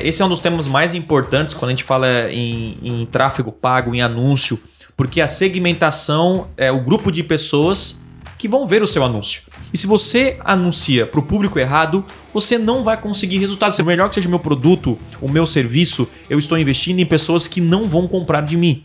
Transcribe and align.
Esse 0.00 0.22
é 0.22 0.24
um 0.24 0.28
dos 0.28 0.38
temas 0.38 0.68
mais 0.68 0.94
importantes 0.94 1.52
quando 1.52 1.70
a 1.70 1.72
gente 1.72 1.82
fala 1.82 2.30
em, 2.30 2.78
em 2.84 3.04
tráfego 3.04 3.50
pago, 3.50 3.92
em 3.92 4.00
anúncio, 4.00 4.56
porque 4.96 5.20
a 5.20 5.26
segmentação 5.26 6.46
é 6.56 6.70
o 6.70 6.80
grupo 6.80 7.10
de 7.10 7.24
pessoas 7.24 7.98
que 8.38 8.46
vão 8.46 8.64
ver 8.64 8.80
o 8.80 8.86
seu 8.86 9.02
anúncio. 9.02 9.42
E 9.72 9.76
se 9.76 9.88
você 9.88 10.38
anuncia 10.44 11.04
para 11.04 11.18
o 11.18 11.24
público 11.24 11.58
errado, 11.58 12.04
você 12.32 12.56
não 12.56 12.84
vai 12.84 12.96
conseguir 12.96 13.38
resultados. 13.38 13.74
Se 13.74 13.82
melhor 13.82 14.08
que 14.08 14.14
seja 14.14 14.28
o 14.28 14.30
meu 14.30 14.38
produto, 14.38 14.96
o 15.20 15.28
meu 15.28 15.44
serviço, 15.44 16.08
eu 16.30 16.38
estou 16.38 16.56
investindo 16.56 17.00
em 17.00 17.06
pessoas 17.06 17.48
que 17.48 17.60
não 17.60 17.88
vão 17.88 18.06
comprar 18.06 18.42
de 18.42 18.56
mim. 18.56 18.84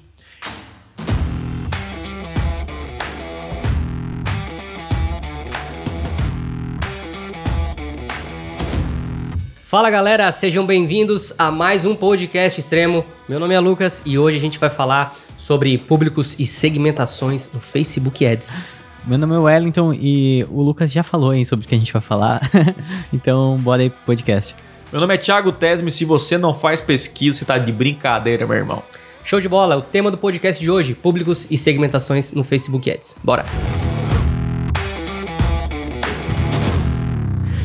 Fala 9.74 9.90
galera, 9.90 10.32
sejam 10.32 10.68
bem-vindos 10.68 11.34
a 11.36 11.50
mais 11.50 11.84
um 11.84 11.96
podcast 11.96 12.60
extremo. 12.60 13.04
Meu 13.28 13.40
nome 13.40 13.56
é 13.56 13.60
Lucas 13.60 14.04
e 14.06 14.20
hoje 14.20 14.38
a 14.38 14.40
gente 14.40 14.60
vai 14.60 14.70
falar 14.70 15.18
sobre 15.36 15.80
públicos 15.80 16.36
e 16.38 16.46
segmentações 16.46 17.52
no 17.52 17.60
Facebook 17.60 18.24
Ads. 18.24 18.60
Meu 19.04 19.18
nome 19.18 19.34
é 19.34 19.40
Wellington 19.40 19.92
e 19.92 20.46
o 20.52 20.62
Lucas 20.62 20.92
já 20.92 21.02
falou 21.02 21.32
aí 21.32 21.44
sobre 21.44 21.66
o 21.66 21.68
que 21.68 21.74
a 21.74 21.78
gente 21.80 21.92
vai 21.92 22.04
falar, 22.04 22.40
então 23.12 23.58
bora 23.62 23.82
aí 23.82 23.90
pro 23.90 24.00
podcast. 24.06 24.56
Meu 24.92 25.02
nome 25.02 25.16
é 25.16 25.18
Thiago 25.18 25.52
Tesme, 25.52 25.90
se 25.90 26.06
você 26.06 26.38
não 26.38 26.54
faz 26.54 26.80
pesquisa, 26.80 27.40
você 27.40 27.46
tá 27.46 27.58
de 27.58 27.72
brincadeira, 27.72 28.46
meu 28.46 28.56
irmão. 28.56 28.84
Show 29.24 29.42
de 29.42 29.50
bola, 29.50 29.76
o 29.76 29.82
tema 29.82 30.12
do 30.12 30.20
podcast 30.20 30.62
de 30.62 30.70
hoje, 30.70 30.94
públicos 30.94 31.48
e 31.50 31.58
segmentações 31.58 32.32
no 32.32 32.44
Facebook 32.44 32.92
Ads. 32.92 33.18
Bora! 33.24 33.44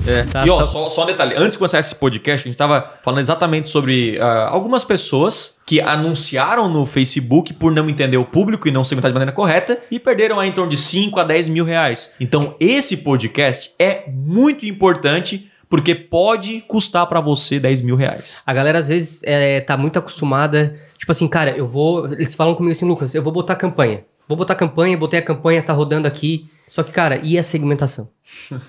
É. 0.08 0.24
Tá, 0.24 0.46
e 0.46 0.50
ó, 0.50 0.62
só... 0.62 0.64
Só, 0.64 0.88
só, 0.88 1.02
um 1.02 1.06
detalhe. 1.06 1.34
Antes 1.36 1.52
de 1.52 1.58
começar 1.58 1.78
esse 1.78 1.94
podcast, 1.94 2.42
a 2.42 2.44
gente 2.48 2.54
estava 2.54 2.94
falando 3.02 3.20
exatamente 3.20 3.68
sobre 3.68 4.18
uh, 4.18 4.48
algumas 4.48 4.84
pessoas 4.84 5.56
que 5.66 5.80
anunciaram 5.80 6.68
no 6.68 6.86
Facebook 6.86 7.52
por 7.54 7.70
não 7.72 7.88
entender 7.88 8.16
o 8.16 8.24
público 8.24 8.66
e 8.66 8.70
não 8.70 8.84
segmentar 8.84 9.10
de 9.10 9.14
maneira 9.14 9.32
correta 9.32 9.78
e 9.90 9.98
perderam 9.98 10.40
aí 10.40 10.48
em 10.48 10.52
torno 10.52 10.70
de 10.70 10.76
5 10.76 11.20
a 11.20 11.24
10 11.24 11.48
mil 11.48 11.64
reais. 11.64 12.10
Então, 12.18 12.56
esse 12.58 12.96
podcast 12.96 13.70
é 13.78 14.04
muito 14.08 14.64
importante 14.64 15.50
porque 15.68 15.94
pode 15.94 16.62
custar 16.66 17.06
para 17.06 17.20
você 17.20 17.60
10 17.60 17.82
mil 17.82 17.96
reais. 17.96 18.42
A 18.46 18.54
galera 18.54 18.78
às 18.78 18.88
vezes 18.88 19.22
é, 19.24 19.60
tá 19.60 19.76
muito 19.76 19.98
acostumada, 19.98 20.74
tipo 20.96 21.12
assim, 21.12 21.28
cara, 21.28 21.50
eu 21.50 21.66
vou. 21.66 22.06
Eles 22.06 22.34
falam 22.34 22.54
comigo 22.54 22.72
assim, 22.72 22.86
Lucas, 22.86 23.14
eu 23.14 23.22
vou 23.22 23.32
botar 23.32 23.54
campanha. 23.56 24.04
Vou 24.28 24.36
botar 24.36 24.54
campanha, 24.54 24.96
botei 24.96 25.18
a 25.18 25.22
campanha, 25.22 25.62
tá 25.62 25.72
rodando 25.72 26.06
aqui. 26.06 26.46
Só 26.66 26.82
que, 26.82 26.92
cara, 26.92 27.18
e 27.22 27.38
a 27.38 27.42
segmentação? 27.42 28.10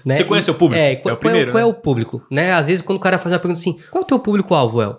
né? 0.05 0.15
Você 0.15 0.23
conhece 0.23 0.49
o 0.49 0.53
público? 0.53 0.81
É, 0.81 0.95
qual, 0.95 1.11
é 1.11 1.13
o 1.13 1.19
primeiro, 1.19 1.51
qual, 1.51 1.59
é, 1.59 1.63
qual 1.63 1.69
é 1.69 1.77
o 1.77 1.81
público? 1.81 2.25
Né? 2.31 2.53
Às 2.53 2.67
vezes, 2.67 2.81
quando 2.81 2.97
o 2.97 3.01
cara 3.01 3.17
faz 3.17 3.33
uma 3.33 3.39
pergunta 3.39 3.59
assim, 3.59 3.77
qual 3.91 4.01
é 4.01 4.05
o 4.05 4.07
teu 4.07 4.17
público-alvo, 4.17 4.81
El? 4.81 4.97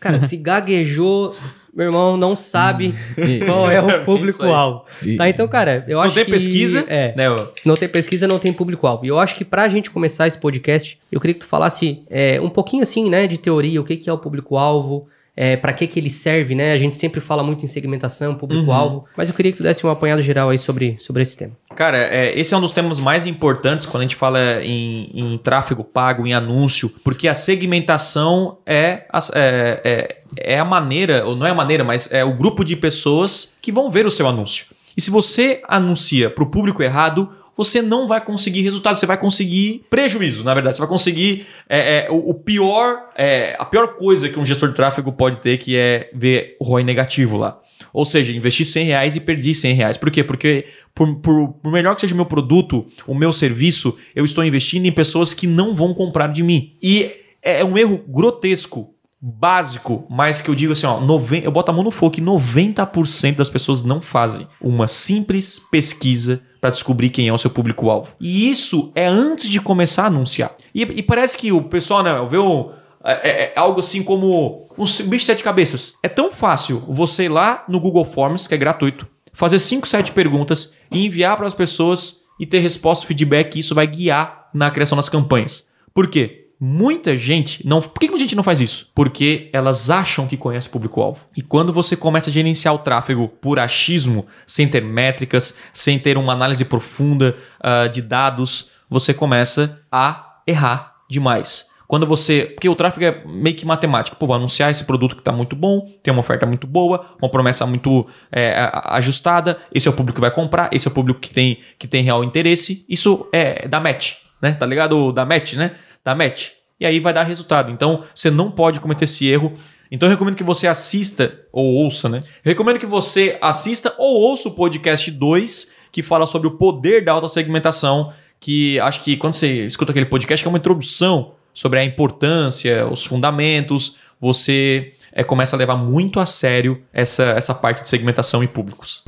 Cara, 0.00 0.22
se 0.24 0.38
gaguejou, 0.38 1.36
meu 1.74 1.86
irmão 1.86 2.16
não 2.16 2.34
sabe 2.34 2.94
qual 3.44 3.70
é 3.70 3.82
o 3.82 4.04
público-alvo. 4.06 4.86
tá, 5.18 5.28
então, 5.28 5.46
cara, 5.46 5.84
eu 5.86 5.96
se 5.96 6.02
acho 6.02 6.14
que... 6.14 6.14
Se 6.14 6.18
não 6.18 6.24
tem 6.24 6.32
pesquisa... 6.32 6.84
É, 6.88 7.14
né, 7.14 7.46
se 7.52 7.68
não 7.68 7.76
tem 7.76 7.88
pesquisa, 7.88 8.26
não 8.26 8.38
tem 8.38 8.52
público-alvo. 8.54 9.04
E 9.04 9.08
eu 9.08 9.18
acho 9.18 9.34
que 9.34 9.44
pra 9.44 9.68
gente 9.68 9.90
começar 9.90 10.26
esse 10.26 10.38
podcast, 10.38 10.98
eu 11.12 11.20
queria 11.20 11.34
que 11.34 11.40
tu 11.40 11.46
falasse 11.46 12.02
é, 12.08 12.40
um 12.40 12.48
pouquinho, 12.48 12.82
assim, 12.82 13.10
né, 13.10 13.26
de 13.26 13.36
teoria, 13.36 13.78
o 13.78 13.84
que, 13.84 13.98
que 13.98 14.08
é 14.08 14.12
o 14.12 14.16
público-alvo, 14.16 15.06
é, 15.40 15.56
para 15.56 15.72
que, 15.72 15.86
que 15.86 15.98
ele 15.98 16.10
serve, 16.10 16.54
né? 16.54 16.74
A 16.74 16.76
gente 16.76 16.94
sempre 16.94 17.18
fala 17.18 17.42
muito 17.42 17.64
em 17.64 17.66
segmentação, 17.66 18.34
público-alvo, 18.34 18.96
uhum. 18.96 19.04
mas 19.16 19.30
eu 19.30 19.34
queria 19.34 19.50
que 19.50 19.56
tu 19.56 19.62
desse 19.62 19.86
um 19.86 19.88
apanhado 19.88 20.20
geral 20.20 20.50
aí 20.50 20.58
sobre, 20.58 20.96
sobre 20.98 21.22
esse 21.22 21.34
tema. 21.34 21.52
Cara, 21.74 21.96
é, 21.96 22.38
esse 22.38 22.52
é 22.52 22.56
um 22.58 22.60
dos 22.60 22.72
temas 22.72 23.00
mais 23.00 23.24
importantes 23.24 23.86
quando 23.86 24.02
a 24.02 24.04
gente 24.04 24.16
fala 24.16 24.62
em, 24.62 25.10
em 25.14 25.38
tráfego 25.38 25.82
pago, 25.82 26.26
em 26.26 26.34
anúncio, 26.34 26.92
porque 27.02 27.26
a 27.26 27.32
segmentação 27.32 28.58
é, 28.66 29.06
é, 29.34 29.80
é, 29.82 30.16
é 30.36 30.58
a 30.58 30.64
maneira, 30.64 31.24
ou 31.24 31.34
não 31.34 31.46
é 31.46 31.50
a 31.50 31.54
maneira, 31.54 31.82
mas 31.82 32.12
é 32.12 32.22
o 32.22 32.34
grupo 32.34 32.62
de 32.62 32.76
pessoas 32.76 33.54
que 33.62 33.72
vão 33.72 33.90
ver 33.90 34.04
o 34.04 34.10
seu 34.10 34.28
anúncio. 34.28 34.66
E 34.94 35.00
se 35.00 35.10
você 35.10 35.62
anuncia 35.66 36.28
para 36.28 36.44
o 36.44 36.50
público 36.50 36.82
errado, 36.82 37.30
você 37.64 37.82
não 37.82 38.08
vai 38.08 38.24
conseguir 38.24 38.62
resultado, 38.62 38.96
você 38.96 39.04
vai 39.04 39.18
conseguir 39.18 39.84
prejuízo, 39.90 40.42
na 40.42 40.54
verdade. 40.54 40.76
Você 40.76 40.80
vai 40.80 40.88
conseguir 40.88 41.46
é, 41.68 42.06
é, 42.06 42.10
o, 42.10 42.30
o, 42.30 42.34
pior, 42.34 43.10
é, 43.14 43.54
a 43.58 43.66
pior 43.66 43.88
coisa 43.96 44.30
que 44.30 44.38
um 44.38 44.46
gestor 44.46 44.70
de 44.70 44.74
tráfego 44.74 45.12
pode 45.12 45.38
ter, 45.40 45.58
que 45.58 45.76
é 45.76 46.08
ver 46.14 46.56
ROI 46.58 46.82
negativo 46.82 47.36
lá. 47.36 47.60
Ou 47.92 48.06
seja, 48.06 48.32
investi 48.32 48.64
100 48.64 48.86
reais 48.86 49.14
e 49.14 49.20
perdi 49.20 49.54
100 49.54 49.74
reais. 49.74 49.96
Por 49.98 50.10
quê? 50.10 50.24
Porque 50.24 50.68
por, 50.94 51.16
por, 51.16 51.48
por 51.52 51.70
melhor 51.70 51.94
que 51.94 52.00
seja 52.00 52.14
o 52.14 52.16
meu 52.16 52.24
produto, 52.24 52.86
o 53.06 53.14
meu 53.14 53.30
serviço, 53.30 53.98
eu 54.16 54.24
estou 54.24 54.42
investindo 54.42 54.86
em 54.86 54.92
pessoas 54.92 55.34
que 55.34 55.46
não 55.46 55.74
vão 55.74 55.92
comprar 55.92 56.28
de 56.28 56.42
mim. 56.42 56.78
E 56.82 57.12
é 57.42 57.62
um 57.62 57.76
erro 57.76 58.02
grotesco 58.08 58.94
básico, 59.20 60.06
mas 60.08 60.40
que 60.40 60.48
eu 60.48 60.54
digo 60.54 60.72
assim, 60.72 60.86
ó, 60.86 60.98
90, 60.98 61.44
eu 61.44 61.52
boto 61.52 61.70
a 61.70 61.74
mão 61.74 61.84
no 61.84 61.90
fogo 61.90 62.14
que 62.14 62.22
90% 62.22 63.36
das 63.36 63.50
pessoas 63.50 63.82
não 63.82 64.00
fazem 64.00 64.48
uma 64.58 64.88
simples 64.88 65.60
pesquisa 65.70 66.42
para 66.60 66.70
descobrir 66.70 67.10
quem 67.10 67.28
é 67.28 67.32
o 67.32 67.38
seu 67.38 67.50
público-alvo. 67.50 68.08
E 68.20 68.50
isso 68.50 68.92
é 68.94 69.06
antes 69.06 69.48
de 69.48 69.60
começar 69.60 70.04
a 70.04 70.06
anunciar. 70.06 70.54
E, 70.74 70.82
e 70.82 71.02
parece 71.02 71.38
que 71.38 71.50
o 71.50 71.62
pessoal, 71.62 72.02
né, 72.02 72.12
vê 72.28 72.36
o, 72.36 72.72
é, 73.02 73.12
é, 73.12 73.42
é, 73.44 73.52
algo 73.56 73.80
assim 73.80 74.02
como 74.02 74.68
um 74.76 74.84
bicho 74.84 75.08
de 75.08 75.24
sete 75.24 75.42
cabeças. 75.42 75.94
É 76.02 76.08
tão 76.08 76.30
fácil 76.30 76.84
você 76.86 77.24
ir 77.24 77.28
lá 77.28 77.64
no 77.68 77.80
Google 77.80 78.04
Forms, 78.04 78.46
que 78.46 78.54
é 78.54 78.58
gratuito, 78.58 79.06
fazer 79.32 79.58
5, 79.58 79.88
7 79.88 80.12
perguntas 80.12 80.72
e 80.92 81.06
enviar 81.06 81.36
para 81.36 81.46
as 81.46 81.54
pessoas 81.54 82.20
e 82.38 82.46
ter 82.46 82.58
resposta, 82.60 83.06
feedback, 83.06 83.56
e 83.56 83.60
isso 83.60 83.74
vai 83.74 83.86
guiar 83.86 84.48
na 84.52 84.70
criação 84.70 84.96
das 84.96 85.08
campanhas. 85.08 85.68
Por 85.94 86.08
quê? 86.08 86.39
Muita 86.62 87.16
gente 87.16 87.66
não. 87.66 87.80
Por 87.80 87.98
que 87.98 88.08
muita 88.08 88.20
gente 88.20 88.36
não 88.36 88.42
faz 88.42 88.60
isso? 88.60 88.90
Porque 88.94 89.48
elas 89.50 89.88
acham 89.88 90.26
que 90.26 90.36
conhece 90.36 90.68
o 90.68 90.70
público-alvo. 90.70 91.24
E 91.34 91.40
quando 91.40 91.72
você 91.72 91.96
começa 91.96 92.28
a 92.28 92.32
gerenciar 92.32 92.74
o 92.74 92.78
tráfego 92.78 93.28
por 93.28 93.58
achismo, 93.58 94.26
sem 94.46 94.68
ter 94.68 94.84
métricas, 94.84 95.54
sem 95.72 95.98
ter 95.98 96.18
uma 96.18 96.34
análise 96.34 96.62
profunda 96.66 97.34
uh, 97.64 97.88
de 97.88 98.02
dados, 98.02 98.68
você 98.90 99.14
começa 99.14 99.80
a 99.90 100.40
errar 100.46 100.96
demais. 101.08 101.64
Quando 101.88 102.06
você. 102.06 102.44
Porque 102.54 102.68
o 102.68 102.74
tráfego 102.74 103.06
é 103.06 103.24
meio 103.26 103.56
que 103.56 103.64
matemática. 103.64 104.14
Pô, 104.14 104.26
vou 104.26 104.36
anunciar 104.36 104.70
esse 104.70 104.84
produto 104.84 105.16
que 105.16 105.22
está 105.22 105.32
muito 105.32 105.56
bom, 105.56 105.88
tem 106.02 106.12
uma 106.12 106.20
oferta 106.20 106.44
muito 106.44 106.66
boa, 106.66 107.06
uma 107.22 107.30
promessa 107.30 107.64
muito 107.64 108.06
é, 108.30 108.70
ajustada. 108.84 109.58
Esse 109.74 109.88
é 109.88 109.90
o 109.90 109.94
público 109.94 110.16
que 110.16 110.20
vai 110.20 110.30
comprar, 110.30 110.68
esse 110.72 110.86
é 110.86 110.90
o 110.90 110.94
público 110.94 111.20
que 111.20 111.30
tem, 111.30 111.58
que 111.78 111.88
tem 111.88 112.04
real 112.04 112.22
interesse. 112.22 112.84
Isso 112.86 113.26
é 113.32 113.66
da 113.66 113.80
match, 113.80 114.18
né? 114.42 114.52
Tá 114.52 114.66
ligado? 114.66 115.10
Da 115.10 115.24
match, 115.24 115.54
né? 115.54 115.72
Da 116.04 116.14
match. 116.14 116.50
E 116.78 116.86
aí 116.86 116.98
vai 116.98 117.12
dar 117.12 117.24
resultado. 117.24 117.70
Então, 117.70 118.04
você 118.14 118.30
não 118.30 118.50
pode 118.50 118.80
cometer 118.80 119.04
esse 119.04 119.28
erro. 119.28 119.52
Então, 119.90 120.08
eu 120.08 120.10
recomendo 120.10 120.36
que 120.36 120.44
você 120.44 120.66
assista 120.66 121.38
ou 121.52 121.74
ouça, 121.74 122.08
né? 122.08 122.20
Eu 122.44 122.50
recomendo 122.50 122.78
que 122.78 122.86
você 122.86 123.38
assista 123.42 123.94
ou 123.98 124.20
ouça 124.20 124.48
o 124.48 124.52
podcast 124.52 125.10
2, 125.10 125.72
que 125.92 126.02
fala 126.02 126.26
sobre 126.26 126.48
o 126.48 126.52
poder 126.52 127.04
da 127.04 127.12
autossegmentação, 127.12 128.12
que 128.38 128.80
acho 128.80 129.02
que 129.02 129.16
quando 129.16 129.34
você 129.34 129.66
escuta 129.66 129.92
aquele 129.92 130.06
podcast, 130.06 130.42
que 130.42 130.48
é 130.48 130.50
uma 130.50 130.58
introdução 130.58 131.34
sobre 131.52 131.80
a 131.80 131.84
importância, 131.84 132.86
os 132.86 133.04
fundamentos, 133.04 133.96
você 134.20 134.92
é, 135.12 135.24
começa 135.24 135.56
a 135.56 135.58
levar 135.58 135.76
muito 135.76 136.20
a 136.20 136.26
sério 136.26 136.82
essa, 136.92 137.24
essa 137.24 137.54
parte 137.54 137.82
de 137.82 137.88
segmentação 137.88 138.42
e 138.42 138.48
públicos. 138.48 139.02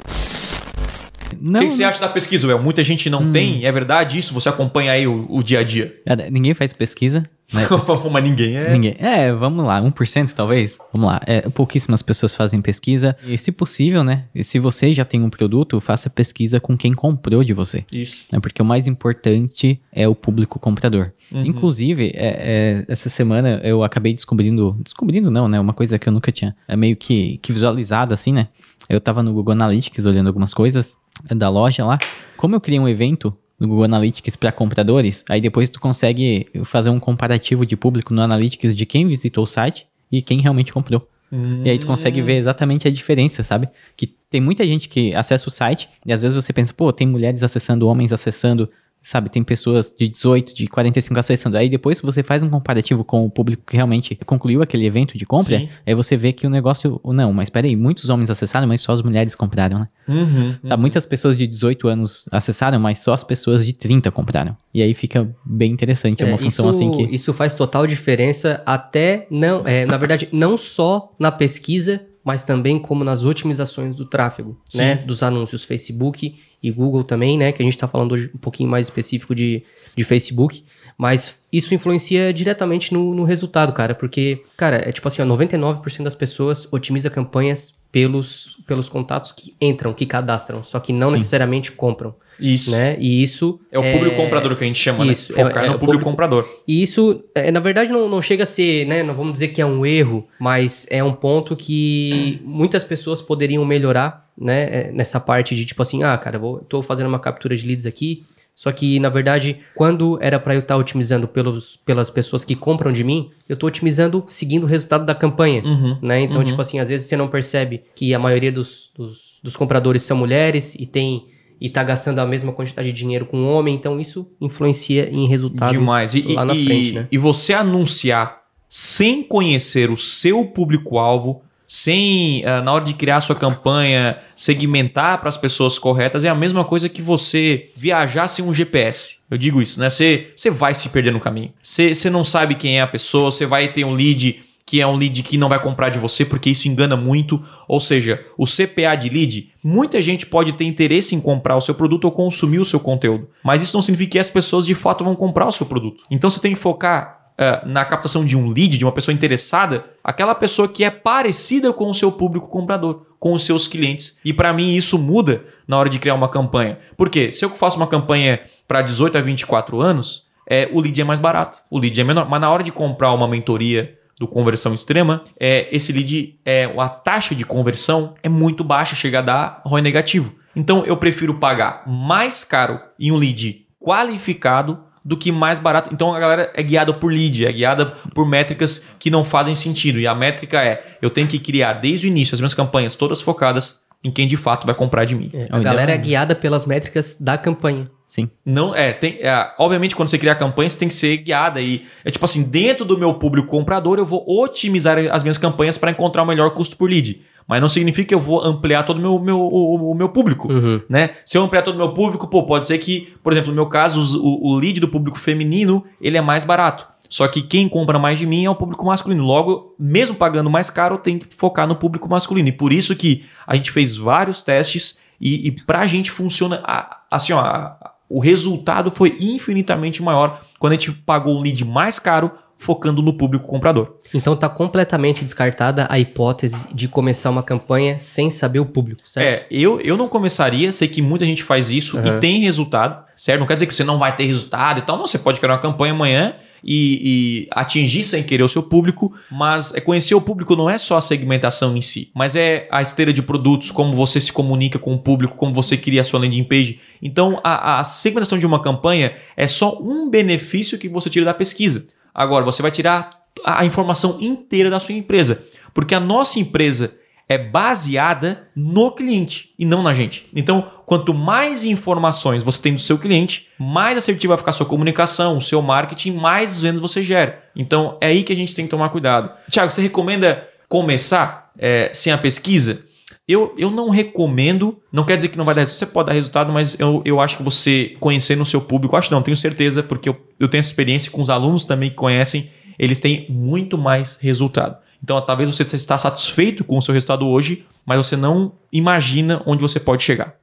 Não, 1.41 1.61
o 1.61 1.65
que, 1.65 1.71
você 1.71 1.85
acha 1.85 2.01
da 2.01 2.09
pesquisa, 2.09 2.47
Well? 2.47 2.59
Muita 2.59 2.83
gente 2.83 3.09
não 3.11 3.23
hum. 3.23 3.33
tem, 3.33 3.65
é 3.65 3.73
verdade 3.73 4.19
isso? 4.19 4.35
Você 4.35 4.49
acompanha 4.49 4.93
aí 4.93 5.07
o, 5.07 5.27
o 5.29 5.43
dia 5.43 5.61
a 5.61 5.63
dia? 5.63 6.01
É, 6.07 6.31
ninguém 6.31 6.55
faz 6.55 6.73
pesquisa. 6.73 7.23
Né? 7.53 7.67
Mas 8.11 8.25
ninguém 8.25 8.57
é. 8.57 8.73
Ninguém. 8.73 8.97
É, 8.99 9.33
vamos 9.33 9.65
lá, 9.65 9.81
1% 9.81 10.33
talvez. 10.33 10.79
Vamos 10.93 11.09
lá. 11.09 11.21
É, 11.27 11.43
pouquíssimas 11.43 12.01
pessoas 12.01 12.35
fazem 12.35 12.61
pesquisa. 12.63 13.15
E 13.27 13.37
se 13.37 13.53
possível, 13.53 14.03
né? 14.03 14.25
E 14.35 14.43
se 14.43 14.59
você 14.59 14.95
já 14.95 15.05
tem 15.05 15.23
um 15.23 15.29
produto, 15.29 15.81
faça 15.81 16.09
pesquisa 16.09 16.59
com 16.59 16.77
quem 16.77 16.95
comprou 16.95 17.45
de 17.45 17.53
você. 17.53 17.85
Isso. 17.93 18.27
É 18.35 18.41
porque 18.41 18.63
o 18.63 18.65
mais 18.65 18.87
importante 18.87 19.81
é 19.93 20.09
o 20.09 20.15
público 20.15 20.59
comprador. 20.59 21.13
Uhum. 21.31 21.45
Inclusive, 21.45 22.13
é, 22.15 22.27
é, 22.27 22.85
essa 22.89 23.09
semana 23.09 23.61
eu 23.63 23.85
acabei 23.85 24.15
descobrindo. 24.15 24.79
Descobrindo 24.83 25.31
não, 25.31 25.47
né? 25.47 25.61
Uma 25.61 25.75
coisa 25.75 25.99
que 25.99 26.09
eu 26.09 26.13
nunca 26.13 26.33
tinha 26.33 26.57
é 26.67 26.77
meio 26.77 26.97
que, 26.97 27.39
que 27.43 27.53
visualizado 27.53 28.15
assim, 28.15 28.33
né? 28.33 28.49
Eu 28.89 29.01
tava 29.01 29.23
no 29.23 29.33
Google 29.33 29.53
Analytics 29.53 30.07
olhando 30.07 30.27
algumas 30.27 30.53
coisas 30.55 30.97
da 31.35 31.49
loja 31.49 31.85
lá. 31.85 31.99
Como 32.37 32.55
eu 32.55 32.61
criei 32.61 32.81
um 32.81 32.89
evento 32.89 33.37
no 33.59 33.69
Google 33.69 33.85
Analytics 33.85 34.37
para 34.37 34.51
compradores, 34.51 35.25
aí 35.29 35.41
depois 35.41 35.69
tu 35.69 35.81
consegue 35.81 36.49
fazer 36.65 36.91
um 36.91 36.99
comparativo 36.99 37.65
de 37.65 37.77
público 37.77 38.13
no 38.13 38.21
Analytics 38.21 38.75
de 38.75 38.85
quem 38.85 39.07
visitou 39.07 39.45
o 39.45 39.47
site 39.47 39.87
e 40.11 40.21
quem 40.21 40.41
realmente 40.41 40.73
comprou. 40.73 41.09
Hum. 41.33 41.63
E 41.65 41.71
aí 41.71 41.79
tu 41.79 41.87
consegue 41.87 42.21
ver 42.21 42.37
exatamente 42.37 42.87
a 42.87 42.91
diferença, 42.91 43.43
sabe? 43.43 43.69
Que 43.97 44.07
tem 44.07 44.41
muita 44.41 44.67
gente 44.67 44.89
que 44.89 45.15
acessa 45.15 45.49
o 45.49 45.51
site 45.51 45.89
e 46.05 46.13
às 46.13 46.21
vezes 46.21 46.37
você 46.37 46.53
pensa, 46.53 46.75
pô, 46.75 46.93
tem 46.93 47.07
mulheres 47.07 47.43
acessando, 47.43 47.89
homens 47.89 48.13
acessando, 48.13 48.69
sabe, 49.03 49.29
tem 49.29 49.43
pessoas 49.43 49.93
de 49.95 50.09
18, 50.09 50.55
de 50.55 50.67
45 50.69 51.19
acessando. 51.19 51.59
Aí 51.59 51.69
depois 51.69 52.01
você 52.01 52.23
faz 52.23 52.43
um 52.43 52.49
comparativo 52.49 53.05
com 53.05 53.27
o 53.27 53.31
público 53.31 53.65
que 53.67 53.75
realmente 53.77 54.15
concluiu 54.25 54.63
aquele 54.63 54.87
evento 54.87 55.19
de 55.19 55.27
compra, 55.27 55.59
Sim. 55.59 55.69
aí 55.85 55.95
você 55.95 56.17
vê 56.17 56.33
que 56.33 56.47
o 56.47 56.51
negócio, 56.51 57.01
não, 57.05 57.33
mas 57.33 57.51
peraí, 57.51 57.75
muitos 57.75 58.09
homens 58.09 58.31
acessaram, 58.31 58.67
mas 58.69 58.81
só 58.81 58.93
as 58.93 59.03
mulheres 59.03 59.35
compraram, 59.35 59.81
né? 59.81 59.89
Uhum, 60.09 60.55
Tá, 60.69 60.77
muitas 60.77 61.05
pessoas 61.05 61.37
de 61.37 61.47
18 61.47 61.89
anos 61.89 62.27
acessaram, 62.33 62.79
mas 62.79 63.01
só 63.01 63.13
as 63.13 63.25
pessoas 63.25 63.67
de 63.67 63.73
30 63.73 64.11
compraram. 64.13 64.57
E 64.73 64.81
aí 64.81 64.95
fica 64.95 65.29
bem 65.45 65.73
interessante, 65.73 66.23
é, 66.23 66.27
uma 66.27 66.35
É, 66.35 66.39
função 66.39 66.71
isso, 66.71 66.79
assim 66.79 66.91
que... 66.93 67.15
Isso 67.15 67.33
faz 67.33 67.55
total 67.55 67.87
diferença, 67.87 68.63
até 68.65 69.27
não. 69.31 69.67
É, 69.67 69.85
na 69.85 69.97
verdade, 69.97 70.29
não 70.33 70.57
só 70.57 71.13
na 71.19 71.33
pesquisa, 71.33 72.01
mas 72.25 72.45
também 72.45 72.79
como 72.79 73.03
nas 73.03 73.25
otimizações 73.25 73.95
do 73.95 74.05
tráfego, 74.05 74.61
Sim. 74.65 74.79
né? 74.79 74.95
Dos 74.97 75.23
anúncios 75.23 75.65
Facebook 75.65 76.37
e 76.63 76.71
Google 76.71 77.03
também, 77.03 77.37
né? 77.37 77.53
Que 77.53 77.63
a 77.63 77.65
gente 77.65 77.77
tá 77.77 77.89
falando 77.89 78.13
hoje 78.13 78.31
um 78.35 78.39
pouquinho 78.39 78.69
mais 78.69 78.87
específico 78.87 79.35
de, 79.35 79.65
de 79.97 80.05
Facebook. 80.05 80.65
Mas 80.97 81.43
isso 81.53 81.75
influencia 81.75 82.33
diretamente 82.33 82.93
no, 82.93 83.15
no 83.15 83.25
resultado, 83.25 83.73
cara. 83.73 83.95
Porque, 83.95 84.43
cara, 84.57 84.77
é 84.89 84.93
tipo 84.93 85.09
assim, 85.09 85.23
ó, 85.23 85.27
99% 85.27 86.03
das 86.03 86.15
pessoas 86.15 86.69
otimiza 86.73 87.11
campanhas 87.11 87.75
pelos, 87.93 88.57
pelos 88.67 88.89
contatos 88.89 89.31
que 89.33 89.55
entram, 89.61 89.93
que 89.93 90.07
cadastram, 90.07 90.63
só 90.65 90.81
que 90.81 90.93
não 90.95 91.09
Sim. 91.11 91.17
necessariamente 91.17 91.71
compram, 91.73 92.15
Isso. 92.41 92.71
né? 92.71 92.97
E 92.99 93.23
isso 93.23 93.61
É 93.71 93.79
o 93.79 93.83
público 93.93 94.17
comprador 94.17 94.57
que 94.57 94.65
a 94.65 94.67
gente 94.67 94.79
chama, 94.79 95.07
isso, 95.07 95.33
né? 95.37 95.45
Focar 95.45 95.63
é- 95.63 95.67
é 95.67 95.69
no 95.69 95.77
o 95.77 95.79
público, 95.79 96.03
público- 96.03 96.11
comprador. 96.11 96.49
E 96.67 96.83
isso, 96.83 97.23
é, 97.35 97.53
na 97.53 97.61
verdade, 97.61 97.93
não, 97.93 98.09
não 98.09 98.23
chega 98.23 98.45
a 98.45 98.47
ser, 98.47 98.87
né? 98.87 99.03
Não 99.03 99.13
vamos 99.13 99.35
dizer 99.35 99.49
que 99.49 99.61
é 99.61 99.67
um 99.67 99.85
erro, 99.85 100.27
mas 100.41 100.87
é 100.91 101.05
um 101.05 101.13
ponto 101.13 101.55
que 101.55 102.41
muitas 102.43 102.83
pessoas 102.83 103.21
poderiam 103.21 103.63
melhorar, 103.67 104.27
né? 104.39 104.89
é, 104.89 104.91
Nessa 104.93 105.21
parte 105.21 105.55
de 105.55 105.67
tipo 105.67 105.83
assim, 105.83 106.03
ah, 106.03 106.17
cara, 106.17 106.39
vou, 106.39 106.61
tô 106.61 106.83
fazendo 106.83 107.09
uma 107.09 107.19
captura 107.21 107.55
de 107.55 107.67
leads 107.67 107.85
aqui. 107.85 108.25
Só 108.55 108.71
que, 108.71 109.01
na 109.01 109.09
verdade, 109.09 109.61
quando 109.75 110.19
era 110.21 110.39
para 110.39 110.55
eu 110.55 110.61
estar 110.61 110.77
otimizando 110.77 111.27
pelos, 111.27 111.77
pelas 111.77 112.11
pessoas 112.11 112.45
que 112.45 112.55
compram 112.55 112.93
de 112.93 113.03
mim, 113.03 113.31
eu 113.49 113.57
tô 113.57 113.67
otimizando 113.67 114.23
seguindo 114.29 114.65
o 114.65 114.67
resultado 114.67 115.07
da 115.07 115.15
campanha. 115.15 115.63
Uhum. 115.65 115.99
Né? 116.03 116.21
Então, 116.23 116.39
Uhum. 116.41 116.45
tipo 116.45 116.61
assim, 116.61 116.79
às 116.79 116.89
vezes 116.89 117.07
você 117.07 117.17
não 117.17 117.29
percebe 117.29 117.83
que 117.97 118.13
a 118.15 118.19
maioria 118.19 118.53
dos, 118.53 118.91
dos, 118.97 119.41
dos 119.43 119.57
compradores 119.57 120.03
são 120.03 120.17
mulheres 120.17 120.75
e 120.75 120.85
tem 120.87 121.27
e 121.61 121.71
tá 121.71 121.85
gastando 121.85 122.19
a 122.19 122.27
mesma 122.27 122.53
quantidade 122.53 122.91
de 122.91 122.99
dinheiro 122.99 123.25
com 123.25 123.37
um 123.39 123.47
homem, 123.49 123.73
então 123.77 124.01
isso 124.01 124.27
influencia 124.41 125.09
em 125.13 125.29
resultado 125.29 125.71
Demais. 125.71 126.13
E, 126.13 126.23
lá 126.23 126.45
na 126.45 126.55
e- 126.57 126.65
frente, 126.65 126.93
né? 126.93 127.07
e 127.11 127.17
você 127.17 127.53
anunciar 127.53 128.43
sem 128.69 129.23
conhecer 129.23 129.89
o 129.89 129.97
seu 129.97 130.45
público-alvo, 130.45 131.43
sem, 131.75 132.45
ah, 132.45 132.61
na 132.61 132.71
hora 132.71 132.85
de 132.85 132.93
criar 132.93 133.23
sua 133.23 133.35
campanha, 133.35 134.19
segmentar 134.37 135.19
para 135.21 135.31
as 135.31 135.39
pessoas 135.39 135.79
corretas, 135.79 136.23
é 136.23 136.29
a 136.29 136.35
mesma 136.35 136.67
coisa 136.67 136.87
que 136.87 137.01
você 137.01 137.71
viajar 137.75 138.29
sem 138.29 138.45
um 138.45 138.53
GPS. 138.53 139.21
Eu 139.31 139.39
digo 139.39 139.63
isso, 139.63 139.81
né? 139.81 139.89
Você, 139.89 140.33
você 140.37 140.51
vai 140.51 140.75
se 140.75 140.91
perder 140.91 141.15
no 141.15 141.19
caminho. 141.19 141.51
Você, 141.63 141.95
você 141.95 142.11
não 142.11 142.25
sabe 142.25 142.57
quem 142.57 142.79
é 142.79 142.83
a 142.83 142.87
pessoa, 142.87 143.31
você 143.31 143.47
vai 143.47 143.69
ter 143.69 143.85
um 143.87 143.95
lead 143.95 144.43
que 144.67 144.83
é 144.83 144.87
um 144.87 144.97
lead 144.97 145.23
que 145.23 145.39
não 145.39 145.49
vai 145.49 145.61
comprar 145.61 145.89
de 145.89 145.99
você, 145.99 146.27
porque 146.27 146.51
isso 146.51 146.69
engana 146.69 146.95
muito. 146.95 147.43
Ou 147.67 147.81
seja, 147.81 148.23
o 148.37 148.45
CPA 148.45 148.95
de 148.95 149.09
lead, 149.09 149.51
muita 149.65 150.03
gente 150.03 150.27
pode 150.27 150.53
ter 150.53 150.65
interesse 150.65 151.15
em 151.15 151.21
comprar 151.23 151.57
o 151.57 151.61
seu 151.63 151.75
produto 151.75 152.05
ou 152.05 152.13
consumir 152.13 152.59
o 152.59 152.67
seu 152.67 152.81
conteúdo, 152.81 153.31
mas 153.43 153.63
isso 153.63 153.75
não 153.75 153.83
significa 153.83 154.13
que 154.13 154.19
as 154.19 154.29
pessoas 154.29 154.67
de 154.67 154.75
fato 154.75 155.03
vão 155.05 155.17
comprar 155.17 155.49
o 155.49 155.53
seu 155.53 155.65
produto. 155.65 156.03
Então 156.11 156.29
você 156.29 156.39
tem 156.39 156.53
que 156.53 156.59
focar 156.59 157.22
eh, 157.39 157.63
na 157.65 157.85
captação 157.85 158.25
de 158.25 158.37
um 158.37 158.51
lead, 158.51 158.77
de 158.77 158.85
uma 158.85 158.93
pessoa 158.93 159.15
interessada, 159.15 159.85
aquela 160.05 160.35
pessoa 160.35 160.69
que 160.69 160.85
é 160.85 160.91
parecida 160.91 161.73
com 161.73 161.89
o 161.89 161.95
seu 161.95 162.13
público 162.13 162.49
comprador, 162.49 163.07
com 163.19 163.33
os 163.33 163.45
seus 163.45 163.67
clientes. 163.67 164.19
E 164.25 164.33
para 164.33 164.53
mim 164.53 164.75
isso 164.75 164.99
muda 164.99 165.45
na 165.67 165.79
hora 165.79 165.89
de 165.89 165.99
criar 165.99 166.15
uma 166.15 166.29
campanha. 166.29 166.79
Porque 166.97 167.33
se 167.33 167.45
eu 167.45 167.51
faço 167.51 167.77
uma 167.77 167.87
campanha 167.87 168.41
para 168.69 168.83
18 168.83 169.17
a 169.17 169.21
24 169.21 169.81
anos, 169.81 170.27
é, 170.49 170.69
o 170.73 170.81
lead 170.81 171.01
é 171.01 171.05
mais 171.05 171.19
barato, 171.19 171.59
o 171.71 171.79
lead 171.79 171.99
é 172.01 172.05
menor. 172.05 172.29
Mas 172.29 172.41
na 172.41 172.51
hora 172.51 172.63
de 172.63 172.71
comprar 172.71 173.13
uma 173.13 173.27
mentoria 173.27 173.99
do 174.19 174.29
conversão 174.29 174.75
extrema, 174.75 175.23
é, 175.41 175.69
esse 175.75 175.93
lead, 175.93 176.39
é, 176.45 176.73
a 176.79 176.89
taxa 176.89 177.35
de 177.35 177.45
conversão 177.45 178.15
é 178.23 178.29
muito 178.29 178.63
baixa, 178.63 178.95
chega 178.95 179.21
a 179.21 179.23
dar 179.23 179.63
ROI 179.65 179.81
negativo. 179.81 180.35
Então 180.55 180.85
eu 180.85 180.97
prefiro 180.97 181.35
pagar 181.35 181.83
mais 181.87 182.45
caro 182.45 182.79
em 183.01 183.11
um 183.11 183.17
lead 183.17 183.67
qualificado 183.81 184.79
do 185.05 185.17
que 185.17 185.33
mais 185.33 185.59
barato. 185.59 185.91
Então 185.93 186.15
a 186.15 186.21
galera 186.21 186.53
é 186.55 186.63
guiada 186.63 186.93
por 186.93 187.13
lead, 187.13 187.47
é 187.47 187.53
guiada 187.53 187.87
por 188.15 188.27
métricas 188.27 188.83
que 188.99 189.11
não 189.11 189.25
fazem 189.25 189.55
sentido. 189.55 189.99
E 189.99 190.07
a 190.07 190.15
métrica 190.15 190.63
é: 190.63 190.97
eu 191.01 191.11
tenho 191.11 191.27
que 191.27 191.39
criar 191.39 191.75
desde 191.75 192.07
o 192.07 192.09
início 192.09 192.35
as 192.35 192.41
minhas 192.41 192.55
campanhas 192.55 192.95
todas 192.95 193.21
focadas 193.21 193.83
em 194.05 194.11
quem 194.11 194.27
de 194.27 194.37
fato 194.37 194.67
vai 194.67 194.75
comprar 194.75 195.05
de 195.05 195.15
mim. 195.15 195.31
É, 195.33 195.49
a 195.51 195.61
galera 195.61 195.93
é 195.93 195.97
guiada 195.97 196.35
pelas 196.35 196.67
métricas 196.67 197.17
da 197.19 197.39
campanha. 197.39 197.91
Sim. 198.05 198.29
Não, 198.45 198.75
é, 198.75 198.93
tem, 198.93 199.19
é, 199.21 199.53
obviamente 199.59 199.97
quando 199.97 200.09
você 200.09 200.19
criar 200.19 200.35
campanha, 200.35 200.69
você 200.69 200.79
tem 200.79 200.89
que 200.89 200.95
ser 200.95 201.17
guiada 201.19 201.61
e 201.61 201.85
é 202.05 202.11
tipo 202.11 202.25
assim, 202.25 202.43
dentro 202.43 202.85
do 202.85 202.99
meu 202.99 203.15
público 203.15 203.49
comprador, 203.49 203.99
eu 203.99 204.05
vou 204.05 204.25
otimizar 204.27 204.99
as 205.11 205.23
minhas 205.23 205.39
campanhas 205.39 205.79
para 205.79 205.91
encontrar 205.91 206.23
o 206.23 206.27
melhor 206.27 206.51
custo 206.51 206.77
por 206.77 206.91
lead. 206.91 207.23
Mas 207.47 207.61
não 207.61 207.69
significa 207.69 208.09
que 208.09 208.15
eu 208.15 208.21
vou 208.21 208.43
ampliar 208.45 208.83
todo 208.85 208.99
o 208.99 209.01
meu, 209.01 209.19
meu, 209.19 209.39
o, 209.39 209.91
o 209.91 209.95
meu 209.95 210.09
público. 210.09 210.53
Uhum. 210.53 210.81
Né? 210.89 211.11
Se 211.25 211.37
eu 211.37 211.43
ampliar 211.43 211.63
todo 211.63 211.75
o 211.75 211.79
meu 211.79 211.93
público, 211.93 212.29
pô, 212.29 212.45
pode 212.45 212.67
ser 212.67 212.79
que, 212.79 213.15
por 213.23 213.33
exemplo, 213.33 213.51
no 213.51 213.57
meu 213.57 213.67
caso, 213.67 214.21
o, 214.23 214.53
o 214.53 214.59
lead 214.59 214.81
do 214.81 214.89
público 214.89 215.19
feminino, 215.19 215.85
ele 216.01 216.17
é 216.17 216.21
mais 216.21 216.45
barato. 216.45 216.87
Só 217.13 217.29
que 217.29 217.43
quem 217.43 217.69
compra 217.69 217.99
mais 217.99 218.19
de 218.19 218.25
mim 218.25 218.47
é 218.47 218.49
o 218.49 218.55
público 218.55 218.87
masculino. 218.87 219.23
Logo, 219.23 219.75
mesmo 219.79 220.17
pagando 220.17 220.49
mais 220.49 220.71
caro, 220.71 220.95
eu 220.95 220.99
tenho 220.99 221.19
que 221.19 221.27
focar 221.37 221.67
no 221.69 221.77
público 221.77 222.09
masculino. 222.09 222.49
E 222.49 222.53
por 222.53 222.73
isso 222.73 222.97
que 222.97 223.27
a 223.47 223.55
gente 223.55 223.71
fez 223.71 223.95
vários 223.95 224.41
testes 224.41 224.99
e, 225.21 225.49
e 225.49 225.51
pra 225.67 225.85
gente 225.87 226.11
funciona 226.11 226.63
a- 226.65 227.03
assim, 227.11 227.35
ó, 227.35 227.41
a- 227.41 227.93
o 228.09 228.19
resultado 228.19 228.91
foi 228.91 229.15
infinitamente 229.21 230.03
maior 230.03 230.41
quando 230.59 230.73
a 230.73 230.77
gente 230.77 230.91
pagou 230.91 231.37
um 231.37 231.43
lead 231.43 231.63
mais 231.67 231.99
caro 231.99 232.31
focando 232.57 233.03
no 233.03 233.13
público 233.13 233.47
comprador. 233.47 233.97
Então 234.15 234.35
tá 234.35 234.49
completamente 234.49 235.23
descartada 235.23 235.87
a 235.91 235.99
hipótese 235.99 236.67
de 236.73 236.89
começar 236.89 237.29
uma 237.29 237.43
campanha 237.43 237.99
sem 237.99 238.31
saber 238.31 238.61
o 238.61 238.65
público, 238.67 239.03
certo? 239.07 239.27
É, 239.27 239.47
eu, 239.51 239.79
eu 239.83 239.99
não 239.99 240.09
começaria, 240.09 240.73
sei 240.73 240.89
que 240.89 241.03
muita 241.03 241.27
gente 241.27 241.43
faz 241.43 241.71
isso 241.71 241.99
Aham. 241.99 242.07
e 242.17 242.21
tem 242.21 242.41
resultado, 242.41 243.05
certo? 243.17 243.41
Não 243.41 243.47
quer 243.47 243.55
dizer 243.55 243.67
que 243.67 243.75
você 243.75 243.85
não 243.85 243.99
vai 243.99 244.17
ter 244.17 244.25
resultado 244.25 244.79
e 244.79 244.83
tal, 244.83 244.97
não, 244.97 245.07
você 245.07 245.19
pode 245.19 245.41
criar 245.41 245.53
uma 245.53 245.61
campanha 245.61 245.93
amanhã 245.93 246.37
e, 246.65 247.45
e 247.45 247.49
atingir 247.51 248.03
sem 248.03 248.23
querer 248.23 248.43
o 248.43 248.49
seu 248.49 248.63
público, 248.63 249.13
mas 249.31 249.75
é 249.75 249.81
conhecer 249.81 250.15
o 250.15 250.21
público 250.21 250.55
não 250.55 250.71
é 250.71 250.79
só 250.79 250.97
a 250.97 251.03
segmentação 251.03 251.77
em 251.77 251.81
si, 251.81 252.11
mas 252.15 252.37
é 252.37 252.69
a 252.71 252.81
esteira 252.81 253.13
de 253.13 253.23
produtos, 253.23 253.71
como 253.71 253.95
você 253.95 254.21
se 254.21 254.33
comunica 254.33 254.79
com 254.79 254.95
o 254.95 254.99
público, 254.99 255.37
como 255.37 255.53
você 255.53 255.77
cria 255.77 256.01
a 256.01 256.05
sua 256.05 256.21
landing 256.21 256.45
page. 256.45 256.81
Então, 257.01 257.41
a, 257.43 257.81
a 257.81 257.85
segmentação 257.85 258.39
de 258.39 258.47
uma 258.47 258.63
campanha 258.63 259.15
é 259.37 259.47
só 259.47 259.79
um 259.81 260.09
benefício 260.09 260.79
que 260.79 260.89
você 260.89 261.11
tira 261.11 261.25
da 261.25 261.35
pesquisa. 261.35 261.87
Agora, 262.15 262.45
você 262.45 262.63
vai 262.63 262.71
tirar 262.71 263.23
a 263.45 263.65
informação 263.65 264.19
inteira 264.21 264.71
da 264.71 264.79
sua 264.79 264.95
empresa, 264.95 265.43
porque 265.73 265.95
a 265.95 266.01
nossa 266.01 266.39
empresa 266.39 266.95
é 267.29 267.39
baseada 267.39 268.49
no 268.55 268.93
cliente 268.93 269.55
e 269.59 269.65
não 269.65 269.83
na 269.83 269.95
gente. 269.95 270.29
Então, 270.35 270.71
quanto 270.93 271.15
mais 271.15 271.65
informações 271.65 272.43
você 272.43 272.61
tem 272.61 272.75
do 272.75 272.79
seu 272.79 272.99
cliente, 272.99 273.47
mais 273.59 273.97
assertiva 273.97 274.33
vai 274.33 274.39
ficar 274.39 274.51
a 274.51 274.53
sua 274.53 274.67
comunicação, 274.67 275.39
o 275.39 275.41
seu 275.41 275.63
marketing, 275.63 276.11
mais 276.11 276.61
vendas 276.61 276.83
você 276.83 277.03
gera. 277.03 277.43
Então, 277.57 277.97
é 277.99 278.09
aí 278.09 278.23
que 278.23 278.31
a 278.31 278.37
gente 278.37 278.55
tem 278.55 278.67
que 278.67 278.71
tomar 278.71 278.91
cuidado. 278.91 279.31
Tiago, 279.49 279.71
você 279.71 279.81
recomenda 279.81 280.47
começar 280.69 281.51
é, 281.59 281.91
sem 281.95 282.13
a 282.13 282.19
pesquisa? 282.19 282.85
Eu, 283.27 283.55
eu 283.57 283.71
não 283.71 283.89
recomendo, 283.89 284.83
não 284.93 285.03
quer 285.03 285.17
dizer 285.17 285.29
que 285.29 285.39
não 285.39 285.47
vai 285.47 285.55
dar 285.55 285.63
resultado, 285.63 285.79
você 285.79 285.91
pode 285.95 286.09
dar 286.09 286.13
resultado, 286.13 286.53
mas 286.53 286.79
eu, 286.79 287.01
eu 287.07 287.23
acho 287.23 287.39
que 287.39 287.43
você 287.43 287.97
conhecendo 287.99 288.43
o 288.43 288.47
seu 288.47 288.61
público, 288.61 288.95
acho 288.95 289.11
não, 289.11 289.23
tenho 289.23 289.35
certeza, 289.35 289.83
porque 289.83 290.11
eu, 290.11 290.21
eu 290.39 290.47
tenho 290.47 290.61
essa 290.61 290.69
experiência 290.69 291.11
com 291.11 291.23
os 291.23 291.31
alunos 291.31 291.65
também 291.65 291.89
que 291.89 291.97
conhecem, 291.97 292.51
eles 292.79 292.99
têm 292.99 293.25
muito 293.31 293.79
mais 293.79 294.19
resultado. 294.21 294.77
Então, 295.03 295.19
talvez 295.23 295.49
você 295.49 295.63
está 295.75 295.97
satisfeito 295.97 296.63
com 296.63 296.77
o 296.77 296.83
seu 296.83 296.93
resultado 296.93 297.27
hoje, 297.27 297.65
mas 297.85 297.97
você 297.97 298.17
não 298.17 298.53
imagina 298.73 299.43
onde 299.47 299.61
você 299.61 299.81
pode 299.81 300.03
chegar. 300.03 300.37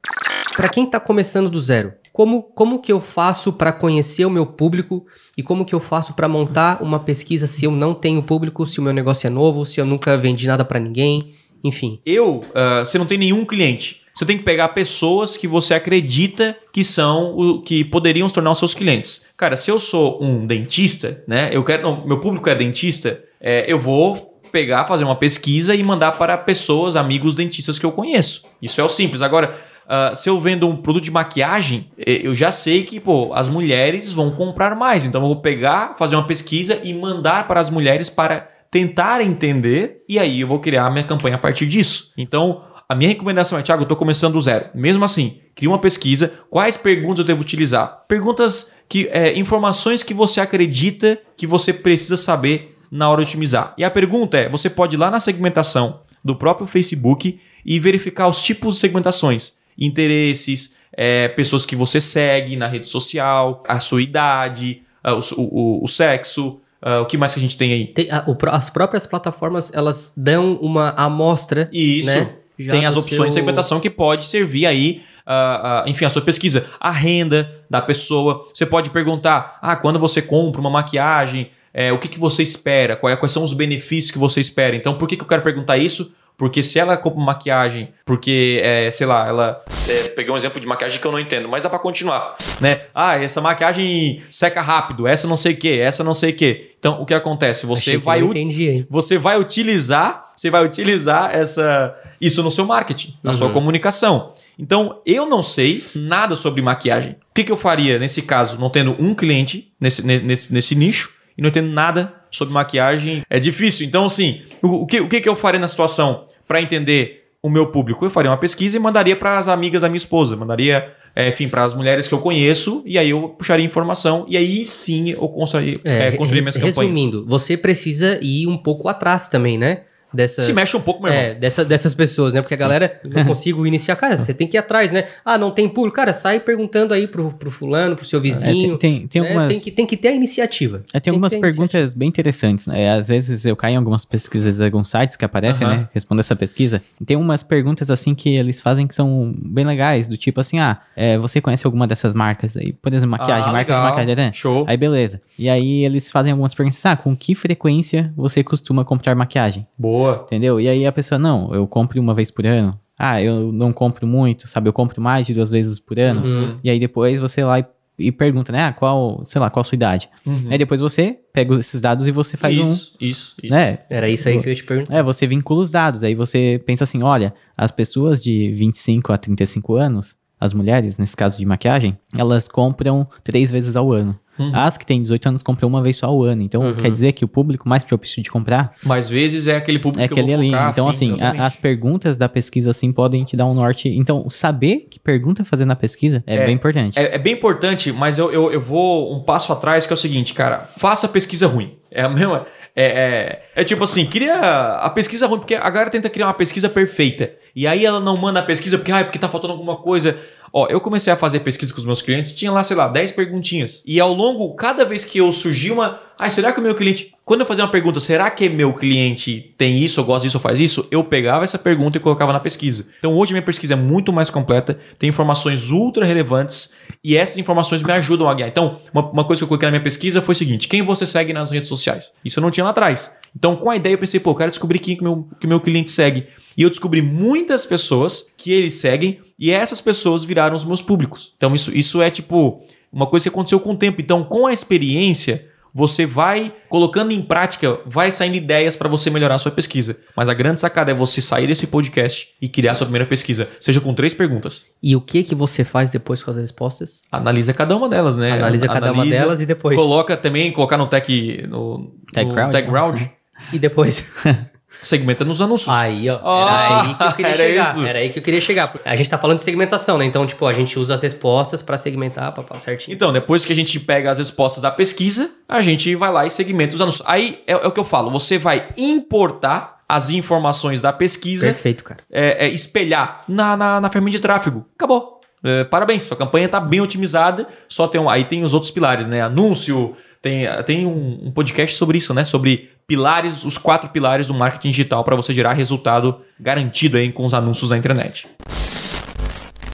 Para 0.60 0.68
quem 0.68 0.84
tá 0.84 1.00
começando 1.00 1.48
do 1.48 1.58
zero, 1.58 1.94
como, 2.12 2.42
como 2.42 2.82
que 2.82 2.92
eu 2.92 3.00
faço 3.00 3.50
para 3.50 3.72
conhecer 3.72 4.26
o 4.26 4.30
meu 4.30 4.44
público 4.44 5.06
e 5.34 5.42
como 5.42 5.64
que 5.64 5.74
eu 5.74 5.80
faço 5.80 6.12
para 6.12 6.28
montar 6.28 6.82
uma 6.82 7.00
pesquisa 7.00 7.46
se 7.46 7.64
eu 7.64 7.70
não 7.70 7.94
tenho 7.94 8.22
público, 8.22 8.66
se 8.66 8.78
o 8.78 8.82
meu 8.82 8.92
negócio 8.92 9.26
é 9.26 9.30
novo, 9.30 9.64
se 9.64 9.80
eu 9.80 9.86
nunca 9.86 10.18
vendi 10.18 10.46
nada 10.46 10.62
para 10.62 10.78
ninguém, 10.78 11.34
enfim. 11.64 11.98
Eu, 12.04 12.44
ah, 12.54 12.80
você 12.80 12.98
não 12.98 13.06
tem 13.06 13.16
nenhum 13.16 13.46
cliente. 13.46 14.02
Você 14.14 14.26
tem 14.26 14.36
que 14.36 14.44
pegar 14.44 14.68
pessoas 14.68 15.34
que 15.34 15.48
você 15.48 15.72
acredita 15.72 16.54
que 16.74 16.84
são 16.84 17.34
o 17.34 17.62
que 17.62 17.82
poderiam 17.82 18.28
se 18.28 18.34
tornar 18.34 18.50
os 18.50 18.58
seus 18.58 18.74
clientes. 18.74 19.24
Cara, 19.38 19.56
se 19.56 19.70
eu 19.70 19.80
sou 19.80 20.22
um 20.22 20.46
dentista, 20.46 21.24
né? 21.26 21.48
Eu 21.50 21.64
quero, 21.64 21.84
não, 21.84 22.06
meu 22.06 22.20
público 22.20 22.50
é 22.50 22.54
dentista, 22.54 23.18
é, 23.40 23.64
eu 23.66 23.78
vou 23.78 24.38
pegar, 24.52 24.84
fazer 24.84 25.04
uma 25.04 25.16
pesquisa 25.16 25.74
e 25.74 25.82
mandar 25.82 26.12
para 26.18 26.36
pessoas, 26.36 26.96
amigos 26.96 27.32
dentistas 27.34 27.78
que 27.78 27.86
eu 27.86 27.92
conheço. 27.92 28.42
Isso 28.60 28.78
é 28.78 28.84
o 28.84 28.90
simples. 28.90 29.22
Agora, 29.22 29.69
ah, 29.92 30.14
se 30.14 30.30
eu 30.30 30.38
vendo 30.38 30.68
um 30.68 30.76
produto 30.76 31.02
de 31.02 31.10
maquiagem, 31.10 31.90
eh, 31.98 32.20
eu 32.22 32.32
já 32.32 32.52
sei 32.52 32.84
que 32.84 33.00
pô, 33.00 33.34
as 33.34 33.48
mulheres 33.48 34.12
vão 34.12 34.30
comprar 34.30 34.76
mais. 34.76 35.04
Então 35.04 35.20
eu 35.20 35.26
vou 35.26 35.42
pegar, 35.42 35.96
fazer 35.98 36.14
uma 36.14 36.28
pesquisa 36.28 36.80
e 36.84 36.94
mandar 36.94 37.48
para 37.48 37.58
as 37.58 37.68
mulheres 37.68 38.08
para 38.08 38.48
tentar 38.70 39.20
entender 39.20 40.04
e 40.08 40.16
aí 40.16 40.42
eu 40.42 40.46
vou 40.46 40.60
criar 40.60 40.86
a 40.86 40.90
minha 40.90 41.02
campanha 41.02 41.34
a 41.34 41.38
partir 41.38 41.66
disso. 41.66 42.12
Então, 42.16 42.62
a 42.88 42.94
minha 42.94 43.08
recomendação 43.08 43.58
é, 43.58 43.62
Thiago, 43.62 43.82
eu 43.82 43.84
estou 43.84 43.96
começando 43.96 44.34
do 44.34 44.40
zero. 44.40 44.66
Mesmo 44.72 45.04
assim, 45.04 45.40
cria 45.56 45.68
uma 45.68 45.80
pesquisa. 45.80 46.34
Quais 46.48 46.76
perguntas 46.76 47.18
eu 47.18 47.24
devo 47.24 47.40
utilizar? 47.40 48.04
Perguntas 48.06 48.70
que. 48.88 49.08
É, 49.08 49.36
informações 49.36 50.04
que 50.04 50.14
você 50.14 50.40
acredita 50.40 51.18
que 51.36 51.48
você 51.48 51.72
precisa 51.72 52.16
saber 52.16 52.76
na 52.92 53.10
hora 53.10 53.22
de 53.24 53.28
otimizar. 53.28 53.74
E 53.76 53.82
a 53.82 53.90
pergunta 53.90 54.38
é: 54.38 54.48
você 54.48 54.70
pode 54.70 54.94
ir 54.94 54.98
lá 54.98 55.10
na 55.10 55.18
segmentação 55.18 56.02
do 56.24 56.36
próprio 56.36 56.68
Facebook 56.68 57.40
e 57.64 57.80
verificar 57.80 58.28
os 58.28 58.40
tipos 58.40 58.74
de 58.74 58.80
segmentações, 58.80 59.58
interesses, 59.80 60.76
é, 60.92 61.28
pessoas 61.28 61.64
que 61.64 61.74
você 61.74 62.00
segue 62.00 62.56
na 62.56 62.66
rede 62.66 62.88
social, 62.88 63.62
a 63.66 63.80
sua 63.80 64.02
idade, 64.02 64.82
uh, 65.04 65.20
o, 65.36 65.42
o, 65.42 65.84
o, 65.84 65.88
sexo. 65.88 66.60
Uh, 66.82 67.02
o 67.02 67.06
que 67.06 67.16
mais 67.16 67.32
que 67.32 67.40
a 67.40 67.42
gente 67.42 67.56
tem 67.56 67.72
aí? 67.72 67.86
Tem, 67.86 68.10
a, 68.10 68.24
o, 68.26 68.36
as 68.48 68.70
próprias 68.70 69.06
plataformas 69.06 69.72
elas 69.72 70.12
dão 70.16 70.54
uma 70.56 70.90
amostra. 70.90 71.68
Isso. 71.72 72.08
Né? 72.08 72.34
tem 72.68 72.84
as 72.84 72.96
opções 72.96 73.16
seu... 73.16 73.26
de 73.26 73.34
segmentação 73.34 73.80
que 73.80 73.88
pode 73.88 74.26
servir 74.26 74.66
aí, 74.66 75.02
uh, 75.26 75.86
uh, 75.86 75.88
enfim, 75.88 76.04
a 76.04 76.10
sua 76.10 76.20
pesquisa. 76.20 76.66
A 76.78 76.90
renda 76.90 77.62
da 77.70 77.80
pessoa. 77.80 78.46
Você 78.52 78.66
pode 78.66 78.90
perguntar: 78.90 79.58
ah, 79.62 79.76
quando 79.76 79.98
você 79.98 80.20
compra 80.20 80.60
uma 80.60 80.70
maquiagem, 80.70 81.50
é, 81.72 81.92
o 81.92 81.98
que, 81.98 82.08
que 82.08 82.18
você 82.18 82.42
espera? 82.42 82.96
Quais, 82.96 83.18
quais 83.18 83.32
são 83.32 83.44
os 83.44 83.52
benefícios 83.52 84.10
que 84.10 84.18
você 84.18 84.40
espera? 84.40 84.76
Então, 84.76 84.94
por 84.94 85.08
que, 85.08 85.16
que 85.16 85.22
eu 85.22 85.28
quero 85.28 85.42
perguntar 85.42 85.78
isso? 85.78 86.12
Porque 86.40 86.62
se 86.62 86.78
ela 86.78 86.96
compra 86.96 87.20
maquiagem, 87.20 87.90
porque, 88.02 88.62
é, 88.64 88.90
sei 88.90 89.06
lá, 89.06 89.28
ela. 89.28 89.62
É, 89.86 90.08
peguei 90.08 90.32
um 90.32 90.38
exemplo 90.38 90.58
de 90.58 90.66
maquiagem 90.66 90.98
que 90.98 91.06
eu 91.06 91.12
não 91.12 91.20
entendo, 91.20 91.46
mas 91.46 91.64
dá 91.64 91.68
pra 91.68 91.78
continuar. 91.78 92.34
Né? 92.58 92.80
Ah, 92.94 93.22
essa 93.22 93.42
maquiagem 93.42 94.22
seca 94.30 94.62
rápido, 94.62 95.06
essa 95.06 95.28
não 95.28 95.36
sei 95.36 95.52
o 95.52 95.56
que, 95.58 95.78
essa 95.78 96.02
não 96.02 96.14
sei 96.14 96.30
o 96.30 96.34
que. 96.34 96.70
Então, 96.78 96.98
o 97.02 97.04
que 97.04 97.12
acontece? 97.12 97.66
Você 97.66 97.98
vai. 97.98 98.20
Entendi, 98.20 98.86
você 98.88 99.18
vai 99.18 99.38
utilizar. 99.38 100.30
Você 100.34 100.48
vai 100.48 100.64
utilizar 100.64 101.30
essa, 101.30 101.94
isso 102.18 102.42
no 102.42 102.50
seu 102.50 102.64
marketing, 102.64 103.14
na 103.22 103.32
uhum. 103.32 103.36
sua 103.36 103.50
comunicação. 103.50 104.32
Então, 104.58 105.02
eu 105.04 105.26
não 105.26 105.42
sei 105.42 105.84
nada 105.94 106.36
sobre 106.36 106.62
maquiagem. 106.62 107.12
O 107.12 107.34
que, 107.34 107.44
que 107.44 107.52
eu 107.52 107.56
faria 107.58 107.98
nesse 107.98 108.22
caso, 108.22 108.58
não 108.58 108.70
tendo 108.70 108.96
um 108.98 109.14
cliente 109.14 109.70
nesse, 109.78 110.02
nesse, 110.02 110.50
nesse 110.50 110.74
nicho 110.74 111.10
e 111.36 111.42
não 111.42 111.50
tendo 111.50 111.68
nada 111.68 112.14
sobre 112.30 112.54
maquiagem? 112.54 113.22
É 113.28 113.38
difícil. 113.38 113.86
Então, 113.86 114.06
assim, 114.06 114.40
o, 114.62 114.84
o, 114.84 114.86
que, 114.86 115.00
o 115.02 115.08
que, 115.08 115.20
que 115.20 115.28
eu 115.28 115.36
faria 115.36 115.60
na 115.60 115.68
situação? 115.68 116.29
Para 116.50 116.60
entender 116.60 117.18
o 117.40 117.48
meu 117.48 117.68
público, 117.68 118.04
eu 118.04 118.10
faria 118.10 118.28
uma 118.28 118.36
pesquisa 118.36 118.76
e 118.76 118.80
mandaria 118.80 119.14
para 119.14 119.38
as 119.38 119.46
amigas 119.46 119.82
da 119.82 119.88
minha 119.88 119.96
esposa, 119.96 120.34
mandaria, 120.34 120.92
é, 121.14 121.28
enfim, 121.28 121.48
para 121.48 121.62
as 121.62 121.72
mulheres 121.72 122.08
que 122.08 122.12
eu 122.12 122.18
conheço, 122.18 122.82
e 122.84 122.98
aí 122.98 123.10
eu 123.10 123.28
puxaria 123.28 123.64
informação, 123.64 124.26
e 124.28 124.36
aí 124.36 124.66
sim 124.66 125.10
eu 125.10 125.28
construiria, 125.28 125.80
é, 125.84 126.08
é, 126.08 126.10
construiria 126.10 126.42
minhas 126.42 126.56
campanhas. 126.56 126.76
Resumindo, 126.76 127.24
você 127.24 127.56
precisa 127.56 128.18
ir 128.20 128.48
um 128.48 128.58
pouco 128.58 128.88
atrás 128.88 129.28
também, 129.28 129.56
né? 129.56 129.84
Dessas. 130.12 130.44
Se 130.44 130.52
mexe 130.52 130.76
um 130.76 130.80
pouco, 130.80 131.02
meu 131.02 131.12
irmão. 131.12 131.30
É, 131.30 131.34
dessa, 131.34 131.64
dessas 131.64 131.94
pessoas, 131.94 132.34
né? 132.34 132.40
Porque 132.40 132.54
a 132.54 132.56
galera 132.56 133.00
não 133.04 133.24
consigo 133.24 133.66
iniciar. 133.66 133.96
Cara, 133.96 134.16
você 134.16 134.34
tem 134.34 134.46
que 134.46 134.56
ir 134.56 134.58
atrás, 134.58 134.92
né? 134.92 135.04
Ah, 135.24 135.38
não 135.38 135.50
tem 135.50 135.68
público. 135.68 135.96
Cara, 135.96 136.12
sai 136.12 136.40
perguntando 136.40 136.94
aí 136.94 137.06
pro, 137.06 137.32
pro 137.32 137.50
fulano, 137.50 137.96
pro 137.96 138.04
seu 138.04 138.20
vizinho. 138.20 138.74
É, 138.74 138.78
tem, 138.78 139.00
tem, 139.00 139.08
tem, 139.08 139.22
né? 139.22 139.28
algumas... 139.28 139.48
tem, 139.48 139.60
que, 139.60 139.70
tem 139.70 139.86
que 139.86 139.96
ter 139.96 140.08
a 140.08 140.12
iniciativa. 140.12 140.82
É, 140.88 140.92
tem, 140.92 141.00
tem 141.02 141.10
algumas 141.12 141.34
perguntas 141.34 141.94
bem 141.94 142.08
interessantes. 142.08 142.66
Né? 142.66 142.90
Às 142.90 143.08
vezes 143.08 143.44
eu 143.46 143.56
caio 143.56 143.74
em 143.74 143.76
algumas 143.76 144.04
pesquisas, 144.04 144.60
alguns 144.60 144.88
sites 144.88 145.16
que 145.16 145.24
aparecem, 145.24 145.66
uh 145.66 145.70
-huh. 145.70 145.76
né? 145.76 145.88
Respondo 145.92 146.20
essa 146.20 146.34
pesquisa. 146.36 146.82
E 147.00 147.04
tem 147.04 147.16
umas 147.16 147.42
perguntas 147.42 147.90
assim 147.90 148.14
que 148.14 148.34
eles 148.34 148.60
fazem 148.60 148.86
que 148.86 148.94
são 148.94 149.34
bem 149.36 149.64
legais, 149.64 150.08
do 150.08 150.16
tipo 150.16 150.40
assim, 150.40 150.58
ah, 150.58 150.78
é, 150.96 151.18
você 151.18 151.40
conhece 151.40 151.66
alguma 151.66 151.86
dessas 151.86 152.14
marcas 152.14 152.56
aí? 152.56 152.72
Por 152.72 152.92
exemplo, 152.92 153.10
maquiagem, 153.10 153.48
ah, 153.48 153.52
marcas 153.52 153.76
legal. 153.76 153.82
de 153.82 153.88
maquiagem, 153.90 154.16
né? 154.16 154.30
Show. 154.32 154.64
Aí 154.66 154.76
beleza. 154.76 155.20
E 155.38 155.48
aí 155.48 155.84
eles 155.84 156.10
fazem 156.10 156.32
algumas 156.32 156.54
perguntas, 156.54 156.84
ah, 156.86 156.96
com 156.96 157.16
que 157.16 157.34
frequência 157.34 158.12
você 158.16 158.42
costuma 158.42 158.84
comprar 158.84 159.14
maquiagem? 159.14 159.66
Boa. 159.78 159.99
Entendeu? 160.24 160.60
E 160.60 160.68
aí 160.68 160.80
aí 160.80 160.86
a 160.86 160.92
pessoa, 160.92 161.18
não, 161.18 161.54
eu 161.54 161.66
compro 161.66 162.00
uma 162.00 162.14
vez 162.14 162.30
por 162.30 162.46
ano. 162.46 162.78
Ah, 162.98 163.22
eu 163.22 163.50
não 163.52 163.72
compro 163.72 164.06
muito, 164.06 164.46
sabe? 164.46 164.68
Eu 164.68 164.72
compro 164.72 165.00
mais 165.00 165.26
de 165.26 165.32
duas 165.32 165.50
vezes 165.50 165.78
por 165.78 165.98
ano. 165.98 166.22
Uhum. 166.22 166.56
E 166.62 166.68
aí 166.70 166.78
depois 166.78 167.18
você 167.18 167.42
lá 167.42 167.58
e, 167.58 167.64
e, 167.98 168.12
pergunta, 168.12 168.52
né? 168.52 168.64
Ah, 168.64 168.72
qual, 168.72 169.24
sei 169.24 169.40
lá, 169.40 169.48
qual 169.48 169.62
a 169.62 169.64
sua 169.64 169.76
idade? 169.76 170.10
Uhum. 170.26 170.44
Aí 170.50 170.58
depois 170.58 170.80
você 170.80 171.18
pega 171.32 171.54
esses 171.54 171.80
dados 171.80 172.06
e 172.06 172.10
você 172.10 172.36
faz 172.36 172.56
isso, 172.56 172.92
um... 173.00 173.06
Isso, 173.06 173.34
isso, 173.42 173.54
né? 173.54 173.78
Era 173.88 174.08
isso 174.08 174.28
aí 174.28 174.38
que 174.38 174.46
eu 174.46 174.50
ia 174.50 174.56
te 174.56 174.64
perguntar. 174.64 174.94
É, 174.94 175.02
você 175.02 175.26
vincula 175.26 175.60
os 175.60 175.70
dados. 175.70 176.02
Aí 176.02 176.14
você 176.14 176.62
pensa 176.66 176.84
assim, 176.84 177.02
olha, 177.02 177.32
as 177.56 177.70
pessoas 177.70 178.22
de 178.22 178.52
25 178.52 179.12
a 179.12 179.16
35 179.16 179.76
anos, 179.76 180.16
as 180.38 180.52
mulheres, 180.52 180.98
nesse 180.98 181.16
caso 181.16 181.38
de 181.38 181.46
maquiagem, 181.46 181.98
elas 182.16 182.48
compram 182.48 183.06
três 183.24 183.50
vezes 183.50 183.76
ao 183.76 183.92
ano. 183.92 184.18
Uhum. 184.40 184.50
As 184.54 184.76
que 184.76 184.86
têm 184.86 185.02
18 185.02 185.28
anos 185.28 185.42
compram 185.42 185.68
uma 185.68 185.82
vez 185.82 185.96
só 185.96 186.06
ao 186.06 186.22
ano. 186.22 186.42
Então, 186.42 186.62
uhum. 186.62 186.74
quer 186.74 186.90
dizer 186.90 187.12
que 187.12 187.24
o 187.24 187.28
público 187.28 187.68
mais 187.68 187.84
propício 187.84 188.22
de 188.22 188.30
comprar... 188.30 188.74
Mais 188.82 189.08
vezes 189.08 189.46
é 189.46 189.56
aquele 189.56 189.78
público 189.78 190.02
é 190.02 190.08
que 190.08 190.14
aquele 190.14 190.34
ali. 190.34 190.50
Focar, 190.50 190.70
então, 190.70 190.92
sim, 190.92 191.12
assim, 191.12 191.22
a, 191.22 191.46
as 191.46 191.56
perguntas 191.56 192.16
da 192.16 192.28
pesquisa, 192.28 192.70
assim, 192.70 192.92
podem 192.92 193.24
te 193.24 193.36
dar 193.36 193.46
um 193.46 193.54
norte. 193.54 193.88
Então, 193.88 194.28
saber 194.30 194.88
que 194.90 194.98
pergunta 194.98 195.44
fazer 195.44 195.64
na 195.64 195.76
pesquisa 195.76 196.24
é, 196.26 196.36
é 196.36 196.46
bem 196.46 196.54
importante. 196.54 196.98
É, 196.98 197.14
é, 197.14 197.18
bem 197.18 197.34
importante, 197.34 197.92
mas 197.92 198.18
eu, 198.18 198.32
eu, 198.32 198.50
eu 198.50 198.60
vou 198.60 199.14
um 199.14 199.22
passo 199.22 199.52
atrás, 199.52 199.86
que 199.86 199.92
é 199.92 199.94
o 199.94 199.96
seguinte, 199.96 200.32
cara. 200.34 200.58
Faça 200.76 201.06
pesquisa 201.08 201.46
ruim. 201.46 201.76
É 201.90 202.02
a 202.02 202.08
mesma... 202.08 202.46
É, 202.74 202.84
é, 202.84 203.42
é, 203.62 203.64
tipo 203.64 203.82
assim, 203.82 204.06
cria 204.06 204.40
a 204.76 204.88
pesquisa 204.90 205.26
ruim, 205.26 205.38
porque 205.38 205.56
a 205.56 205.68
galera 205.68 205.90
tenta 205.90 206.08
criar 206.08 206.28
uma 206.28 206.34
pesquisa 206.34 206.68
perfeita. 206.68 207.32
E 207.54 207.66
aí 207.66 207.84
ela 207.84 207.98
não 207.98 208.16
manda 208.16 208.40
a 208.40 208.42
pesquisa 208.42 208.78
porque, 208.78 208.92
ah, 208.92 209.04
porque 209.04 209.18
tá 209.18 209.28
faltando 209.28 209.52
alguma 209.52 209.76
coisa. 209.76 210.16
Ó, 210.52 210.66
eu 210.68 210.80
comecei 210.80 211.12
a 211.12 211.16
fazer 211.16 211.40
pesquisa 211.40 211.72
com 211.72 211.78
os 211.78 211.86
meus 211.86 212.02
clientes, 212.02 212.32
tinha 212.32 212.50
lá, 212.50 212.62
sei 212.62 212.76
lá, 212.76 212.88
10 212.88 213.12
perguntinhas. 213.12 213.82
E 213.86 214.00
ao 214.00 214.12
longo, 214.12 214.52
cada 214.54 214.84
vez 214.84 215.04
que 215.04 215.18
eu 215.18 215.32
surgia 215.32 215.72
uma. 215.72 216.00
Ah, 216.18 216.28
será 216.28 216.52
que 216.52 216.60
o 216.60 216.62
meu 216.62 216.74
cliente. 216.74 217.14
Quando 217.30 217.42
eu 217.42 217.46
fazia 217.46 217.62
uma 217.62 217.70
pergunta, 217.70 218.00
será 218.00 218.28
que 218.28 218.48
meu 218.48 218.74
cliente 218.74 219.54
tem 219.56 219.78
isso, 219.78 220.00
ou 220.00 220.06
gosta 220.08 220.26
disso, 220.26 220.38
ou 220.38 220.42
faz 220.42 220.58
isso? 220.58 220.84
Eu 220.90 221.04
pegava 221.04 221.44
essa 221.44 221.56
pergunta 221.56 221.96
e 221.96 222.00
colocava 222.00 222.32
na 222.32 222.40
pesquisa. 222.40 222.88
Então 222.98 223.16
hoje 223.16 223.32
minha 223.32 223.40
pesquisa 223.40 223.74
é 223.74 223.76
muito 223.76 224.12
mais 224.12 224.28
completa, 224.28 224.76
tem 224.98 225.08
informações 225.08 225.70
ultra 225.70 226.04
relevantes 226.04 226.72
e 227.04 227.16
essas 227.16 227.36
informações 227.36 227.84
me 227.84 227.92
ajudam 227.92 228.28
a 228.28 228.34
guiar. 228.34 228.48
Então, 228.48 228.80
uma, 228.92 229.08
uma 229.12 229.24
coisa 229.24 229.38
que 229.38 229.44
eu 229.44 229.46
coloquei 229.46 229.68
na 229.68 229.70
minha 229.70 229.80
pesquisa 229.80 230.20
foi 230.20 230.32
o 230.32 230.36
seguinte: 230.36 230.66
quem 230.66 230.82
você 230.82 231.06
segue 231.06 231.32
nas 231.32 231.52
redes 231.52 231.68
sociais? 231.68 232.12
Isso 232.24 232.40
eu 232.40 232.42
não 232.42 232.50
tinha 232.50 232.64
lá 232.64 232.70
atrás. 232.70 233.12
Então, 233.32 233.54
com 233.54 233.70
a 233.70 233.76
ideia, 233.76 233.94
eu 233.94 233.98
pensei, 233.98 234.18
pô, 234.18 234.32
eu 234.32 234.34
quero 234.34 234.50
descobrir 234.50 234.80
quem 234.80 234.96
que 234.96 235.02
meu, 235.04 235.28
que 235.38 235.46
meu 235.46 235.60
cliente 235.60 235.92
segue. 235.92 236.26
E 236.56 236.62
eu 236.62 236.68
descobri 236.68 237.00
muitas 237.00 237.64
pessoas 237.64 238.26
que 238.36 238.50
eles 238.50 238.74
seguem 238.74 239.20
e 239.38 239.52
essas 239.52 239.80
pessoas 239.80 240.24
viraram 240.24 240.56
os 240.56 240.64
meus 240.64 240.82
públicos. 240.82 241.32
Então 241.36 241.54
isso, 241.54 241.70
isso 241.72 242.02
é 242.02 242.10
tipo 242.10 242.60
uma 242.92 243.06
coisa 243.06 243.22
que 243.22 243.28
aconteceu 243.28 243.60
com 243.60 243.70
o 243.70 243.76
tempo. 243.76 244.00
Então, 244.00 244.24
com 244.24 244.48
a 244.48 244.52
experiência, 244.52 245.48
você 245.74 246.06
vai 246.06 246.52
colocando 246.68 247.12
em 247.12 247.22
prática, 247.22 247.78
vai 247.86 248.10
saindo 248.10 248.36
ideias 248.36 248.76
para 248.76 248.88
você 248.88 249.10
melhorar 249.10 249.36
a 249.36 249.38
sua 249.38 249.52
pesquisa. 249.52 249.96
Mas 250.16 250.28
a 250.28 250.34
grande 250.34 250.60
sacada 250.60 250.90
é 250.90 250.94
você 250.94 251.20
sair 251.20 251.46
desse 251.46 251.66
podcast 251.66 252.28
e 252.40 252.48
criar 252.48 252.72
a 252.72 252.74
sua 252.74 252.86
primeira 252.86 253.06
pesquisa, 253.06 253.48
seja 253.58 253.80
com 253.80 253.94
três 253.94 254.14
perguntas. 254.14 254.66
E 254.82 254.94
o 254.96 255.00
que 255.00 255.22
que 255.22 255.34
você 255.34 255.64
faz 255.64 255.90
depois 255.90 256.22
com 256.22 256.30
as 256.30 256.36
respostas? 256.36 257.02
Analisa 257.10 257.52
cada 257.52 257.76
uma 257.76 257.88
delas, 257.88 258.16
né? 258.16 258.32
Analisa 258.32 258.66
cada 258.66 258.88
Analisa, 258.88 259.16
uma 259.16 259.22
delas 259.24 259.40
e 259.40 259.46
depois 259.46 259.76
coloca 259.76 260.16
também 260.16 260.52
colocar 260.52 260.76
no 260.76 260.86
tech 260.86 261.46
no, 261.48 261.92
tech 262.12 262.26
no 262.26 262.34
crowd, 262.34 262.52
tech 262.52 262.68
crowd. 262.68 263.12
E 263.52 263.58
depois 263.58 264.04
Segmenta 264.82 265.24
nos 265.24 265.40
anúncios. 265.40 265.68
Aí, 265.68 266.08
ó. 266.08 266.20
Oh, 266.22 266.48
era 266.48 266.82
aí 266.82 266.94
que 266.94 267.02
eu 267.02 267.12
queria 267.12 267.36
chegar. 267.36 267.70
Isso. 267.70 267.86
Era 267.86 267.98
aí 267.98 268.08
que 268.08 268.18
eu 268.18 268.22
queria 268.22 268.40
chegar. 268.40 268.74
A 268.84 268.96
gente 268.96 269.10
tá 269.10 269.18
falando 269.18 269.36
de 269.38 269.42
segmentação, 269.42 269.98
né? 269.98 270.04
Então, 270.04 270.26
tipo, 270.26 270.46
a 270.46 270.52
gente 270.52 270.78
usa 270.78 270.94
as 270.94 271.02
respostas 271.02 271.62
para 271.62 271.76
segmentar, 271.76 272.32
para 272.32 272.58
certinho. 272.58 272.94
Então, 272.94 273.12
depois 273.12 273.44
que 273.44 273.52
a 273.52 273.56
gente 273.56 273.78
pega 273.78 274.10
as 274.10 274.18
respostas 274.18 274.62
da 274.62 274.70
pesquisa, 274.70 275.30
a 275.48 275.60
gente 275.60 275.94
vai 275.94 276.12
lá 276.12 276.26
e 276.26 276.30
segmenta 276.30 276.74
os 276.74 276.80
anúncios. 276.80 277.06
Aí 277.06 277.42
é, 277.46 277.52
é 277.52 277.66
o 277.66 277.70
que 277.70 277.80
eu 277.80 277.84
falo. 277.84 278.10
Você 278.10 278.38
vai 278.38 278.68
importar 278.76 279.80
as 279.88 280.10
informações 280.10 280.80
da 280.80 280.92
pesquisa. 280.92 281.46
Perfeito, 281.46 281.82
cara. 281.82 282.00
É, 282.10 282.46
é 282.46 282.48
espelhar 282.48 283.24
na, 283.28 283.56
na, 283.56 283.80
na 283.80 283.90
ferramenta 283.90 284.16
de 284.16 284.22
tráfego. 284.22 284.64
Acabou. 284.76 285.20
É, 285.42 285.64
parabéns, 285.64 286.02
sua 286.02 286.16
campanha 286.16 286.46
está 286.46 286.60
bem 286.60 286.80
otimizada. 286.80 287.48
Só 287.68 287.88
tem 287.88 288.00
um, 288.00 288.08
aí 288.08 288.24
tem 288.24 288.44
os 288.44 288.54
outros 288.54 288.70
pilares, 288.70 289.06
né? 289.06 289.20
Anúncio, 289.20 289.96
tem, 290.22 290.46
tem 290.64 290.86
um, 290.86 291.26
um, 291.26 291.32
podcast 291.32 291.76
sobre 291.76 291.98
isso, 291.98 292.12
né? 292.12 292.24
Sobre 292.24 292.70
pilares, 292.90 293.44
os 293.44 293.56
quatro 293.56 293.88
pilares 293.90 294.26
do 294.26 294.34
marketing 294.34 294.72
digital 294.72 295.04
para 295.04 295.14
você 295.14 295.32
gerar 295.32 295.52
resultado 295.52 296.22
garantido 296.40 296.96
aí 296.96 297.12
com 297.12 297.24
os 297.24 297.32
anúncios 297.32 297.70
da 297.70 297.78
internet. 297.78 298.26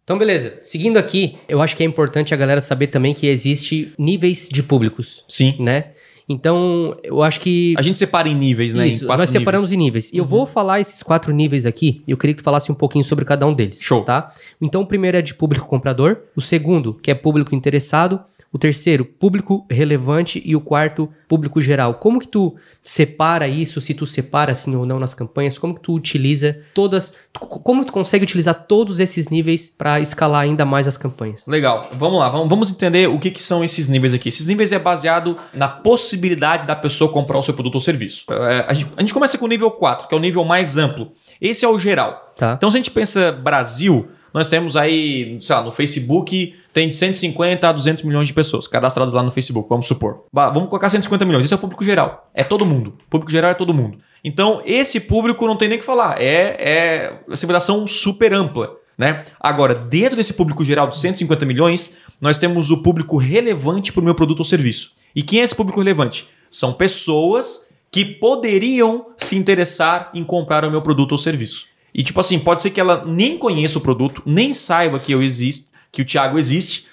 Então, 0.04 0.18
beleza. 0.18 0.58
Seguindo 0.60 0.98
aqui, 0.98 1.38
eu 1.48 1.62
acho 1.62 1.74
que 1.74 1.82
é 1.82 1.86
importante 1.86 2.34
a 2.34 2.36
galera 2.36 2.60
saber 2.60 2.88
também 2.88 3.14
que 3.14 3.26
existe 3.26 3.90
níveis 3.98 4.50
de 4.52 4.62
públicos. 4.62 5.24
Sim. 5.26 5.56
Né? 5.58 5.92
Então, 6.28 6.94
eu 7.02 7.22
acho 7.22 7.40
que. 7.40 7.74
A 7.78 7.80
gente 7.80 7.96
separa 7.96 8.28
em 8.28 8.34
níveis, 8.34 8.74
né? 8.74 8.86
Isso, 8.86 9.06
nós 9.06 9.30
separamos 9.30 9.72
em 9.72 9.76
níveis. 9.78 10.10
E 10.12 10.16
uhum. 10.16 10.18
eu 10.18 10.24
vou 10.26 10.44
falar 10.44 10.80
esses 10.80 11.02
quatro 11.02 11.32
níveis 11.32 11.64
aqui. 11.64 12.02
E 12.06 12.10
eu 12.10 12.18
queria 12.18 12.34
que 12.34 12.42
tu 12.42 12.44
falasse 12.44 12.70
um 12.70 12.74
pouquinho 12.74 13.02
sobre 13.02 13.24
cada 13.24 13.46
um 13.46 13.54
deles. 13.54 13.80
Show. 13.80 14.04
Tá? 14.04 14.30
Então, 14.60 14.82
o 14.82 14.86
primeiro 14.86 15.16
é 15.16 15.22
de 15.22 15.32
público 15.32 15.66
comprador. 15.66 16.18
O 16.36 16.40
segundo, 16.42 16.92
que 16.92 17.10
é 17.10 17.14
público 17.14 17.54
interessado. 17.54 18.20
O 18.56 18.58
terceiro, 18.58 19.04
público 19.04 19.66
relevante 19.70 20.42
e 20.42 20.56
o 20.56 20.62
quarto, 20.62 21.10
público 21.28 21.60
geral. 21.60 21.96
Como 21.96 22.18
que 22.18 22.26
tu 22.26 22.56
separa 22.82 23.46
isso, 23.46 23.82
se 23.82 23.92
tu 23.92 24.06
separa 24.06 24.52
assim 24.52 24.74
ou 24.74 24.86
não 24.86 24.98
nas 24.98 25.12
campanhas? 25.12 25.58
Como 25.58 25.74
que 25.74 25.82
tu 25.82 25.92
utiliza 25.92 26.58
todas, 26.72 27.12
como 27.38 27.84
tu 27.84 27.92
consegue 27.92 28.24
utilizar 28.24 28.54
todos 28.66 28.98
esses 28.98 29.28
níveis 29.28 29.68
para 29.68 30.00
escalar 30.00 30.40
ainda 30.40 30.64
mais 30.64 30.88
as 30.88 30.96
campanhas? 30.96 31.46
Legal. 31.46 31.86
Vamos 31.92 32.18
lá, 32.18 32.30
vamos, 32.30 32.70
entender 32.70 33.10
o 33.10 33.18
que, 33.18 33.30
que 33.30 33.42
são 33.42 33.62
esses 33.62 33.90
níveis 33.90 34.14
aqui. 34.14 34.30
Esses 34.30 34.46
níveis 34.46 34.72
é 34.72 34.78
baseado 34.78 35.36
na 35.52 35.68
possibilidade 35.68 36.66
da 36.66 36.74
pessoa 36.74 37.12
comprar 37.12 37.36
o 37.36 37.42
seu 37.42 37.52
produto 37.52 37.74
ou 37.74 37.80
serviço. 37.82 38.24
É, 38.30 38.64
a, 38.66 38.72
gente, 38.72 38.90
a 38.96 39.00
gente 39.02 39.12
começa 39.12 39.36
com 39.36 39.44
o 39.44 39.48
nível 39.48 39.70
4, 39.70 40.08
que 40.08 40.14
é 40.14 40.16
o 40.16 40.20
nível 40.20 40.46
mais 40.46 40.78
amplo. 40.78 41.12
Esse 41.42 41.62
é 41.66 41.68
o 41.68 41.78
geral. 41.78 42.32
Tá. 42.34 42.54
Então 42.56 42.70
se 42.70 42.78
a 42.78 42.80
gente 42.80 42.90
pensa 42.90 43.32
Brasil, 43.32 44.08
nós 44.36 44.50
temos 44.50 44.76
aí, 44.76 45.38
sei 45.40 45.56
lá, 45.56 45.62
no 45.62 45.72
Facebook 45.72 46.54
tem 46.70 46.90
de 46.90 46.94
150 46.94 47.66
a 47.66 47.72
200 47.72 48.04
milhões 48.04 48.28
de 48.28 48.34
pessoas 48.34 48.68
cadastradas 48.68 49.14
lá 49.14 49.22
no 49.22 49.30
Facebook, 49.30 49.66
vamos 49.66 49.86
supor. 49.86 50.26
Bah, 50.30 50.50
vamos 50.50 50.68
colocar 50.68 50.90
150 50.90 51.24
milhões, 51.24 51.46
esse 51.46 51.54
é 51.54 51.56
o 51.56 51.58
público 51.58 51.82
geral. 51.82 52.28
É 52.34 52.44
todo 52.44 52.66
mundo. 52.66 52.98
O 53.06 53.08
público 53.08 53.32
geral 53.32 53.50
é 53.50 53.54
todo 53.54 53.72
mundo. 53.72 53.96
Então, 54.22 54.60
esse 54.66 55.00
público 55.00 55.46
não 55.46 55.56
tem 55.56 55.70
nem 55.70 55.78
o 55.78 55.80
que 55.80 55.86
falar. 55.86 56.20
É, 56.20 56.54
é 56.58 57.18
uma 57.26 57.34
segmentação 57.34 57.86
super 57.86 58.34
ampla. 58.34 58.76
Né? 58.98 59.24
Agora, 59.40 59.74
dentro 59.74 60.18
desse 60.18 60.34
público 60.34 60.62
geral 60.66 60.86
de 60.88 60.98
150 60.98 61.46
milhões, 61.46 61.96
nós 62.20 62.36
temos 62.36 62.70
o 62.70 62.82
público 62.82 63.16
relevante 63.16 63.90
para 63.90 64.02
o 64.02 64.04
meu 64.04 64.14
produto 64.14 64.40
ou 64.40 64.44
serviço. 64.44 64.92
E 65.14 65.22
quem 65.22 65.40
é 65.40 65.44
esse 65.44 65.54
público 65.54 65.80
relevante? 65.80 66.28
São 66.50 66.74
pessoas 66.74 67.70
que 67.90 68.04
poderiam 68.04 69.06
se 69.16 69.34
interessar 69.34 70.10
em 70.12 70.22
comprar 70.22 70.62
o 70.62 70.70
meu 70.70 70.82
produto 70.82 71.12
ou 71.12 71.18
serviço. 71.18 71.74
E 71.96 72.02
tipo 72.02 72.20
assim, 72.20 72.38
pode 72.38 72.60
ser 72.60 72.68
que 72.68 72.78
ela 72.78 73.04
nem 73.06 73.38
conheça 73.38 73.78
o 73.78 73.80
produto, 73.80 74.22
nem 74.26 74.52
saiba 74.52 74.98
que 74.98 75.12
eu 75.12 75.22
existo, 75.22 75.72
que 75.90 76.02
o 76.02 76.04
Thiago 76.04 76.38
existe, 76.38 76.84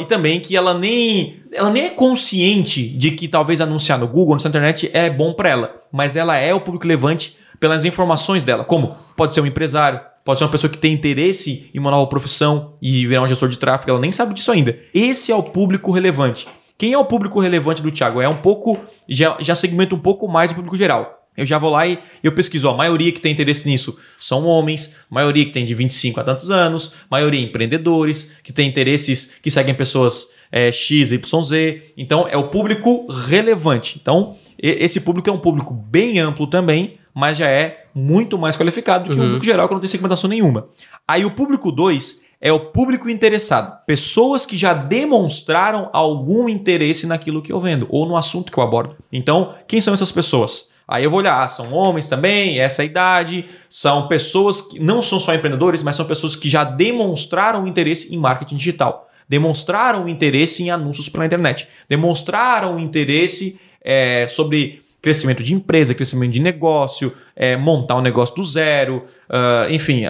e 0.00 0.04
também 0.04 0.40
que 0.40 0.56
ela 0.56 0.74
nem, 0.74 1.40
ela 1.52 1.70
nem 1.70 1.84
é 1.84 1.90
consciente 1.90 2.88
de 2.88 3.12
que 3.12 3.28
talvez 3.28 3.60
anunciar 3.60 3.96
no 3.96 4.08
Google, 4.08 4.36
na 4.42 4.48
internet 4.48 4.90
é 4.92 5.08
bom 5.08 5.32
para 5.32 5.50
ela, 5.50 5.80
mas 5.92 6.16
ela 6.16 6.36
é 6.36 6.52
o 6.52 6.60
público 6.60 6.84
relevante 6.84 7.36
pelas 7.60 7.84
informações 7.84 8.42
dela, 8.42 8.64
como 8.64 8.96
pode 9.16 9.32
ser 9.32 9.40
um 9.40 9.46
empresário, 9.46 10.00
pode 10.24 10.40
ser 10.40 10.44
uma 10.44 10.50
pessoa 10.50 10.68
que 10.68 10.78
tem 10.78 10.92
interesse 10.92 11.70
em 11.72 11.78
uma 11.78 11.92
nova 11.92 12.08
profissão 12.08 12.74
e 12.82 13.06
virar 13.06 13.22
um 13.22 13.28
gestor 13.28 13.48
de 13.48 13.58
tráfego, 13.58 13.92
ela 13.92 14.00
nem 14.00 14.10
sabe 14.10 14.34
disso 14.34 14.50
ainda. 14.50 14.76
Esse 14.92 15.30
é 15.30 15.34
o 15.34 15.44
público 15.44 15.92
relevante. 15.92 16.48
Quem 16.76 16.92
é 16.92 16.98
o 16.98 17.04
público 17.04 17.38
relevante 17.38 17.82
do 17.82 17.92
Thiago? 17.92 18.20
É 18.20 18.28
um 18.28 18.38
pouco, 18.38 18.80
já, 19.08 19.36
já 19.38 19.54
segmenta 19.54 19.94
um 19.94 19.98
pouco 19.98 20.26
mais 20.26 20.50
o 20.50 20.56
público 20.56 20.76
geral. 20.76 21.19
Eu 21.36 21.46
já 21.46 21.58
vou 21.58 21.70
lá 21.70 21.86
e 21.86 21.98
eu 22.22 22.32
pesquiso. 22.32 22.68
A 22.68 22.74
maioria 22.74 23.12
que 23.12 23.20
tem 23.20 23.32
interesse 23.32 23.66
nisso 23.66 23.98
são 24.18 24.44
homens, 24.44 24.96
maioria 25.08 25.44
que 25.44 25.52
tem 25.52 25.64
de 25.64 25.74
25 25.74 26.20
a 26.20 26.24
tantos 26.24 26.50
anos, 26.50 26.94
maioria 27.10 27.40
empreendedores, 27.40 28.32
que 28.42 28.52
tem 28.52 28.68
interesses 28.68 29.32
que 29.42 29.50
seguem 29.50 29.74
pessoas 29.74 30.28
é, 30.52 30.70
X, 30.72 31.12
Y, 31.12 31.42
Z. 31.42 31.82
Então 31.96 32.26
é 32.28 32.36
o 32.36 32.48
público 32.48 33.10
relevante. 33.10 33.98
Então, 34.00 34.36
esse 34.58 35.00
público 35.00 35.30
é 35.30 35.32
um 35.32 35.38
público 35.38 35.72
bem 35.72 36.18
amplo 36.18 36.46
também, 36.46 36.98
mas 37.14 37.38
já 37.38 37.48
é 37.48 37.84
muito 37.94 38.38
mais 38.38 38.56
qualificado 38.56 39.08
do 39.08 39.14
que 39.14 39.20
uhum. 39.20 39.26
o 39.26 39.28
público 39.28 39.44
geral, 39.44 39.66
que 39.66 39.74
não 39.74 39.80
tem 39.80 39.88
segmentação 39.88 40.28
nenhuma. 40.28 40.68
Aí 41.06 41.24
o 41.24 41.30
público 41.30 41.72
2 41.72 42.22
é 42.40 42.52
o 42.52 42.60
público 42.60 43.08
interessado. 43.08 43.84
Pessoas 43.84 44.46
que 44.46 44.56
já 44.56 44.72
demonstraram 44.72 45.90
algum 45.92 46.48
interesse 46.48 47.06
naquilo 47.06 47.42
que 47.42 47.52
eu 47.52 47.60
vendo 47.60 47.86
ou 47.90 48.06
no 48.06 48.16
assunto 48.16 48.50
que 48.50 48.58
eu 48.58 48.64
abordo. 48.64 48.96
Então, 49.12 49.54
quem 49.68 49.80
são 49.80 49.92
essas 49.92 50.10
pessoas? 50.10 50.70
Aí 50.90 51.04
eu 51.04 51.10
vou 51.10 51.20
olhar, 51.20 51.40
ah, 51.40 51.46
são 51.46 51.72
homens 51.72 52.08
também, 52.08 52.58
essa 52.58 52.82
idade, 52.82 53.46
são 53.68 54.08
pessoas 54.08 54.60
que 54.60 54.80
não 54.80 55.00
são 55.00 55.20
só 55.20 55.32
empreendedores, 55.32 55.84
mas 55.84 55.94
são 55.94 56.04
pessoas 56.04 56.34
que 56.34 56.50
já 56.50 56.64
demonstraram 56.64 57.64
interesse 57.64 58.12
em 58.12 58.18
marketing 58.18 58.56
digital, 58.56 59.08
demonstraram 59.28 60.08
interesse 60.08 60.64
em 60.64 60.70
anúncios 60.70 61.08
pela 61.08 61.24
internet, 61.24 61.68
demonstraram 61.88 62.76
interesse 62.76 63.56
é, 63.80 64.26
sobre 64.26 64.82
crescimento 65.00 65.44
de 65.44 65.54
empresa, 65.54 65.94
crescimento 65.94 66.32
de 66.32 66.40
negócio, 66.40 67.14
é, 67.36 67.56
montar 67.56 67.94
um 67.94 68.02
negócio 68.02 68.34
do 68.34 68.44
zero, 68.44 69.04
uh, 69.30 69.72
enfim. 69.72 70.02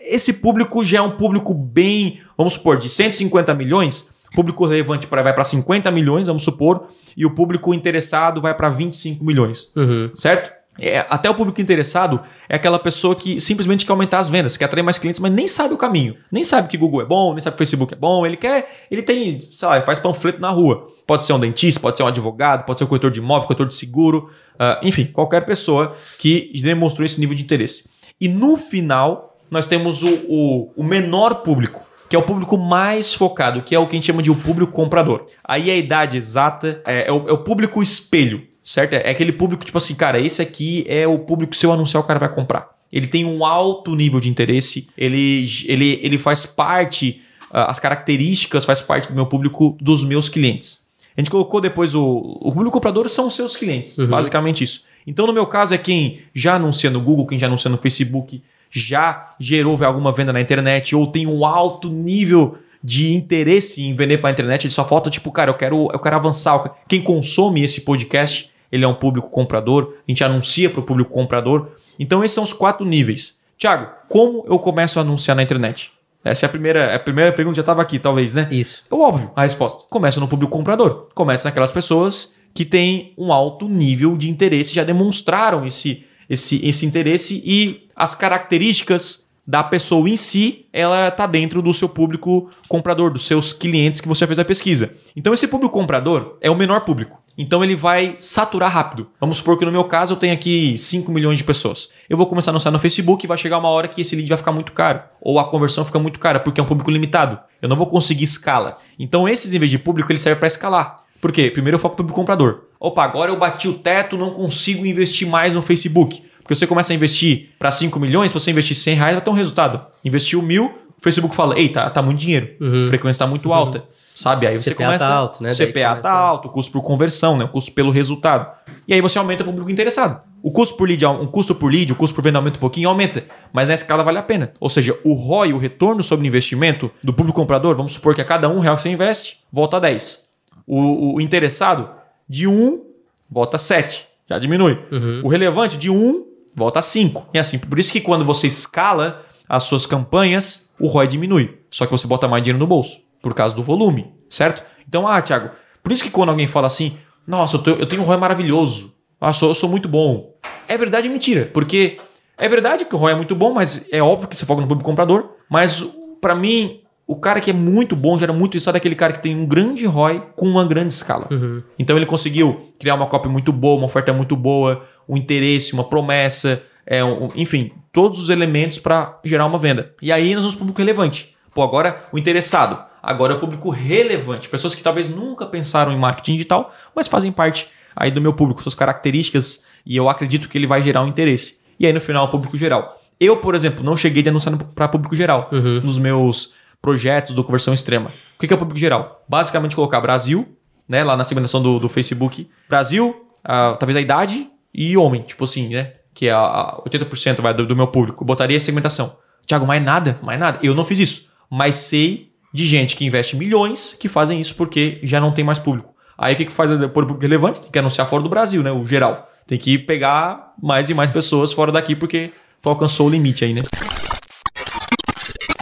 Esse 0.00 0.32
público 0.32 0.84
já 0.84 0.98
é 0.98 1.00
um 1.00 1.12
público 1.12 1.54
bem, 1.54 2.20
vamos 2.36 2.54
supor, 2.54 2.76
de 2.76 2.88
150 2.88 3.54
milhões 3.54 4.17
público 4.34 4.66
relevante 4.66 5.06
pra, 5.06 5.22
vai 5.22 5.32
para 5.32 5.44
50 5.44 5.90
milhões, 5.90 6.26
vamos 6.26 6.42
supor, 6.42 6.88
e 7.16 7.24
o 7.24 7.34
público 7.34 7.72
interessado 7.74 8.40
vai 8.40 8.54
para 8.54 8.68
25 8.68 9.24
milhões. 9.24 9.72
Uhum. 9.76 10.10
Certo? 10.14 10.58
É, 10.80 11.04
até 11.10 11.28
o 11.28 11.34
público 11.34 11.60
interessado 11.60 12.20
é 12.48 12.54
aquela 12.54 12.78
pessoa 12.78 13.16
que 13.16 13.40
simplesmente 13.40 13.84
quer 13.84 13.90
aumentar 13.90 14.20
as 14.20 14.28
vendas, 14.28 14.56
quer 14.56 14.66
atrair 14.66 14.84
mais 14.84 14.96
clientes, 14.96 15.20
mas 15.20 15.32
nem 15.32 15.48
sabe 15.48 15.74
o 15.74 15.76
caminho. 15.76 16.16
Nem 16.30 16.44
sabe 16.44 16.68
que 16.68 16.76
Google 16.76 17.02
é 17.02 17.04
bom, 17.04 17.32
nem 17.32 17.40
sabe 17.40 17.54
que 17.54 17.58
Facebook 17.58 17.92
é 17.92 17.96
bom. 17.96 18.24
Ele 18.24 18.36
quer. 18.36 18.86
Ele 18.88 19.02
tem, 19.02 19.40
sei 19.40 19.68
lá, 19.68 19.80
faz 19.82 19.98
panfleto 19.98 20.40
na 20.40 20.50
rua. 20.50 20.86
Pode 21.04 21.24
ser 21.24 21.32
um 21.32 21.40
dentista, 21.40 21.80
pode 21.80 21.96
ser 21.96 22.04
um 22.04 22.06
advogado, 22.06 22.64
pode 22.64 22.78
ser 22.78 22.84
um 22.84 22.88
corretor 22.88 23.10
de 23.10 23.18
imóvel, 23.18 23.48
corretor 23.48 23.66
de 23.66 23.74
seguro, 23.74 24.30
uh, 24.54 24.86
enfim, 24.86 25.06
qualquer 25.06 25.44
pessoa 25.44 25.96
que 26.18 26.52
demonstrou 26.62 27.04
esse 27.04 27.18
nível 27.18 27.34
de 27.34 27.42
interesse. 27.42 27.90
E 28.20 28.28
no 28.28 28.56
final, 28.56 29.36
nós 29.50 29.66
temos 29.66 30.02
o, 30.04 30.20
o, 30.28 30.72
o 30.76 30.84
menor 30.84 31.36
público 31.36 31.87
que 32.08 32.16
é 32.16 32.18
o 32.18 32.22
público 32.22 32.56
mais 32.56 33.12
focado, 33.12 33.62
que 33.62 33.74
é 33.74 33.78
o 33.78 33.86
que 33.86 33.92
a 33.92 33.96
gente 33.96 34.06
chama 34.06 34.22
de 34.22 34.30
o 34.30 34.36
público 34.36 34.72
comprador. 34.72 35.26
Aí 35.44 35.70
a 35.70 35.76
idade 35.76 36.16
exata 36.16 36.80
é, 36.86 37.08
é, 37.08 37.12
o, 37.12 37.28
é 37.28 37.32
o, 37.32 37.38
público 37.38 37.82
espelho, 37.82 38.42
certo? 38.62 38.94
É, 38.94 39.08
é 39.08 39.10
aquele 39.10 39.32
público 39.32 39.64
tipo 39.64 39.76
assim, 39.76 39.94
cara, 39.94 40.18
esse 40.18 40.40
aqui 40.40 40.84
é 40.88 41.06
o 41.06 41.18
público 41.18 41.50
que 41.50 41.58
se 41.58 41.66
eu 41.66 41.72
anunciar 41.72 42.02
o 42.02 42.06
cara 42.06 42.18
vai 42.18 42.34
comprar. 42.34 42.70
Ele 42.90 43.06
tem 43.06 43.24
um 43.26 43.44
alto 43.44 43.94
nível 43.94 44.18
de 44.18 44.30
interesse, 44.30 44.88
ele, 44.96 45.46
ele, 45.66 46.00
ele 46.02 46.16
faz 46.16 46.46
parte, 46.46 47.20
uh, 47.50 47.68
as 47.68 47.78
características 47.78 48.64
faz 48.64 48.80
parte 48.80 49.08
do 49.08 49.14
meu 49.14 49.26
público, 49.26 49.76
dos 49.78 50.02
meus 50.02 50.30
clientes. 50.30 50.86
A 51.14 51.20
gente 51.20 51.30
colocou 51.30 51.60
depois 51.60 51.94
o, 51.94 52.38
o 52.40 52.50
público 52.52 52.70
comprador 52.70 53.08
são 53.08 53.26
os 53.26 53.34
seus 53.34 53.56
clientes, 53.56 53.98
uhum. 53.98 54.06
basicamente 54.06 54.64
isso. 54.64 54.84
Então, 55.06 55.26
no 55.26 55.32
meu 55.32 55.46
caso, 55.46 55.74
é 55.74 55.78
quem 55.78 56.20
já 56.34 56.54
anuncia 56.54 56.90
no 56.90 57.00
Google, 57.00 57.26
quem 57.26 57.38
já 57.38 57.46
anuncia 57.46 57.70
no 57.70 57.76
Facebook, 57.76 58.42
já 58.70 59.30
gerou 59.38 59.78
alguma 59.84 60.12
venda 60.12 60.32
na 60.32 60.40
internet 60.40 60.94
ou 60.94 61.06
tem 61.06 61.26
um 61.26 61.44
alto 61.44 61.88
nível 61.88 62.58
de 62.82 63.12
interesse 63.12 63.82
em 63.82 63.94
vender 63.94 64.18
para 64.18 64.30
a 64.30 64.32
internet, 64.32 64.66
ele 64.66 64.72
só 64.72 64.86
falta 64.86 65.10
tipo, 65.10 65.32
cara, 65.32 65.50
eu 65.50 65.54
quero, 65.54 65.88
eu 65.92 65.98
quero 65.98 66.16
avançar. 66.16 66.76
Quem 66.86 67.02
consome 67.02 67.64
esse 67.64 67.80
podcast, 67.80 68.50
ele 68.70 68.84
é 68.84 68.88
um 68.88 68.94
público 68.94 69.30
comprador, 69.30 69.94
a 70.06 70.10
gente 70.10 70.22
anuncia 70.22 70.70
para 70.70 70.80
o 70.80 70.84
público 70.84 71.10
comprador. 71.10 71.72
Então 71.98 72.22
esses 72.22 72.34
são 72.34 72.44
os 72.44 72.52
quatro 72.52 72.86
níveis. 72.86 73.38
Tiago, 73.56 73.88
como 74.08 74.44
eu 74.48 74.58
começo 74.58 74.98
a 74.98 75.02
anunciar 75.02 75.36
na 75.36 75.42
internet? 75.42 75.90
Essa 76.24 76.46
é 76.46 76.48
a 76.48 76.50
primeira, 76.50 76.94
a 76.94 76.98
primeira 76.98 77.32
pergunta 77.32 77.56
já 77.56 77.60
estava 77.60 77.82
aqui, 77.82 77.98
talvez, 77.98 78.34
né? 78.34 78.48
Isso. 78.50 78.84
É 78.90 78.94
óbvio, 78.94 79.30
a 79.34 79.42
resposta. 79.42 79.84
Começa 79.88 80.20
no 80.20 80.28
público 80.28 80.52
comprador. 80.52 81.08
Começa 81.14 81.48
naquelas 81.48 81.72
pessoas 81.72 82.34
que 82.54 82.64
têm 82.64 83.12
um 83.16 83.32
alto 83.32 83.68
nível 83.68 84.16
de 84.16 84.28
interesse, 84.28 84.74
já 84.74 84.82
demonstraram 84.82 85.66
esse, 85.66 86.04
esse, 86.28 86.66
esse 86.66 86.84
interesse 86.84 87.42
e 87.44 87.87
as 87.98 88.14
características 88.14 89.26
da 89.44 89.64
pessoa 89.64 90.08
em 90.08 90.14
si, 90.14 90.66
ela 90.72 91.08
está 91.08 91.26
dentro 91.26 91.60
do 91.60 91.72
seu 91.72 91.88
público 91.88 92.48
comprador, 92.68 93.10
dos 93.10 93.26
seus 93.26 93.52
clientes 93.52 94.00
que 94.00 94.06
você 94.06 94.24
fez 94.24 94.38
a 94.38 94.44
pesquisa. 94.44 94.94
Então 95.16 95.34
esse 95.34 95.48
público 95.48 95.72
comprador 95.72 96.36
é 96.40 96.48
o 96.48 96.54
menor 96.54 96.82
público. 96.82 97.20
Então 97.36 97.64
ele 97.64 97.74
vai 97.74 98.14
saturar 98.18 98.70
rápido. 98.70 99.08
Vamos 99.18 99.38
supor 99.38 99.58
que 99.58 99.64
no 99.64 99.72
meu 99.72 99.84
caso 99.84 100.12
eu 100.12 100.16
tenho 100.16 100.34
aqui 100.34 100.76
5 100.76 101.10
milhões 101.10 101.38
de 101.38 101.44
pessoas. 101.44 101.88
Eu 102.08 102.16
vou 102.16 102.26
começar 102.26 102.50
a 102.50 102.52
anunciar 102.52 102.70
no 102.70 102.78
Facebook 102.78 103.24
e 103.24 103.28
vai 103.28 103.38
chegar 103.38 103.58
uma 103.58 103.68
hora 103.68 103.88
que 103.88 104.02
esse 104.02 104.14
lead 104.14 104.28
vai 104.28 104.38
ficar 104.38 104.52
muito 104.52 104.72
caro. 104.72 105.02
Ou 105.20 105.40
a 105.40 105.48
conversão 105.48 105.84
fica 105.84 105.98
muito 105.98 106.20
cara, 106.20 106.38
porque 106.38 106.60
é 106.60 106.62
um 106.62 106.66
público 106.66 106.90
limitado. 106.90 107.38
Eu 107.60 107.68
não 107.68 107.76
vou 107.76 107.86
conseguir 107.86 108.24
escala. 108.24 108.76
Então 108.98 109.28
esses 109.28 109.50
níveis 109.50 109.70
de 109.70 109.78
público 109.78 110.12
ele 110.12 110.18
serve 110.18 110.38
para 110.38 110.46
escalar. 110.46 110.96
Por 111.20 111.32
quê? 111.32 111.50
Primeiro 111.50 111.76
eu 111.76 111.80
foco 111.80 111.94
no 111.94 111.96
público 111.96 112.20
comprador. 112.20 112.64
Opa, 112.78 113.02
agora 113.02 113.30
eu 113.30 113.36
bati 113.36 113.66
o 113.66 113.74
teto, 113.74 114.16
não 114.16 114.30
consigo 114.30 114.86
investir 114.86 115.26
mais 115.26 115.52
no 115.52 115.62
Facebook. 115.62 116.27
Porque 116.48 116.54
você 116.54 116.66
começa 116.66 116.94
a 116.94 116.96
investir 116.96 117.50
para 117.58 117.70
5 117.70 118.00
milhões, 118.00 118.30
se 118.30 118.34
você 118.34 118.50
investir 118.50 118.74
100 118.74 118.94
reais, 118.94 119.14
vai 119.16 119.20
ter 119.22 119.28
um 119.28 119.34
resultado. 119.34 119.84
Investiu 120.02 120.40
mil, 120.40 120.64
o 120.64 121.02
Facebook 121.02 121.36
fala, 121.36 121.58
ei, 121.58 121.68
tá, 121.68 121.90
tá 121.90 122.00
muito 122.00 122.18
dinheiro, 122.18 122.48
uhum. 122.58 122.84
a 122.84 122.88
frequência 122.88 123.18
tá 123.18 123.26
muito 123.26 123.50
uhum. 123.50 123.54
alta. 123.54 123.84
Sabe? 124.14 124.46
Aí 124.46 124.58
você 124.58 124.70
CPA 124.70 124.86
começa. 124.86 125.06
Tá 125.06 125.14
alto, 125.14 125.42
né? 125.42 125.50
O 125.50 125.54
CPA 125.54 125.66
tá 125.66 125.72
começa... 125.72 126.00
tá 126.00 126.12
alto, 126.12 126.48
o 126.48 126.50
custo 126.50 126.72
por 126.72 126.80
conversão, 126.80 127.36
né? 127.36 127.44
O 127.44 127.48
custo 127.48 127.70
pelo 127.72 127.90
resultado. 127.90 128.50
E 128.88 128.94
aí 128.94 129.00
você 129.02 129.18
aumenta 129.18 129.42
o 129.42 129.46
público 129.46 129.70
interessado. 129.70 130.24
O 130.42 130.50
custo 130.50 130.74
por 130.74 130.88
lead, 130.88 131.04
um 131.04 131.26
custo 131.26 131.54
por 131.54 131.70
lead, 131.70 131.92
o 131.92 131.94
custo 131.94 132.14
por 132.14 132.24
venda 132.24 132.38
aumenta 132.38 132.56
um 132.56 132.60
pouquinho, 132.60 132.88
aumenta. 132.88 133.24
Mas 133.52 133.68
na 133.68 133.74
escala 133.74 134.02
vale 134.02 134.16
a 134.16 134.22
pena. 134.22 134.50
Ou 134.58 134.70
seja, 134.70 134.98
o 135.04 135.12
ROI, 135.12 135.52
o 135.52 135.58
retorno 135.58 136.02
sobre 136.02 136.26
investimento 136.26 136.90
do 137.04 137.12
público 137.12 137.38
comprador, 137.38 137.76
vamos 137.76 137.92
supor 137.92 138.14
que 138.14 138.22
a 138.22 138.24
cada 138.24 138.48
um 138.48 138.58
real 138.58 138.74
que 138.74 138.82
você 138.82 138.88
investe, 138.88 139.38
volta 139.52 139.76
a 139.76 139.80
10. 139.80 140.24
O, 140.66 141.16
o 141.16 141.20
interessado, 141.20 141.90
de 142.26 142.48
1, 142.48 142.82
volta 143.30 143.56
a 143.56 143.58
7. 143.58 144.08
Já 144.28 144.38
diminui. 144.38 144.78
Uhum. 144.90 145.20
O 145.24 145.28
relevante, 145.28 145.76
de 145.76 145.90
1, 145.90 146.27
volta 146.58 146.80
a 146.80 146.82
5. 146.82 147.28
E 147.32 147.38
assim, 147.38 147.58
por 147.58 147.78
isso 147.78 147.92
que 147.92 148.00
quando 148.00 148.24
você 148.24 148.46
escala 148.46 149.24
as 149.48 149.64
suas 149.64 149.86
campanhas, 149.86 150.70
o 150.78 150.88
ROI 150.88 151.06
diminui. 151.06 151.58
Só 151.70 151.86
que 151.86 151.92
você 151.92 152.06
bota 152.06 152.28
mais 152.28 152.42
dinheiro 152.42 152.58
no 152.58 152.66
bolso, 152.66 153.02
por 153.22 153.34
causa 153.34 153.54
do 153.54 153.62
volume, 153.62 154.12
certo? 154.28 154.62
Então, 154.86 155.06
ah, 155.06 155.20
Thiago, 155.20 155.50
por 155.82 155.92
isso 155.92 156.02
que 156.02 156.10
quando 156.10 156.30
alguém 156.30 156.46
fala 156.46 156.66
assim, 156.66 156.98
nossa, 157.26 157.60
eu, 157.66 157.78
eu 157.78 157.86
tenho 157.86 158.02
um 158.02 158.04
ROI 158.04 158.16
maravilhoso, 158.16 158.94
ah, 159.20 159.32
sou, 159.32 159.50
eu 159.50 159.54
sou 159.54 159.68
muito 159.68 159.88
bom. 159.88 160.34
É 160.66 160.76
verdade 160.76 161.06
e 161.06 161.10
mentira, 161.10 161.50
porque 161.52 161.98
é 162.36 162.48
verdade 162.48 162.84
que 162.84 162.94
o 162.94 162.98
ROI 162.98 163.12
é 163.12 163.16
muito 163.16 163.34
bom, 163.34 163.52
mas 163.52 163.86
é 163.90 164.02
óbvio 164.02 164.28
que 164.28 164.36
você 164.36 164.46
foca 164.46 164.60
no 164.60 164.68
público 164.68 164.88
comprador, 164.88 165.30
mas 165.48 165.84
para 166.20 166.34
mim, 166.34 166.82
o 167.08 167.18
cara 167.18 167.40
que 167.40 167.48
é 167.50 167.54
muito 167.54 167.96
bom 167.96 168.18
gera 168.18 168.34
muito 168.34 168.58
isso, 168.58 168.68
é 168.68 168.72
daquele 168.74 168.94
cara 168.94 169.14
que 169.14 169.20
tem 169.22 169.34
um 169.34 169.46
grande 169.46 169.86
ROI 169.86 170.20
com 170.36 170.46
uma 170.46 170.62
grande 170.62 170.92
escala. 170.92 171.26
Uhum. 171.30 171.62
Então 171.78 171.96
ele 171.96 172.04
conseguiu 172.04 172.74
criar 172.78 172.96
uma 172.96 173.06
cópia 173.06 173.30
muito 173.30 173.50
boa, 173.50 173.78
uma 173.78 173.86
oferta 173.86 174.12
muito 174.12 174.36
boa, 174.36 174.84
um 175.08 175.16
interesse, 175.16 175.72
uma 175.72 175.84
promessa, 175.84 176.62
é, 176.86 177.02
um, 177.02 177.30
enfim, 177.34 177.72
todos 177.90 178.20
os 178.20 178.28
elementos 178.28 178.78
para 178.78 179.18
gerar 179.24 179.46
uma 179.46 179.58
venda. 179.58 179.94
E 180.02 180.12
aí 180.12 180.34
nós 180.34 180.42
vamos 180.42 180.54
para 180.54 180.64
o 180.64 180.66
público 180.66 180.82
relevante. 180.82 181.34
Pô, 181.54 181.62
agora 181.62 182.04
o 182.12 182.18
interessado. 182.18 182.86
Agora 183.02 183.32
é 183.32 183.36
o 183.36 183.40
público 183.40 183.70
relevante. 183.70 184.46
Pessoas 184.46 184.74
que 184.74 184.82
talvez 184.82 185.08
nunca 185.08 185.46
pensaram 185.46 185.90
em 185.90 185.96
marketing 185.98 186.32
digital, 186.32 186.74
mas 186.94 187.08
fazem 187.08 187.32
parte 187.32 187.68
aí 187.96 188.10
do 188.10 188.20
meu 188.20 188.34
público, 188.34 188.62
suas 188.62 188.74
características, 188.74 189.64
e 189.86 189.96
eu 189.96 190.10
acredito 190.10 190.46
que 190.46 190.58
ele 190.58 190.66
vai 190.66 190.82
gerar 190.82 191.02
um 191.02 191.08
interesse. 191.08 191.58
E 191.80 191.86
aí 191.86 191.92
no 191.92 192.02
final 192.02 192.26
o 192.26 192.28
público 192.28 192.58
geral. 192.58 193.00
Eu, 193.18 193.38
por 193.38 193.54
exemplo, 193.54 193.82
não 193.82 193.96
cheguei 193.96 194.22
de 194.22 194.28
anunciar 194.28 194.54
para 194.74 194.88
público 194.88 195.16
geral 195.16 195.48
Uhum. 195.50 195.80
nos 195.80 195.98
meus 195.98 196.52
projetos 196.80 197.34
do 197.34 197.44
conversão 197.44 197.74
extrema. 197.74 198.12
O 198.36 198.46
que 198.46 198.52
é 198.52 198.56
o 198.56 198.58
público 198.58 198.78
geral? 198.78 199.24
Basicamente 199.28 199.74
colocar 199.74 200.00
Brasil, 200.00 200.56
né, 200.88 201.04
lá 201.04 201.16
na 201.16 201.24
segmentação 201.24 201.62
do, 201.62 201.78
do 201.78 201.88
Facebook, 201.88 202.48
Brasil, 202.68 203.26
ah, 203.44 203.76
talvez 203.78 203.96
a 203.96 204.00
idade 204.00 204.48
e 204.72 204.96
homem, 204.96 205.22
tipo 205.22 205.44
assim, 205.44 205.68
né, 205.68 205.94
que 206.14 206.28
é 206.28 206.32
a, 206.32 206.38
a 206.38 206.82
80% 206.88 207.40
vai 207.40 207.52
do, 207.52 207.66
do 207.66 207.76
meu 207.76 207.88
público. 207.88 208.22
Eu 208.22 208.26
botaria 208.26 208.56
a 208.56 208.60
segmentação. 208.60 209.16
Tiago, 209.46 209.66
mais 209.66 209.82
nada, 209.82 210.18
mais 210.22 210.38
nada. 210.38 210.58
Eu 210.62 210.74
não 210.74 210.84
fiz 210.84 210.98
isso, 210.98 211.30
mas 211.50 211.76
sei 211.76 212.32
de 212.52 212.64
gente 212.64 212.96
que 212.96 213.04
investe 213.04 213.36
milhões 213.36 213.94
que 213.98 214.08
fazem 214.08 214.40
isso 214.40 214.54
porque 214.54 215.00
já 215.02 215.20
não 215.20 215.32
tem 215.32 215.44
mais 215.44 215.58
público. 215.58 215.94
Aí 216.16 216.34
o 216.34 216.36
que 216.36 216.46
que 216.46 216.52
faz 216.52 216.70
por 216.70 217.06
público 217.06 217.20
relevante? 217.20 217.60
Tem 217.60 217.70
que 217.70 217.78
anunciar 217.78 218.08
fora 218.08 218.22
do 218.22 218.28
Brasil, 218.28 218.62
né, 218.62 218.72
o 218.72 218.86
geral. 218.86 219.30
Tem 219.46 219.58
que 219.58 219.78
pegar 219.78 220.52
mais 220.62 220.90
e 220.90 220.94
mais 220.94 221.10
pessoas 221.10 221.52
fora 221.52 221.72
daqui 221.72 221.94
porque 221.94 222.32
tu 222.60 222.68
alcançou 222.68 223.06
o 223.06 223.10
limite 223.10 223.44
aí, 223.44 223.54
né? 223.54 223.62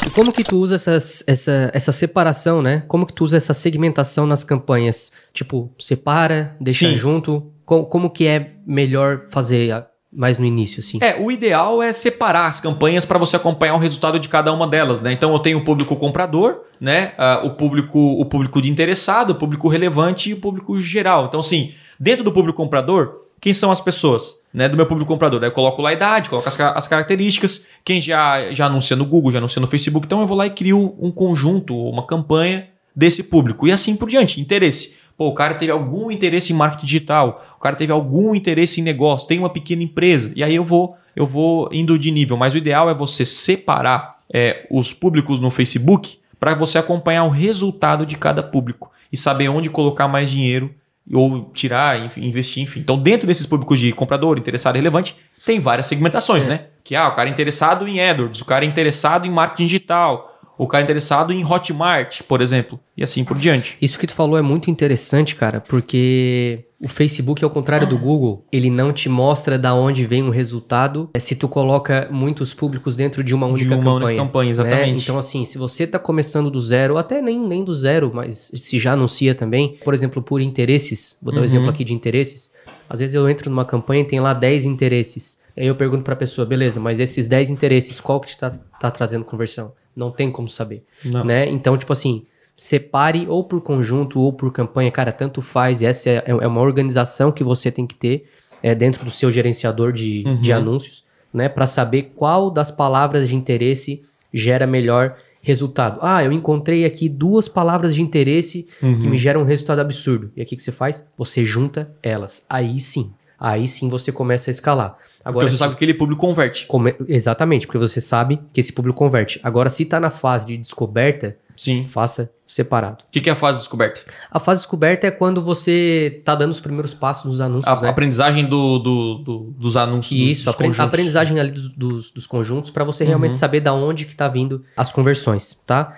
E 0.07 0.11
como 0.11 0.33
que 0.33 0.45
tu 0.45 0.57
usa 0.59 0.77
essas, 0.77 1.25
essa, 1.27 1.71
essa 1.75 1.91
separação, 1.93 2.63
né? 2.63 2.85
Como 2.87 3.05
que 3.07 3.13
tu 3.13 3.25
usa 3.25 3.37
essa 3.37 3.53
segmentação 3.53 4.27
nas 4.27 4.45
campanhas? 4.45 5.11
Tipo, 5.33 5.71
separa, 5.79 6.57
deixa 6.61 6.89
Sim. 6.89 6.97
junto? 6.97 7.53
Co- 7.65 7.87
como 7.87 8.09
que 8.11 8.27
é 8.27 8.53
melhor 8.67 9.23
fazer 9.31 9.73
a- 9.73 9.87
mais 10.13 10.39
no 10.39 10.45
início, 10.45 10.79
assim? 10.81 10.99
É, 11.03 11.17
o 11.21 11.31
ideal 11.31 11.83
é 11.83 11.93
separar 11.93 12.47
as 12.47 12.61
campanhas 12.61 13.05
para 13.05 13.19
você 13.19 13.35
acompanhar 13.37 13.75
o 13.75 13.79
resultado 13.79 14.19
de 14.21 14.29
cada 14.29 14.53
uma 14.53 14.67
delas, 14.67 15.01
né? 15.01 15.13
Então 15.13 15.33
eu 15.33 15.39
tenho 15.41 15.59
o 15.59 15.65
público 15.65 15.97
comprador, 15.97 16.61
né? 16.81 17.13
Ah, 17.19 17.43
o 17.45 17.51
público 17.51 17.99
o 17.99 18.25
público 18.25 18.63
de 18.63 18.71
interessado, 18.71 19.31
o 19.31 19.35
público 19.35 19.69
relevante 19.69 20.31
e 20.31 20.33
o 20.35 20.41
público 20.41 20.81
geral. 20.81 21.27
Então 21.27 21.41
assim, 21.41 21.75
dentro 21.99 22.23
do 22.25 22.33
público 22.33 22.57
comprador, 22.57 23.23
quem 23.41 23.53
são 23.53 23.71
as 23.73 23.81
pessoas, 23.81 24.37
né? 24.57 24.71
Do 24.71 24.77
meu 24.77 24.87
público 24.87 25.13
comprador, 25.13 25.43
Aí 25.43 25.49
eu 25.51 25.53
coloco 25.53 25.83
lá 25.83 25.91
a 25.91 25.93
idade, 25.93 26.31
coloco 26.31 26.49
as, 26.49 26.59
as 26.59 26.87
características, 26.87 27.67
quem 27.85 28.01
já 28.01 28.51
já 28.55 28.65
anuncia 28.65 28.97
no 28.97 29.05
Google, 29.05 29.31
já 29.31 29.37
anuncia 29.37 29.61
no 29.61 29.67
Facebook, 29.67 30.07
então 30.07 30.23
eu 30.23 30.27
vou 30.27 30.35
lá 30.35 30.47
e 30.47 30.51
crio 30.51 30.97
um 30.99 31.11
conjunto, 31.11 31.77
uma 31.77 32.07
campanha 32.07 32.67
desse 32.95 33.23
público 33.23 33.69
e 33.69 33.73
assim 33.73 33.95
por 33.95 34.09
diante, 34.09 34.41
interesse. 34.41 34.95
Pô, 35.15 35.27
o 35.29 35.35
cara 35.35 35.53
teve 35.53 35.71
algum 35.71 36.11
interesse 36.11 36.55
em 36.55 36.57
marketing 36.57 36.87
digital, 36.87 37.45
o 37.59 37.61
cara 37.61 37.77
teve 37.77 37.93
algum 37.93 38.35
interesse 38.35 38.81
em 38.81 38.83
negócio, 38.83 39.29
tem 39.29 39.39
uma 39.39 39.51
pequena 39.51 39.83
empresa, 39.83 40.33
e 40.35 40.43
aí 40.43 40.55
eu 40.55 40.65
vou, 40.65 40.97
eu 41.15 41.27
vou 41.27 41.69
indo 41.71 41.99
de 41.99 42.11
nível. 42.11 42.39
Mas 42.39 42.55
o 42.55 42.59
ideal 42.59 42.89
é 42.89 42.95
você 42.95 43.27
separar 43.27 44.17
é, 44.33 44.67
os 44.71 44.91
públicos 44.91 45.39
no 45.39 45.51
Facebook 45.51 46.19
para 46.41 46.55
você 46.55 46.79
acompanhar 46.79 47.25
o 47.25 47.31
resultado 47.31 48.07
de 48.07 48.17
cada 48.17 48.43
público 48.43 48.91
e 49.13 49.19
saber 49.19 49.51
onde 49.51 49.69
colocar 49.69 50.09
mais 50.09 50.31
dinheiro 50.31 50.75
ou 51.13 51.51
tirar, 51.55 52.05
enfim, 52.05 52.25
investir, 52.27 52.63
enfim. 52.63 52.81
Então, 52.81 52.99
dentro 52.99 53.27
desses 53.27 53.47
públicos 53.47 53.79
de 53.79 53.93
comprador, 53.93 54.39
interessado 54.39 54.77
e 54.77 54.79
relevante, 54.79 55.17
tem 55.45 55.61
várias 55.61 55.87
segmentações, 55.87 56.45
né? 56.45 56.67
Que 56.83 56.97
ah, 56.97 57.09
o 57.09 57.15
cara 57.15 57.29
é 57.29 57.33
interessado 57.33 57.87
em 57.87 58.01
AdWords, 58.01 58.41
o 58.41 58.45
cara 58.45 58.65
é 58.65 58.69
interessado 58.69 59.27
em 59.27 59.31
marketing 59.31 59.67
digital, 59.67 60.41
o 60.59 60.67
cara 60.67 60.83
é 60.83 60.85
interessado 60.85 61.33
em 61.33 61.45
Hotmart, 61.45 62.23
por 62.23 62.41
exemplo, 62.41 62.81
e 62.97 63.05
assim 63.05 63.25
por 63.25 63.39
diante. 63.39 63.77
Isso 63.81 63.99
que 63.99 64.07
tu 64.07 64.15
falou 64.15 64.39
é 64.39 64.43
muito 64.43 64.71
interessante, 64.71 65.37
cara, 65.37 65.61
porque 65.61 66.66
o 66.83 66.89
Facebook, 66.89 67.43
ao 67.43 67.49
contrário 67.51 67.87
do 67.87 67.97
Google, 67.97 68.45
ele 68.53 68.69
não 68.69 68.93
te 68.93 69.09
mostra 69.09 69.59
da 69.59 69.75
onde 69.75 70.05
vem 70.05 70.23
o 70.23 70.31
resultado 70.31 71.09
é, 71.15 71.19
se 71.19 71.35
tu 71.35 71.49
coloca 71.49 72.07
muitos 72.11 72.53
públicos 72.53 72.95
dentro 72.95 73.25
de 73.25 73.35
uma 73.35 73.47
única 73.47 73.75
uma 73.75 73.83
campanha. 73.83 74.07
única 74.07 74.23
campanha, 74.25 74.45
né? 74.47 74.51
exatamente. 74.51 75.03
Então, 75.03 75.19
assim, 75.19 75.45
se 75.47 75.57
você 75.57 75.87
tá 75.87 75.99
começando 75.99 76.51
do 76.51 76.61
zero, 76.61 76.99
até 76.99 77.23
nem, 77.23 77.41
nem 77.41 77.65
do 77.65 77.75
zero, 77.75 78.11
mas 78.15 78.51
se 78.55 78.79
já 78.79 78.93
anuncia 78.93 79.35
também, 79.35 79.79
por 79.85 79.95
exemplo, 79.95 80.21
por 80.23 80.41
interesses, 80.43 81.19
vou 81.23 81.33
dar 81.33 81.39
um 81.39 81.41
Uhum. 81.41 81.45
exemplo 81.47 81.71
aqui 81.71 81.83
de 81.83 81.95
interesses. 81.95 82.53
Às 82.89 83.01
vezes 83.01 83.15
eu 83.15 83.29
entro 83.29 83.49
numa 83.49 83.65
campanha 83.65 84.03
e 84.03 84.07
tem 84.07 84.21
lá 84.21 84.35
10 84.35 84.67
interesses. 84.67 85.39
Aí 85.57 85.67
eu 85.67 85.75
pergunto 85.77 86.03
pra 86.03 86.15
pessoa, 86.15 86.47
beleza, 86.47 86.79
mas 86.79 87.01
esses 87.01 87.27
10 87.27 87.49
interesses, 87.49 87.99
qual 88.01 88.21
que 88.21 88.29
te 88.29 88.37
tá, 88.37 88.51
tá 88.79 88.91
trazendo 88.91 89.25
conversão? 89.25 89.73
Não 89.97 90.11
tem 90.11 90.31
como 90.31 90.47
saber 90.47 90.85
Não. 91.03 91.25
né? 91.25 91.49
Então, 91.49 91.75
tipo 91.79 91.91
assim, 91.91 92.25
separe 92.57 93.27
ou 93.29 93.45
por 93.45 93.61
conjunto 93.61 94.19
ou 94.21 94.33
por 94.33 94.51
campanha, 94.53 94.91
cara, 94.91 95.13
tanto 95.13 95.43
faz. 95.43 95.83
Essa 95.83 96.09
é, 96.11 96.25
é 96.27 96.47
uma 96.47 96.61
organização 96.61 97.31
que 97.31 97.45
você 97.45 97.71
tem 97.71 97.87
que 97.87 97.95
ter 97.95 98.29
é, 98.63 98.75
dentro 98.75 99.05
do 99.05 99.11
seu 99.11 99.31
gerenciador 99.31 99.93
de, 99.93 100.25
Uhum. 100.27 100.35
de 100.37 100.53
anúncios, 100.53 101.05
né? 101.33 101.49
Para 101.49 101.67
saber 101.67 102.13
qual 102.15 102.51
das 102.51 102.71
palavras 102.71 103.29
de 103.29 103.37
interesse 103.37 104.03
gera 104.33 104.67
melhor 104.67 105.17
resultado. 105.43 105.99
Ah, 106.03 106.25
eu 106.25 106.33
encontrei 106.33 106.85
aqui 106.85 107.09
duas 107.09 107.47
palavras 107.49 107.95
de 107.95 108.03
interesse 108.03 108.67
Uhum. 108.83 108.99
que 108.99 109.07
me 109.07 109.17
geram 109.19 109.43
um 109.43 109.45
resultado 109.45 109.81
absurdo. 109.81 110.33
E 110.37 110.43
o 110.43 110.47
que, 110.47 110.57
que 110.57 110.63
você 110.63 110.73
faz? 110.73 111.07
Você 111.17 111.45
junta 111.45 111.93
elas. 112.03 112.45
Aí 112.49 112.81
sim. 112.81 113.13
Aí 113.39 113.69
sim 113.69 113.89
você 113.91 114.11
começa 114.11 114.51
a 114.51 114.53
escalar. 114.53 114.97
Agora, 115.23 115.45
Porque 115.45 115.51
você 115.51 115.55
se- 115.57 115.59
sabe 115.59 115.73
que 115.73 115.77
aquele 115.77 115.95
público 115.95 116.21
converte. 116.23 116.67
come- 116.67 116.97
Exatamente, 117.07 117.67
porque 117.67 117.79
você 117.79 118.01
sabe 118.01 118.41
que 118.53 118.59
esse 118.61 118.73
público 118.73 118.97
converte. 118.99 119.39
Agora, 119.43 119.69
se 119.69 119.85
tá 119.85 120.01
na 120.01 120.09
fase 120.11 120.47
de 120.47 120.57
descoberta, 120.57 121.37
Sim. 121.57 121.87
faça 121.89 122.31
separado. 122.47 123.03
O 123.09 123.11
que 123.11 123.21
que 123.21 123.29
é 123.29 123.33
a 123.33 123.37
fase 123.37 123.59
de 123.59 123.63
descoberta? 123.65 124.03
A 124.31 124.39
fase 124.39 124.61
descoberta 124.61 125.07
é 125.07 125.11
quando 125.11 125.43
você 125.43 126.21
tá 126.25 126.35
dando 126.35 126.53
os 126.53 126.61
primeiros 126.61 126.95
passos 126.95 127.25
nos 127.33 127.41
anúncios, 127.41 127.67
A 127.67 127.81
né? 127.81 127.89
aprendizagem 127.89 128.45
do, 128.45 128.79
do- 128.79 129.15
do- 129.19 129.55
dos 129.59 129.77
anúncios. 129.77 130.21
Isso, 130.21 130.45
dos 130.45 130.55
a 130.55 130.57
conjuntos. 130.57 130.79
Uhum. 130.79 130.85
aprendizagem 130.85 131.41
ali 131.41 131.51
dos, 131.51 131.69
dos, 131.71 132.11
dos 132.13 132.27
conjuntos 132.27 132.71
para 132.71 132.85
você 132.85 133.05
realmente 133.05 133.37
saber 133.37 133.61
da 133.61 133.73
onde 133.73 134.05
que 134.05 134.15
tá 134.15 134.29
vindo 134.29 134.63
as 134.77 134.93
conversões, 134.93 135.61
tá? 135.67 135.97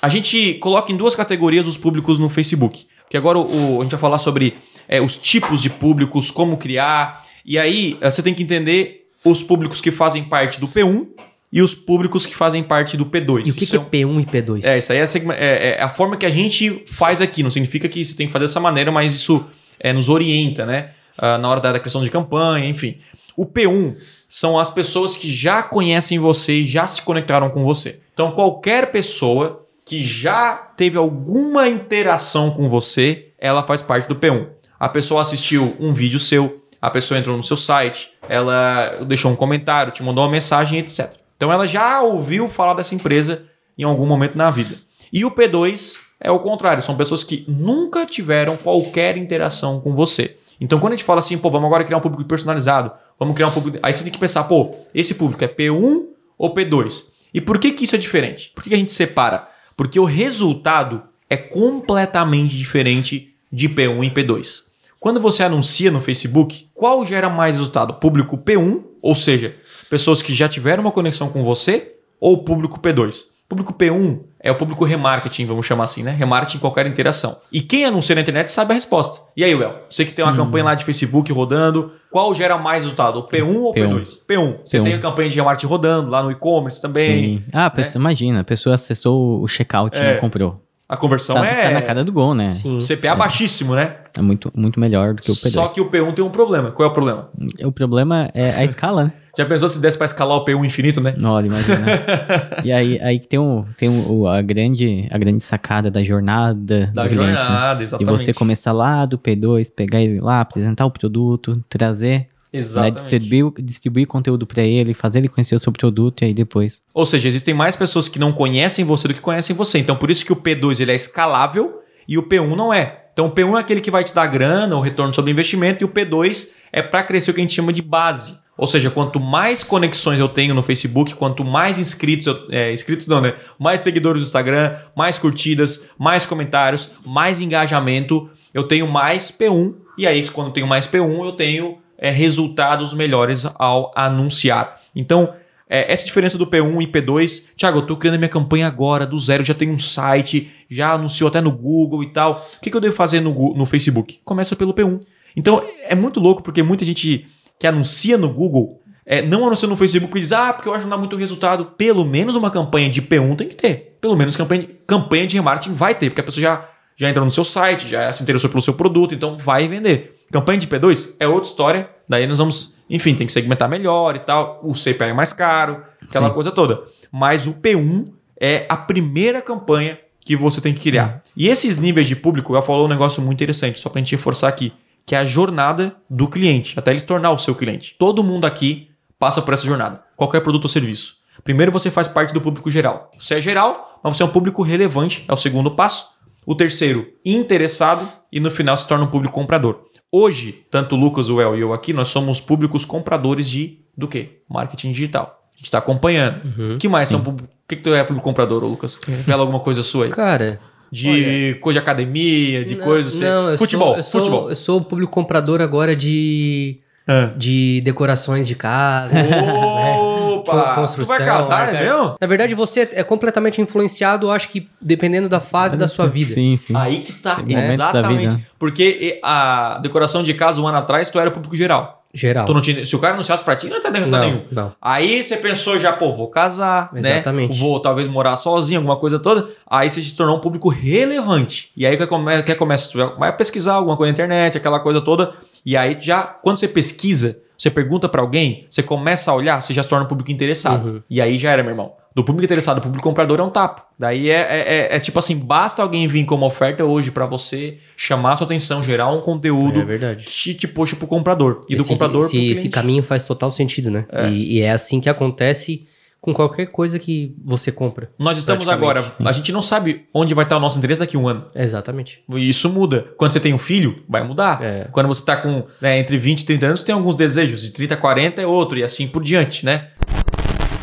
A 0.00 0.08
gente 0.08 0.54
coloca 0.54 0.90
em 0.90 0.96
duas 0.96 1.14
categorias 1.14 1.66
os 1.66 1.76
públicos 1.76 2.18
no 2.18 2.28
Facebook. 2.28 2.86
Porque 3.02 3.16
agora 3.16 3.38
o, 3.38 3.76
o- 3.76 3.80
a 3.80 3.82
gente 3.82 3.90
vai 3.92 4.00
falar 4.00 4.18
sobre 4.18 4.56
é, 4.88 5.00
os 5.00 5.16
tipos 5.16 5.60
de 5.62 5.68
públicos, 5.70 6.30
como 6.30 6.56
criar. 6.56 7.22
E 7.44 7.58
aí 7.58 7.98
eh, 8.00 8.10
você 8.10 8.22
tem 8.22 8.32
que 8.32 8.42
entender 8.42 9.06
os 9.24 9.42
públicos 9.42 9.80
que 9.80 9.90
fazem 9.90 10.24
parte 10.24 10.58
do 10.58 10.66
P1 10.66 11.06
e 11.52 11.60
os 11.60 11.74
públicos 11.74 12.24
que 12.24 12.34
fazem 12.34 12.62
parte 12.62 12.96
do 12.96 13.04
P2. 13.04 13.46
E 13.46 13.50
o 13.50 13.54
que, 13.54 13.66
que 13.66 13.76
é 13.76 13.78
P1 13.80 14.20
e 14.22 14.24
P2? 14.24 14.64
É, 14.64 14.78
isso 14.78 14.90
aí 14.92 14.98
é, 14.98 15.02
a 15.02 15.06
segma- 15.06 15.34
é- 15.34 15.76
é 15.78 15.82
a 15.82 15.88
forma 15.88 16.16
que 16.16 16.24
a 16.24 16.30
gente 16.30 16.82
faz 16.86 17.20
aqui. 17.20 17.42
Não 17.42 17.50
significa 17.50 17.88
que 17.88 18.02
você 18.04 18.14
tem 18.16 18.26
que 18.26 18.32
fazer 18.32 18.46
dessa 18.46 18.58
maneira, 18.60 18.90
mas 18.90 19.12
isso 19.14 19.44
é, 19.78 19.92
nos 19.92 20.08
orienta, 20.08 20.64
né? 20.64 20.90
Ah, 21.18 21.36
na 21.36 21.48
hora 21.48 21.60
da, 21.60 21.72
da 21.72 21.78
criação 21.78 22.02
de 22.02 22.08
campanha, 22.10 22.66
enfim. 22.66 22.96
O 23.36 23.44
P1 23.44 23.94
são 24.28 24.58
as 24.58 24.70
pessoas 24.70 25.14
que 25.14 25.28
já 25.30 25.62
conhecem 25.62 26.18
você 26.18 26.54
e 26.60 26.66
já 26.66 26.86
se 26.86 27.02
conectaram 27.02 27.50
com 27.50 27.62
você. 27.64 28.00
Então, 28.14 28.30
qualquer 28.32 28.90
pessoa 28.90 29.66
que 29.84 30.02
já 30.02 30.54
teve 30.54 30.96
alguma 30.96 31.68
interação 31.68 32.50
com 32.50 32.68
você, 32.68 33.28
ela 33.38 33.62
faz 33.62 33.82
parte 33.82 34.08
do 34.08 34.16
P1. 34.16 34.46
A 34.80 34.88
pessoa 34.88 35.20
assistiu 35.20 35.76
um 35.78 35.92
vídeo 35.92 36.18
seu, 36.18 36.62
a 36.80 36.88
pessoa 36.90 37.18
entrou 37.18 37.36
no 37.36 37.42
seu 37.42 37.56
site, 37.56 38.08
ela 38.28 39.04
deixou 39.06 39.30
um 39.30 39.36
comentário, 39.36 39.92
te 39.92 40.02
mandou 40.02 40.24
uma 40.24 40.30
mensagem, 40.30 40.78
etc. 40.78 41.12
Então 41.42 41.52
ela 41.52 41.66
já 41.66 42.00
ouviu 42.00 42.48
falar 42.48 42.74
dessa 42.74 42.94
empresa 42.94 43.42
em 43.76 43.82
algum 43.82 44.06
momento 44.06 44.38
na 44.38 44.48
vida. 44.48 44.76
E 45.12 45.24
o 45.24 45.30
P2 45.32 45.96
é 46.20 46.30
o 46.30 46.38
contrário, 46.38 46.80
são 46.80 46.96
pessoas 46.96 47.24
que 47.24 47.44
nunca 47.48 48.06
tiveram 48.06 48.56
qualquer 48.56 49.16
interação 49.16 49.80
com 49.80 49.92
você. 49.92 50.36
Então 50.60 50.78
quando 50.78 50.92
a 50.92 50.96
gente 50.96 51.04
fala 51.04 51.18
assim, 51.18 51.36
pô, 51.36 51.50
vamos 51.50 51.66
agora 51.66 51.82
criar 51.82 51.98
um 51.98 52.00
público 52.00 52.28
personalizado, 52.28 52.92
vamos 53.18 53.34
criar 53.34 53.48
um 53.48 53.50
público. 53.50 53.76
Aí 53.82 53.92
você 53.92 54.04
tem 54.04 54.12
que 54.12 54.20
pensar, 54.20 54.44
pô, 54.44 54.72
esse 54.94 55.16
público 55.16 55.42
é 55.42 55.48
P1 55.48 56.04
ou 56.38 56.54
P2? 56.54 57.06
E 57.34 57.40
por 57.40 57.58
que, 57.58 57.72
que 57.72 57.82
isso 57.82 57.96
é 57.96 57.98
diferente? 57.98 58.52
Por 58.54 58.62
que, 58.62 58.68
que 58.68 58.76
a 58.76 58.78
gente 58.78 58.92
separa? 58.92 59.48
Porque 59.76 59.98
o 59.98 60.04
resultado 60.04 61.02
é 61.28 61.36
completamente 61.36 62.56
diferente 62.56 63.34
de 63.50 63.68
P1 63.68 64.06
e 64.06 64.10
P2. 64.12 64.62
Quando 65.00 65.20
você 65.20 65.42
anuncia 65.42 65.90
no 65.90 66.00
Facebook, 66.00 66.68
qual 66.72 67.04
gera 67.04 67.28
mais 67.28 67.56
resultado? 67.56 67.94
Público 67.94 68.38
P1, 68.38 68.84
ou 69.02 69.16
seja, 69.16 69.56
pessoas 69.92 70.22
que 70.22 70.32
já 70.32 70.48
tiveram 70.48 70.82
uma 70.82 70.90
conexão 70.90 71.28
com 71.28 71.42
você, 71.44 71.96
ou 72.18 72.42
público 72.42 72.80
P2? 72.80 73.24
Público 73.46 73.74
P1 73.74 74.20
é 74.40 74.50
o 74.50 74.54
público 74.54 74.82
remarketing, 74.86 75.44
vamos 75.44 75.66
chamar 75.66 75.84
assim, 75.84 76.02
né? 76.02 76.12
Remarketing 76.12 76.56
em 76.56 76.60
qualquer 76.60 76.86
interação. 76.86 77.36
E 77.52 77.60
quem 77.60 77.84
anuncia 77.84 78.14
na 78.14 78.22
internet 78.22 78.50
sabe 78.50 78.70
a 78.72 78.74
resposta. 78.74 79.20
E 79.36 79.44
aí, 79.44 79.54
Well, 79.54 79.74
você 79.90 80.06
que 80.06 80.12
tem 80.14 80.24
uma 80.24 80.34
campanha 80.34 80.64
lá 80.64 80.74
de 80.74 80.82
Facebook 80.86 81.30
rodando, 81.30 81.92
qual 82.10 82.34
gera 82.34 82.56
mais 82.56 82.84
resultado? 82.84 83.18
O 83.18 83.26
P1 83.26 83.56
ou 83.60 83.74
P1. 83.74 83.88
P2? 83.90 84.18
P1. 84.26 84.56
Você 84.64 84.78
P1. 84.78 84.84
tem 84.84 84.94
a 84.94 84.98
campanha 84.98 85.28
de 85.28 85.36
remarketing 85.36 85.66
rodando 85.66 86.08
lá 86.10 86.22
no 86.22 86.30
e-commerce 86.30 86.80
também. 86.80 87.42
Sim. 87.42 87.48
Ah, 87.52 87.66
a 87.66 87.70
pessoa, 87.70 88.00
imagina, 88.00 88.40
a 88.40 88.44
pessoa 88.44 88.74
acessou 88.74 89.42
o 89.42 89.46
checkout 89.46 89.94
e 89.94 90.00
É. 90.00 90.14
não 90.14 90.20
comprou. 90.22 90.58
A 90.92 90.96
conversão 90.98 91.36
Tá, 91.36 91.46
é 91.46 91.62
tá 91.62 91.70
na 91.70 91.80
cara 91.80 92.04
do 92.04 92.12
gol, 92.12 92.34
né? 92.34 92.50
Sim. 92.50 92.76
CPA 92.78 93.14
baixíssimo, 93.14 93.74
né? 93.74 93.96
É 94.14 94.20
muito, 94.20 94.52
muito 94.54 94.78
melhor 94.78 95.14
do 95.14 95.22
que 95.22 95.30
o 95.30 95.34
P2. 95.34 95.48
Só 95.50 95.66
que 95.68 95.80
o 95.80 95.86
P1 95.90 96.12
tem 96.12 96.22
um 96.22 96.28
problema. 96.28 96.70
Qual 96.70 96.86
é 96.86 96.90
o 96.90 96.92
problema? 96.92 97.30
O 97.64 97.72
problema 97.72 98.28
é 98.34 98.50
a 98.50 98.62
escala, 98.62 99.04
né? 99.04 99.12
Já 99.38 99.46
pensou 99.46 99.66
se 99.70 99.80
desse 99.80 99.96
pra 99.96 100.04
escalar 100.04 100.36
o 100.36 100.44
P1 100.44 100.66
infinito, 100.66 101.00
né? 101.00 101.14
Olha, 101.24 101.46
imagina. 101.46 101.86
e 102.62 102.70
aí, 102.70 103.00
aí 103.00 103.18
que 103.18 103.26
tem, 103.26 103.38
o, 103.38 103.64
tem 103.78 103.88
o, 103.88 104.28
a, 104.28 104.42
grande, 104.42 105.08
a 105.10 105.16
grande 105.16 105.42
sacada 105.42 105.90
da 105.90 106.04
jornada 106.04 106.90
Da 106.92 107.04
do 107.04 107.08
cliente, 107.08 107.32
né? 107.32 107.38
jornada, 107.38 107.80
E 107.80 107.84
exatamente. 107.84 108.10
você 108.18 108.34
começar 108.34 108.72
lá 108.72 109.06
do 109.06 109.16
P2, 109.16 109.68
pegar 109.74 110.02
ele 110.02 110.20
lá, 110.20 110.42
apresentar 110.42 110.84
o 110.84 110.90
produto, 110.90 111.64
trazer, 111.70 112.26
né, 112.52 112.58
Exatamente. 112.58 113.18
distribuir, 113.18 113.52
distribuir 113.64 114.06
conteúdo 114.06 114.46
pra 114.46 114.62
ele, 114.62 114.92
fazer 114.92 115.20
ele 115.20 115.28
conhecer 115.28 115.54
o 115.54 115.58
seu 115.58 115.72
produto 115.72 116.22
e 116.22 116.26
aí 116.26 116.34
depois. 116.34 116.82
Ou 116.92 117.06
seja, 117.06 117.28
existem 117.28 117.54
mais 117.54 117.76
pessoas 117.76 118.08
que 118.08 118.18
não 118.18 118.32
conhecem 118.32 118.84
você 118.84 119.08
do 119.08 119.14
que 119.14 119.20
conhecem 119.20 119.56
você. 119.56 119.78
Então, 119.78 119.96
por 119.96 120.10
isso 120.10 120.24
que 120.24 120.32
o 120.32 120.36
P2 120.36 120.80
ele 120.80 120.92
é 120.92 120.94
escalável 120.94 121.80
e 122.06 122.18
o 122.18 122.22
P1 122.22 122.54
não 122.54 122.72
é. 122.72 123.06
Então, 123.12 123.26
o 123.26 123.30
P1 123.30 123.56
é 123.56 123.60
aquele 123.60 123.80
que 123.80 123.90
vai 123.90 124.04
te 124.04 124.14
dar 124.14 124.26
grana, 124.26 124.74
o 124.76 124.80
retorno 124.80 125.14
sobre 125.14 125.30
investimento, 125.30 125.82
e 125.82 125.86
o 125.86 125.88
P2 125.88 126.48
é 126.72 126.80
para 126.82 127.02
crescer 127.02 127.30
o 127.30 127.34
que 127.34 127.40
a 127.40 127.44
gente 127.44 127.54
chama 127.54 127.72
de 127.72 127.82
base. 127.82 128.40
Ou 128.56 128.66
seja, 128.66 128.90
quanto 128.90 129.18
mais 129.18 129.62
conexões 129.62 130.18
eu 130.18 130.28
tenho 130.28 130.54
no 130.54 130.62
Facebook, 130.62 131.14
quanto 131.16 131.44
mais 131.44 131.78
inscritos, 131.78 132.26
eu, 132.26 132.46
é, 132.50 132.72
inscritos 132.72 133.06
não, 133.06 133.20
né? 133.20 133.34
Mais 133.58 133.80
seguidores 133.80 134.22
no 134.22 134.26
Instagram, 134.26 134.76
mais 134.96 135.18
curtidas, 135.18 135.84
mais 135.98 136.24
comentários, 136.24 136.90
mais 137.04 137.40
engajamento, 137.40 138.30
eu 138.52 138.64
tenho 138.64 138.86
mais 138.86 139.30
P1. 139.30 139.74
E 139.98 140.06
aí, 140.06 140.26
quando 140.28 140.48
eu 140.48 140.52
tenho 140.52 140.66
mais 140.66 140.86
P1, 140.86 141.24
eu 141.24 141.32
tenho 141.32 141.81
é, 142.02 142.10
resultados 142.10 142.92
melhores 142.92 143.46
ao 143.54 143.92
anunciar. 143.94 144.76
Então, 144.92 145.32
é, 145.70 145.90
essa 145.92 146.04
diferença 146.04 146.36
do 146.36 146.44
P1 146.44 146.82
e 146.82 146.86
P2, 146.88 147.44
Thiago, 147.56 147.78
eu 147.78 147.86
tô 147.86 147.96
criando 147.96 148.18
minha 148.18 148.28
campanha 148.28 148.66
agora, 148.66 149.06
do 149.06 149.16
zero, 149.20 149.44
já 149.44 149.54
tenho 149.54 149.72
um 149.72 149.78
site, 149.78 150.50
já 150.68 150.94
anunciou 150.94 151.28
até 151.28 151.40
no 151.40 151.52
Google 151.52 152.02
e 152.02 152.08
tal. 152.08 152.44
O 152.56 152.60
que, 152.60 152.70
que 152.72 152.76
eu 152.76 152.80
devo 152.80 152.96
fazer 152.96 153.20
no, 153.20 153.54
no 153.54 153.64
Facebook? 153.64 154.18
Começa 154.24 154.56
pelo 154.56 154.74
P1. 154.74 155.00
Então 155.36 155.62
é 155.84 155.94
muito 155.94 156.18
louco 156.18 156.42
porque 156.42 156.60
muita 156.60 156.84
gente 156.84 157.24
que 157.56 157.68
anuncia 157.68 158.18
no 158.18 158.28
Google 158.28 158.82
é, 159.06 159.22
não 159.22 159.46
anuncia 159.46 159.68
no 159.68 159.76
Facebook 159.76 160.18
e 160.18 160.20
diz, 160.20 160.32
ah, 160.32 160.52
porque 160.52 160.68
eu 160.68 160.72
acho 160.72 160.82
que 160.82 160.90
não 160.90 160.96
dá 160.96 160.98
muito 160.98 161.16
resultado. 161.16 161.66
Pelo 161.76 162.04
menos 162.04 162.34
uma 162.34 162.50
campanha 162.50 162.90
de 162.90 163.00
P1 163.00 163.36
tem 163.36 163.48
que 163.48 163.56
ter. 163.56 163.96
Pelo 164.00 164.16
menos 164.16 164.36
campanha, 164.36 164.68
campanha 164.88 165.24
de 165.24 165.36
remarketing 165.36 165.74
vai 165.74 165.94
ter, 165.94 166.10
porque 166.10 166.20
a 166.20 166.24
pessoa 166.24 166.42
já, 166.42 166.68
já 166.96 167.08
entrou 167.08 167.24
no 167.24 167.30
seu 167.30 167.44
site, 167.44 167.86
já 167.86 168.10
se 168.12 168.24
interessou 168.24 168.50
pelo 168.50 168.60
seu 168.60 168.74
produto, 168.74 169.14
então 169.14 169.38
vai 169.38 169.68
vender. 169.68 170.21
Campanha 170.32 170.58
de 170.58 170.66
P2 170.66 171.10
é 171.20 171.28
outra 171.28 171.48
história. 171.48 171.90
Daí 172.08 172.26
nós 172.26 172.38
vamos, 172.38 172.78
enfim, 172.88 173.14
tem 173.14 173.26
que 173.26 173.32
segmentar 173.32 173.68
melhor 173.68 174.16
e 174.16 174.20
tal. 174.20 174.60
O 174.62 174.72
CPA 174.72 175.06
é 175.06 175.12
mais 175.12 175.32
caro, 175.32 175.82
aquela 176.02 176.28
Sim. 176.28 176.34
coisa 176.34 176.50
toda. 176.50 176.82
Mas 177.12 177.46
o 177.46 177.52
P1 177.52 178.10
é 178.40 178.64
a 178.68 178.76
primeira 178.76 179.42
campanha 179.42 179.98
que 180.24 180.34
você 180.34 180.60
tem 180.60 180.72
que 180.72 180.80
criar. 180.80 181.22
E 181.36 181.48
esses 181.48 181.78
níveis 181.78 182.08
de 182.08 182.16
público, 182.16 182.56
eu 182.56 182.62
falou 182.62 182.86
um 182.86 182.88
negócio 182.88 183.20
muito 183.20 183.38
interessante, 183.38 183.78
só 183.78 183.90
para 183.90 184.00
a 184.00 184.02
gente 184.02 184.16
reforçar 184.16 184.48
aqui, 184.48 184.72
que 185.04 185.14
é 185.14 185.18
a 185.18 185.24
jornada 185.24 185.94
do 186.08 186.26
cliente, 186.26 186.78
até 186.78 186.92
ele 186.92 187.00
se 187.00 187.06
tornar 187.06 187.30
o 187.30 187.38
seu 187.38 187.54
cliente. 187.54 187.94
Todo 187.98 188.22
mundo 188.22 188.46
aqui 188.46 188.88
passa 189.18 189.42
por 189.42 189.52
essa 189.52 189.66
jornada, 189.66 190.02
qualquer 190.16 190.40
produto 190.40 190.64
ou 190.64 190.68
serviço. 190.68 191.16
Primeiro 191.44 191.72
você 191.72 191.90
faz 191.90 192.08
parte 192.08 192.32
do 192.32 192.40
público 192.40 192.70
geral. 192.70 193.10
Você 193.18 193.34
é 193.34 193.40
geral, 193.40 194.00
mas 194.02 194.16
você 194.16 194.22
é 194.22 194.26
um 194.26 194.30
público 194.30 194.62
relevante, 194.62 195.24
é 195.28 195.32
o 195.32 195.36
segundo 195.36 195.72
passo. 195.72 196.10
O 196.46 196.54
terceiro, 196.54 197.06
interessado, 197.24 198.08
e 198.32 198.40
no 198.40 198.50
final 198.50 198.76
se 198.76 198.86
torna 198.86 199.04
um 199.04 199.08
público 199.08 199.34
comprador. 199.34 199.84
Hoje, 200.14 200.62
tanto 200.70 200.94
o 200.94 200.98
Lucas, 200.98 201.30
o 201.30 201.40
El 201.40 201.56
e 201.56 201.60
eu 201.60 201.72
aqui, 201.72 201.94
nós 201.94 202.08
somos 202.08 202.38
públicos 202.38 202.84
compradores 202.84 203.48
de 203.48 203.78
do 203.96 204.06
quê? 204.06 204.40
Marketing 204.46 204.92
digital. 204.92 205.42
A 205.54 205.56
gente 205.56 205.64
está 205.64 205.78
acompanhando. 205.78 206.44
O 206.44 206.62
uhum, 206.62 206.78
que 206.78 206.86
mais 206.86 207.08
sim. 207.08 207.16
são 207.16 207.32
O 207.32 207.36
que, 207.66 207.76
que 207.76 207.82
tu 207.82 207.94
é 207.94 208.04
público 208.04 208.22
comprador, 208.22 208.62
Lucas? 208.62 208.98
Revela 209.06 209.40
alguma 209.40 209.60
coisa 209.60 209.82
sua 209.82 210.04
aí. 210.04 210.10
Cara, 210.10 210.60
de 210.90 211.08
Olha, 211.08 211.54
coisa 211.60 211.80
de 211.80 211.82
academia, 211.82 212.62
de 212.62 212.76
coisas 212.76 213.14
assim. 213.14 213.24
Não, 213.24 213.56
futebol, 213.56 213.88
sou, 213.88 213.96
eu 213.96 214.04
futebol. 214.04 214.40
Sou, 214.40 214.50
eu 214.50 214.56
sou 214.56 214.80
público 214.82 215.10
comprador 215.10 215.62
agora 215.62 215.96
de 215.96 216.78
ah. 217.06 217.32
de 217.34 217.80
decorações 217.82 218.46
de 218.46 218.54
casa. 218.54 219.14
Opa! 219.18 219.24
Né? 219.24 220.11
Construção. 220.42 221.16
Tu 221.16 221.18
vai 221.18 221.26
casar, 221.26 221.74
é 221.74 221.84
mesmo? 221.84 222.16
Na 222.20 222.26
verdade, 222.26 222.54
você 222.54 222.88
é 222.92 223.02
completamente 223.02 223.60
influenciado, 223.60 224.30
acho 224.30 224.48
que 224.48 224.68
dependendo 224.80 225.28
da 225.28 225.40
fase 225.40 225.76
da 225.76 225.88
sua 225.88 226.06
vida. 226.06 226.34
Sim, 226.34 226.56
sim. 226.56 226.74
Aí 226.76 227.00
que 227.00 227.12
tá, 227.12 227.38
exatamente. 227.46 228.46
Porque 228.58 229.18
a 229.22 229.78
decoração 229.82 230.22
de 230.22 230.34
casa 230.34 230.60
um 230.60 230.66
ano 230.66 230.78
atrás, 230.78 231.08
tu 231.08 231.18
era 231.18 231.30
público 231.30 231.56
geral. 231.56 232.02
Geral. 232.14 232.44
Tu 232.44 232.52
não 232.52 232.60
tinha, 232.60 232.84
se 232.84 232.94
o 232.94 232.98
cara 232.98 233.14
anunciasse 233.14 233.42
pra 233.42 233.56
ti, 233.56 233.68
não 233.68 233.76
ia 233.76 233.80
ter 233.80 233.90
resultado 233.90 234.26
nenhum. 234.26 234.42
Não. 234.52 234.74
Aí 234.82 235.22
você 235.22 235.34
pensou 235.38 235.78
já, 235.78 235.92
pô, 235.94 236.12
vou 236.12 236.28
casar, 236.28 236.90
né? 236.92 237.00
Exatamente. 237.00 237.54
né? 237.54 237.58
Vou 237.58 237.80
talvez 237.80 238.06
morar 238.06 238.36
sozinho, 238.36 238.80
alguma 238.80 238.98
coisa 238.98 239.18
toda. 239.18 239.48
Aí 239.66 239.88
você 239.88 240.02
se 240.02 240.14
tornou 240.14 240.36
um 240.36 240.40
público 240.40 240.68
relevante. 240.68 241.70
E 241.74 241.86
aí 241.86 241.96
que 241.96 242.06
começa, 242.06 242.42
que 242.42 242.54
começa, 242.54 242.90
tu 242.92 242.98
vai 243.18 243.34
pesquisar 243.34 243.74
alguma 243.74 243.96
coisa 243.96 244.10
na 244.10 244.12
internet, 244.12 244.58
aquela 244.58 244.78
coisa 244.80 245.00
toda. 245.00 245.32
E 245.64 245.74
aí 245.74 245.96
já, 246.00 246.22
quando 246.22 246.58
você 246.58 246.68
pesquisa, 246.68 247.40
você 247.62 247.70
pergunta 247.70 248.08
para 248.08 248.20
alguém, 248.20 248.66
você 248.68 248.82
começa 248.82 249.30
a 249.30 249.34
olhar, 249.36 249.62
você 249.62 249.72
já 249.72 249.84
se 249.84 249.88
torna 249.88 250.04
um 250.04 250.08
público 250.08 250.32
interessado. 250.32 250.88
Uhum. 250.88 251.02
E 251.08 251.20
aí 251.20 251.38
já 251.38 251.52
era, 251.52 251.62
meu 251.62 251.70
irmão. 251.70 251.92
Do 252.12 252.24
público 252.24 252.44
interessado, 252.44 252.80
do 252.80 252.82
público 252.82 253.04
comprador 253.04 253.38
é 253.38 253.42
um 253.44 253.50
tapa. 253.50 253.84
Daí 253.96 254.30
é, 254.30 254.34
é, 254.34 254.74
é, 254.92 254.96
é 254.96 254.98
tipo 254.98 255.16
assim, 255.16 255.38
basta 255.38 255.80
alguém 255.80 256.08
vir 256.08 256.24
com 256.24 256.34
uma 256.34 256.48
oferta 256.48 256.84
hoje 256.84 257.12
para 257.12 257.24
você 257.24 257.78
chamar 257.96 258.34
sua 258.34 258.46
atenção, 258.46 258.82
gerar 258.82 259.12
um 259.12 259.20
conteúdo 259.20 259.86
é 259.92 260.16
que 260.16 260.54
te, 260.54 260.66
puxa 260.66 260.96
pro 260.96 261.06
comprador. 261.06 261.60
E 261.68 261.74
esse, 261.74 261.84
do 261.84 261.88
comprador 261.88 262.24
esse, 262.24 262.50
esse 262.50 262.68
caminho 262.68 263.04
faz 263.04 263.22
total 263.24 263.52
sentido, 263.52 263.92
né? 263.92 264.06
É. 264.10 264.28
E, 264.28 264.54
e 264.54 264.60
é 264.60 264.72
assim 264.72 265.00
que 265.00 265.08
acontece 265.08 265.86
com 266.22 266.32
qualquer 266.32 266.66
coisa 266.66 267.00
que 267.00 267.34
você 267.44 267.72
compra. 267.72 268.08
Nós 268.16 268.38
estamos 268.38 268.68
agora, 268.68 269.02
sim. 269.02 269.24
a 269.26 269.32
gente 269.32 269.50
não 269.50 269.60
sabe 269.60 270.06
onde 270.14 270.34
vai 270.34 270.44
estar 270.44 270.56
o 270.56 270.60
nosso 270.60 270.78
interesse 270.78 271.00
daqui 271.00 271.16
a 271.16 271.18
um 271.18 271.26
ano. 271.26 271.48
Exatamente. 271.52 272.22
E 272.32 272.48
isso 272.48 272.70
muda. 272.70 273.08
Quando 273.16 273.32
você 273.32 273.40
tem 273.40 273.52
um 273.52 273.58
filho, 273.58 274.04
vai 274.08 274.22
mudar. 274.22 274.62
É. 274.62 274.88
Quando 274.92 275.08
você 275.08 275.20
está 275.20 275.36
com 275.36 275.66
né, 275.80 275.98
entre 275.98 276.16
20 276.16 276.42
e 276.42 276.46
30 276.46 276.66
anos, 276.66 276.82
tem 276.84 276.94
alguns 276.94 277.16
desejos. 277.16 277.62
De 277.62 277.72
30 277.72 277.94
a 277.94 277.96
40 277.96 278.40
é 278.40 278.46
outro, 278.46 278.78
e 278.78 278.84
assim 278.84 279.08
por 279.08 279.24
diante, 279.24 279.66
né? 279.66 279.88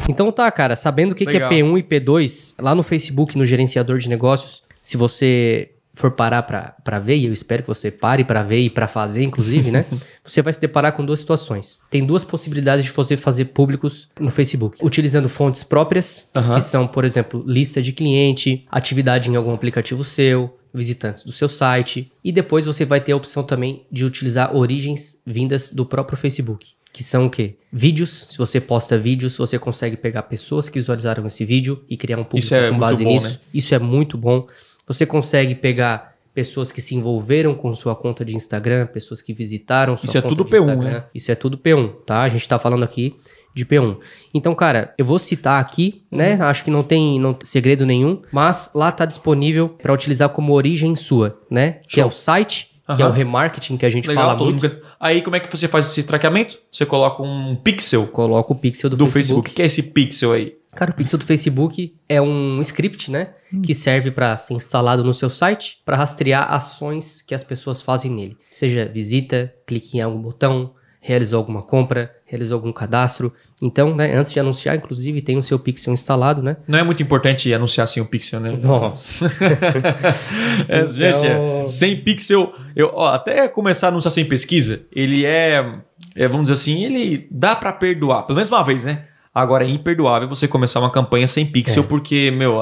Então 0.09 0.29
tá, 0.29 0.51
cara, 0.51 0.75
sabendo 0.75 1.13
o 1.13 1.15
que, 1.15 1.25
que 1.25 1.37
é 1.37 1.47
P1 1.47 1.79
e 1.79 1.83
P2, 1.83 2.55
lá 2.59 2.75
no 2.75 2.83
Facebook, 2.83 3.37
no 3.37 3.45
gerenciador 3.45 3.97
de 3.97 4.09
negócios, 4.09 4.63
se 4.81 4.97
você 4.97 5.69
for 5.99 6.11
parar 6.11 6.43
para 6.43 6.99
ver, 6.99 7.17
e 7.17 7.25
eu 7.25 7.33
espero 7.33 7.61
que 7.61 7.67
você 7.67 7.91
pare 7.91 8.23
para 8.23 8.41
ver 8.41 8.61
e 8.61 8.69
para 8.69 8.87
fazer, 8.87 9.21
inclusive, 9.21 9.69
né? 9.69 9.83
você 10.23 10.41
vai 10.41 10.53
se 10.53 10.61
deparar 10.61 10.93
com 10.93 11.03
duas 11.03 11.19
situações. 11.19 11.77
Tem 11.89 12.05
duas 12.05 12.23
possibilidades 12.23 12.85
de 12.85 12.91
você 12.91 13.17
fazer 13.17 13.45
públicos 13.45 14.07
no 14.17 14.29
Facebook. 14.29 14.77
Utilizando 14.81 15.27
fontes 15.27 15.61
próprias, 15.61 16.25
uhum. 16.33 16.53
que 16.53 16.61
são, 16.61 16.87
por 16.87 17.03
exemplo, 17.03 17.43
lista 17.45 17.81
de 17.81 17.91
cliente, 17.91 18.65
atividade 18.71 19.29
em 19.29 19.35
algum 19.35 19.53
aplicativo 19.53 20.01
seu, 20.05 20.57
visitantes 20.73 21.25
do 21.25 21.33
seu 21.33 21.49
site. 21.49 22.09
E 22.23 22.31
depois 22.31 22.65
você 22.65 22.85
vai 22.85 23.01
ter 23.01 23.11
a 23.11 23.17
opção 23.17 23.43
também 23.43 23.85
de 23.91 24.05
utilizar 24.05 24.55
origens 24.55 25.21
vindas 25.25 25.69
do 25.69 25.85
próprio 25.85 26.17
Facebook 26.17 26.79
que 26.91 27.03
são 27.03 27.27
o 27.27 27.29
quê? 27.29 27.55
Vídeos. 27.71 28.25
Se 28.29 28.37
você 28.37 28.59
posta 28.59 28.97
vídeos, 28.97 29.37
você 29.37 29.59
consegue 29.59 29.95
pegar 29.95 30.23
pessoas 30.23 30.67
que 30.67 30.79
visualizaram 30.79 31.25
esse 31.27 31.45
vídeo 31.45 31.83
e 31.87 31.95
criar 31.95 32.17
um 32.17 32.23
público 32.23 32.53
é 32.53 32.69
com 32.69 32.77
base 32.77 33.03
bom, 33.03 33.11
nisso. 33.11 33.27
Né? 33.27 33.39
Isso 33.53 33.75
é 33.75 33.79
muito 33.79 34.17
bom. 34.17 34.47
Você 34.89 35.05
consegue 35.05 35.53
pegar 35.53 36.15
pessoas 36.33 36.71
que 36.71 36.81
se 36.81 36.95
envolveram 36.95 37.53
com 37.53 37.73
sua 37.73 37.95
conta 37.95 38.25
de 38.25 38.35
Instagram, 38.35 38.87
pessoas 38.87 39.21
que 39.21 39.33
visitaram 39.33 39.95
sua 39.95 40.07
Isso 40.07 40.17
é 40.17 40.21
conta 40.21 40.35
tudo 40.35 40.45
P1, 40.45 40.59
Instagram. 40.61 40.91
né? 40.91 41.03
Isso 41.13 41.31
é 41.31 41.35
tudo 41.35 41.57
P1, 41.57 41.93
tá? 42.05 42.21
A 42.23 42.29
gente 42.29 42.47
tá 42.47 42.57
falando 42.57 42.83
aqui 42.83 43.15
de 43.53 43.65
P1. 43.65 43.97
Então, 44.33 44.55
cara, 44.55 44.93
eu 44.97 45.05
vou 45.05 45.19
citar 45.19 45.61
aqui, 45.61 46.03
né? 46.11 46.35
Uhum. 46.35 46.43
Acho 46.43 46.63
que 46.63 46.71
não 46.71 46.81
tem 46.81 47.19
não, 47.19 47.37
segredo 47.43 47.85
nenhum, 47.85 48.21
mas 48.31 48.71
lá 48.73 48.91
tá 48.91 49.05
disponível 49.05 49.69
para 49.69 49.93
utilizar 49.93 50.29
como 50.29 50.53
origem 50.53 50.95
sua, 50.95 51.39
né? 51.51 51.79
Show. 51.81 51.89
Que 51.89 52.01
é 52.01 52.05
o 52.05 52.11
site 52.11 52.69
Uhum. 52.89 52.95
que 52.95 53.01
é 53.03 53.05
o 53.05 53.11
remarketing 53.11 53.77
que 53.77 53.85
a 53.85 53.89
gente 53.89 54.07
Legal, 54.07 54.29
fala 54.29 54.43
muito. 54.43 54.63
Mundo... 54.63 54.81
Aí 54.99 55.21
como 55.21 55.35
é 55.35 55.39
que 55.39 55.55
você 55.55 55.67
faz 55.67 55.85
esse 55.85 56.03
traqueamento? 56.03 56.57
Você 56.71 56.87
coloca 56.87 57.21
um 57.21 57.55
pixel. 57.55 58.07
Coloca 58.07 58.51
o 58.51 58.55
pixel 58.55 58.89
do, 58.89 58.97
do 58.97 59.05
Facebook. 59.05 59.19
Facebook. 59.19 59.51
O 59.51 59.53
que 59.53 59.61
é 59.61 59.65
esse 59.65 59.83
pixel 59.83 60.31
aí? 60.33 60.55
Cara, 60.79 60.91
o 60.91 60.93
pixel 60.93 61.19
do 61.19 61.25
Facebook 61.25 61.93
é 62.07 62.21
um 62.21 62.61
script, 62.61 63.11
né? 63.11 63.31
Hum. 63.53 63.61
Que 63.61 63.75
serve 63.75 64.11
para 64.11 64.37
ser 64.37 64.53
instalado 64.53 65.03
no 65.03 65.13
seu 65.13 65.29
site 65.29 65.81
para 65.83 65.97
rastrear 65.97 66.53
ações 66.53 67.21
que 67.21 67.35
as 67.35 67.43
pessoas 67.43 67.81
fazem 67.81 68.09
nele. 68.09 68.37
Seja 68.49 68.85
visita, 68.85 69.53
clique 69.67 69.97
em 69.97 70.01
algum 70.01 70.21
botão, 70.21 70.71
realizou 71.01 71.37
alguma 71.37 71.61
compra, 71.61 72.15
realizou 72.25 72.55
algum 72.55 72.71
cadastro. 72.71 73.33
Então, 73.61 73.93
né, 73.93 74.15
antes 74.15 74.31
de 74.31 74.39
anunciar, 74.39 74.73
inclusive, 74.77 75.21
tem 75.21 75.37
o 75.37 75.43
seu 75.43 75.59
Pixel 75.59 75.93
instalado, 75.93 76.41
né? 76.41 76.55
Não 76.65 76.79
é 76.79 76.83
muito 76.83 77.03
importante 77.03 77.53
anunciar 77.53 77.85
sem 77.85 78.01
o 78.01 78.05
Pixel, 78.05 78.39
né? 78.39 78.51
Nossa. 78.51 79.25
é, 80.65 80.79
então... 80.79 80.87
Gente, 80.93 81.27
é, 81.27 81.65
sem 81.65 82.01
Pixel, 82.01 82.55
eu 82.73 82.89
ó, 82.93 83.13
até 83.15 83.49
começar 83.49 83.87
a 83.87 83.89
anunciar 83.89 84.13
sem 84.13 84.23
pesquisa, 84.23 84.87
ele 84.93 85.25
é, 85.25 85.81
é 86.15 86.25
vamos 86.29 86.43
dizer 86.43 86.53
assim, 86.53 86.85
ele 86.85 87.27
dá 87.29 87.53
para 87.53 87.73
perdoar, 87.73 88.23
pelo 88.23 88.37
menos 88.37 88.49
uma 88.49 88.63
vez, 88.63 88.85
né? 88.85 89.08
Agora 89.39 89.63
é 89.63 89.69
imperdoável 89.69 90.27
você 90.27 90.49
começar 90.49 90.81
uma 90.81 90.89
campanha 90.89 91.25
sem 91.25 91.45
pixel, 91.45 91.83
é. 91.83 91.85
porque, 91.87 92.29
meu, 92.29 92.59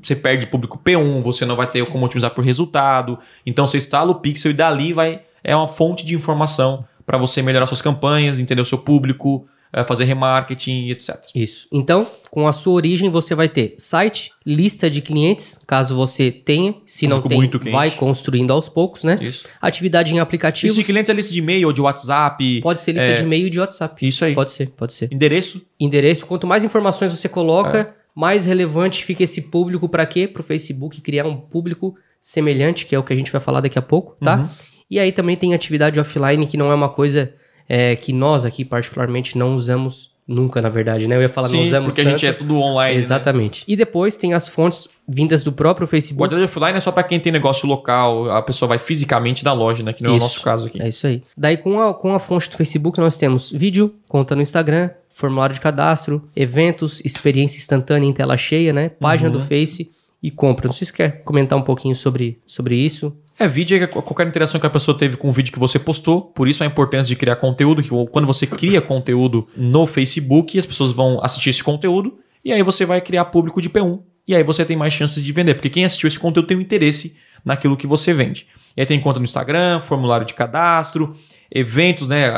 você 0.00 0.14
perde 0.14 0.46
público 0.46 0.78
P1, 0.78 1.22
você 1.22 1.44
não 1.44 1.56
vai 1.56 1.66
ter 1.66 1.84
como 1.86 2.06
otimizar 2.06 2.30
por 2.30 2.44
resultado. 2.44 3.18
Então 3.44 3.66
você 3.66 3.78
instala 3.78 4.12
o 4.12 4.14
pixel 4.14 4.52
e 4.52 4.54
dali 4.54 4.92
vai. 4.92 5.22
É 5.42 5.56
uma 5.56 5.66
fonte 5.66 6.06
de 6.06 6.14
informação 6.14 6.84
para 7.04 7.18
você 7.18 7.42
melhorar 7.42 7.66
suas 7.66 7.82
campanhas, 7.82 8.38
entender 8.38 8.62
o 8.62 8.64
seu 8.64 8.78
público, 8.78 9.48
fazer 9.86 10.04
remarketing, 10.04 10.88
etc. 10.90 11.16
Isso. 11.34 11.68
Então, 11.72 12.06
com 12.30 12.46
a 12.48 12.52
sua 12.52 12.74
origem, 12.74 13.08
você 13.08 13.34
vai 13.34 13.48
ter 13.48 13.74
site, 13.78 14.32
lista 14.44 14.90
de 14.90 15.00
clientes, 15.00 15.60
caso 15.66 15.94
você 15.94 16.30
tenha. 16.30 16.74
Se 16.84 17.06
não 17.06 17.20
tem, 17.20 17.48
vai 17.70 17.90
construindo 17.90 18.52
aos 18.52 18.68
poucos, 18.68 19.04
né? 19.04 19.18
Isso. 19.20 19.46
Atividade 19.60 20.14
em 20.14 20.18
aplicativos. 20.18 20.76
Lista 20.76 20.80
de 20.80 20.92
clientes 20.92 21.10
é 21.10 21.12
lista 21.12 21.32
de 21.32 21.38
e-mail 21.38 21.68
ou 21.68 21.72
de 21.72 21.80
WhatsApp. 21.80 22.60
Pode 22.60 22.80
ser 22.80 22.92
lista 22.92 23.10
é... 23.10 23.14
de 23.14 23.22
e-mail 23.22 23.46
e 23.46 23.50
de 23.50 23.60
WhatsApp. 23.60 24.06
Isso 24.06 24.24
aí. 24.24 24.34
Pode 24.34 24.50
ser, 24.50 24.70
pode 24.70 24.92
ser. 24.92 25.08
Endereço. 25.12 25.62
Endereço. 25.78 26.26
Quanto 26.26 26.46
mais 26.46 26.64
informações 26.64 27.12
você 27.16 27.28
coloca, 27.28 27.78
é. 27.78 27.88
mais 28.14 28.46
relevante 28.46 29.04
fica 29.04 29.22
esse 29.22 29.42
público 29.42 29.88
para 29.88 30.04
quê? 30.04 30.26
Para 30.26 30.40
o 30.40 30.44
Facebook 30.44 31.00
criar 31.00 31.26
um 31.26 31.36
público 31.36 31.94
semelhante, 32.20 32.86
que 32.86 32.94
é 32.94 32.98
o 32.98 33.02
que 33.02 33.12
a 33.12 33.16
gente 33.16 33.32
vai 33.32 33.40
falar 33.40 33.60
daqui 33.60 33.78
a 33.78 33.82
pouco, 33.82 34.16
tá? 34.22 34.36
Uhum. 34.36 34.48
E 34.90 34.98
aí 34.98 35.12
também 35.12 35.36
tem 35.36 35.54
atividade 35.54 36.00
offline, 36.00 36.46
que 36.46 36.56
não 36.56 36.70
é 36.72 36.74
uma 36.74 36.88
coisa 36.88 37.32
é, 37.72 37.94
que 37.94 38.12
nós 38.12 38.44
aqui 38.44 38.64
particularmente 38.64 39.38
não 39.38 39.54
usamos 39.54 40.10
nunca, 40.26 40.60
na 40.60 40.68
verdade, 40.68 41.06
né? 41.08 41.16
Eu 41.16 41.22
ia 41.22 41.28
falar, 41.28 41.48
não 41.48 41.58
Sim, 41.60 41.66
usamos 41.66 41.88
porque 41.88 42.00
a 42.00 42.04
tanto. 42.04 42.18
gente 42.18 42.26
é 42.26 42.32
tudo 42.32 42.56
online. 42.58 42.94
né? 42.94 43.00
Exatamente. 43.00 43.64
E 43.66 43.76
depois 43.76 44.14
tem 44.16 44.34
as 44.34 44.48
fontes 44.48 44.88
vindas 45.08 45.42
do 45.44 45.52
próprio 45.52 45.84
O 45.84 45.88
Facebook. 45.88 46.22
WhatsApp 46.22 46.44
offline 46.44 46.76
é 46.76 46.80
só 46.80 46.90
para 46.92 47.02
quem 47.04 47.18
tem 47.20 47.32
negócio 47.32 47.68
local, 47.68 48.30
a 48.30 48.40
pessoa 48.42 48.68
vai 48.68 48.78
fisicamente 48.78 49.44
na 49.44 49.52
loja, 49.52 49.82
né? 49.84 49.92
Que 49.92 50.02
não 50.02 50.10
é 50.10 50.12
o 50.14 50.16
Isso. 50.16 50.24
nosso 50.24 50.42
caso 50.42 50.66
aqui. 50.68 50.80
É 50.82 50.88
isso 50.88 51.06
aí. 51.06 51.22
Daí, 51.36 51.56
com 51.56 51.80
a, 51.80 51.94
com 51.94 52.12
a 52.14 52.18
fonte 52.20 52.48
do 52.50 52.56
Facebook, 52.56 52.98
nós 53.00 53.16
temos 53.16 53.50
vídeo, 53.52 53.94
conta 54.08 54.34
no 54.36 54.42
Instagram, 54.42 54.90
formulário 55.08 55.54
de 55.54 55.60
cadastro, 55.60 56.28
eventos, 56.36 57.00
experiência 57.04 57.58
instantânea 57.58 58.08
em 58.08 58.12
tela 58.12 58.36
cheia, 58.36 58.72
né? 58.72 58.88
Página 58.88 59.30
Uhum. 59.30 59.36
do 59.36 59.40
Face 59.44 59.90
e 60.22 60.30
compra. 60.30 60.66
Não 60.68 60.72
sei 60.74 60.86
se 60.86 60.92
você 60.92 60.96
quer 60.96 61.22
comentar 61.24 61.58
um 61.58 61.62
pouquinho 61.62 61.94
sobre, 61.96 62.38
sobre 62.46 62.76
isso. 62.76 63.12
É, 63.40 63.48
vídeo 63.48 63.82
é 63.82 63.86
qualquer 63.86 64.26
interação 64.26 64.60
que 64.60 64.66
a 64.66 64.70
pessoa 64.70 64.96
teve 64.96 65.16
com 65.16 65.30
o 65.30 65.32
vídeo 65.32 65.50
que 65.50 65.58
você 65.58 65.78
postou, 65.78 66.20
por 66.20 66.46
isso 66.46 66.62
a 66.62 66.66
importância 66.66 67.08
de 67.08 67.16
criar 67.16 67.36
conteúdo, 67.36 67.82
que 67.82 67.88
quando 68.10 68.26
você 68.26 68.46
cria 68.46 68.82
conteúdo 68.82 69.48
no 69.56 69.86
Facebook, 69.86 70.58
as 70.58 70.66
pessoas 70.66 70.92
vão 70.92 71.18
assistir 71.24 71.48
esse 71.48 71.64
conteúdo, 71.64 72.18
e 72.44 72.52
aí 72.52 72.62
você 72.62 72.84
vai 72.84 73.00
criar 73.00 73.24
público 73.24 73.62
de 73.62 73.70
P1, 73.70 73.98
e 74.28 74.34
aí 74.34 74.42
você 74.42 74.62
tem 74.62 74.76
mais 74.76 74.92
chances 74.92 75.24
de 75.24 75.32
vender, 75.32 75.54
porque 75.54 75.70
quem 75.70 75.86
assistiu 75.86 76.06
esse 76.06 76.18
conteúdo 76.18 76.48
tem 76.48 76.56
um 76.58 76.60
interesse 76.60 77.16
naquilo 77.42 77.78
que 77.78 77.86
você 77.86 78.12
vende. 78.12 78.46
E 78.76 78.82
aí 78.82 78.86
tem 78.86 79.00
conta 79.00 79.18
no 79.18 79.24
Instagram, 79.24 79.80
formulário 79.80 80.26
de 80.26 80.34
cadastro, 80.34 81.14
eventos, 81.50 82.08
né? 82.08 82.30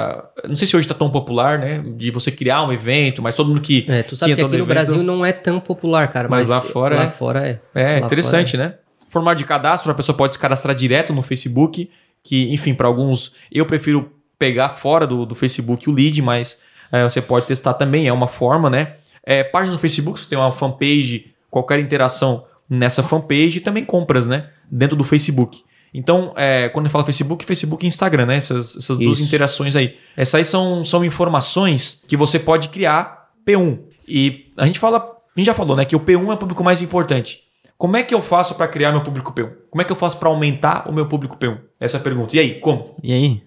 Não 0.48 0.54
sei 0.54 0.66
se 0.66 0.76
hoje 0.76 0.84
está 0.84 0.94
tão 0.94 1.10
popular, 1.10 1.58
né? 1.58 1.84
De 1.96 2.10
você 2.12 2.30
criar 2.30 2.62
um 2.62 2.72
evento, 2.72 3.20
mas 3.20 3.34
todo 3.34 3.48
mundo 3.48 3.60
que. 3.60 3.84
É, 3.88 4.02
tu 4.02 4.16
sabe 4.16 4.34
que 4.34 4.40
aqui 4.40 4.50
no 4.50 4.56
evento- 4.56 4.66
Brasil 4.68 5.02
não 5.02 5.26
é 5.26 5.32
tão 5.32 5.60
popular, 5.60 6.08
cara. 6.08 6.28
Mas 6.28 6.48
Mas, 6.48 6.64
lá 6.64 6.70
fora 6.70 6.96
lá 6.96 7.02
é. 7.04 7.10
fora 7.10 7.46
é. 7.46 7.60
É, 7.74 8.00
Lá 8.00 8.06
interessante, 8.06 8.56
né? 8.56 8.74
Formulário 9.12 9.38
de 9.38 9.44
cadastro, 9.44 9.92
a 9.92 9.94
pessoa 9.94 10.16
pode 10.16 10.36
se 10.36 10.38
cadastrar 10.38 10.74
direto 10.74 11.12
no 11.12 11.22
Facebook, 11.22 11.90
que, 12.22 12.50
enfim, 12.50 12.72
para 12.72 12.88
alguns, 12.88 13.34
eu 13.52 13.66
prefiro 13.66 14.10
pegar 14.38 14.70
fora 14.70 15.06
do, 15.06 15.26
do 15.26 15.34
Facebook 15.34 15.86
o 15.86 15.92
lead, 15.92 16.22
mas 16.22 16.58
é, 16.90 17.04
você 17.04 17.20
pode 17.20 17.44
testar 17.44 17.74
também, 17.74 18.08
é 18.08 18.12
uma 18.12 18.26
forma, 18.26 18.70
né? 18.70 18.94
É, 19.22 19.44
página 19.44 19.74
no 19.74 19.78
Facebook, 19.78 20.18
você 20.18 20.26
tem 20.30 20.38
uma 20.38 20.50
fanpage, 20.50 21.26
qualquer 21.50 21.78
interação 21.78 22.46
nessa 22.66 23.02
fanpage 23.02 23.58
e 23.58 23.60
também 23.60 23.84
compras, 23.84 24.26
né? 24.26 24.48
Dentro 24.70 24.96
do 24.96 25.04
Facebook. 25.04 25.62
Então, 25.92 26.32
é, 26.34 26.70
quando 26.70 26.86
eu 26.86 26.90
falo 26.90 27.04
Facebook, 27.04 27.44
Facebook 27.44 27.84
e 27.84 27.88
Instagram, 27.88 28.24
né? 28.24 28.36
Essas, 28.36 28.78
essas 28.78 28.96
duas 28.96 29.20
interações 29.20 29.76
aí. 29.76 29.94
Essas 30.16 30.36
aí 30.36 30.44
são, 30.46 30.82
são 30.86 31.04
informações 31.04 32.02
que 32.08 32.16
você 32.16 32.38
pode 32.38 32.70
criar 32.70 33.28
P1. 33.46 33.78
E 34.08 34.50
a 34.56 34.64
gente 34.64 34.78
fala, 34.78 34.96
a 34.96 35.38
gente 35.38 35.48
já 35.48 35.54
falou, 35.54 35.76
né? 35.76 35.84
Que 35.84 35.94
o 35.94 36.00
P1 36.00 36.30
é 36.30 36.32
o 36.32 36.38
público 36.38 36.64
mais 36.64 36.80
importante. 36.80 37.41
Como 37.82 37.96
é 37.96 38.02
que 38.04 38.14
eu 38.14 38.22
faço 38.22 38.54
para 38.54 38.68
criar 38.68 38.92
meu 38.92 39.00
público 39.00 39.32
P1? 39.34 39.50
Como 39.68 39.82
é 39.82 39.84
que 39.84 39.90
eu 39.90 39.96
faço 39.96 40.16
para 40.16 40.28
aumentar 40.28 40.88
o 40.88 40.92
meu 40.92 41.06
público 41.08 41.36
P1? 41.36 41.58
Essa 41.80 41.96
é 41.96 42.00
a 42.00 42.02
pergunta. 42.02 42.36
E 42.36 42.38
aí, 42.38 42.60
como? 42.60 42.84
E 43.02 43.12
aí? 43.12 43.42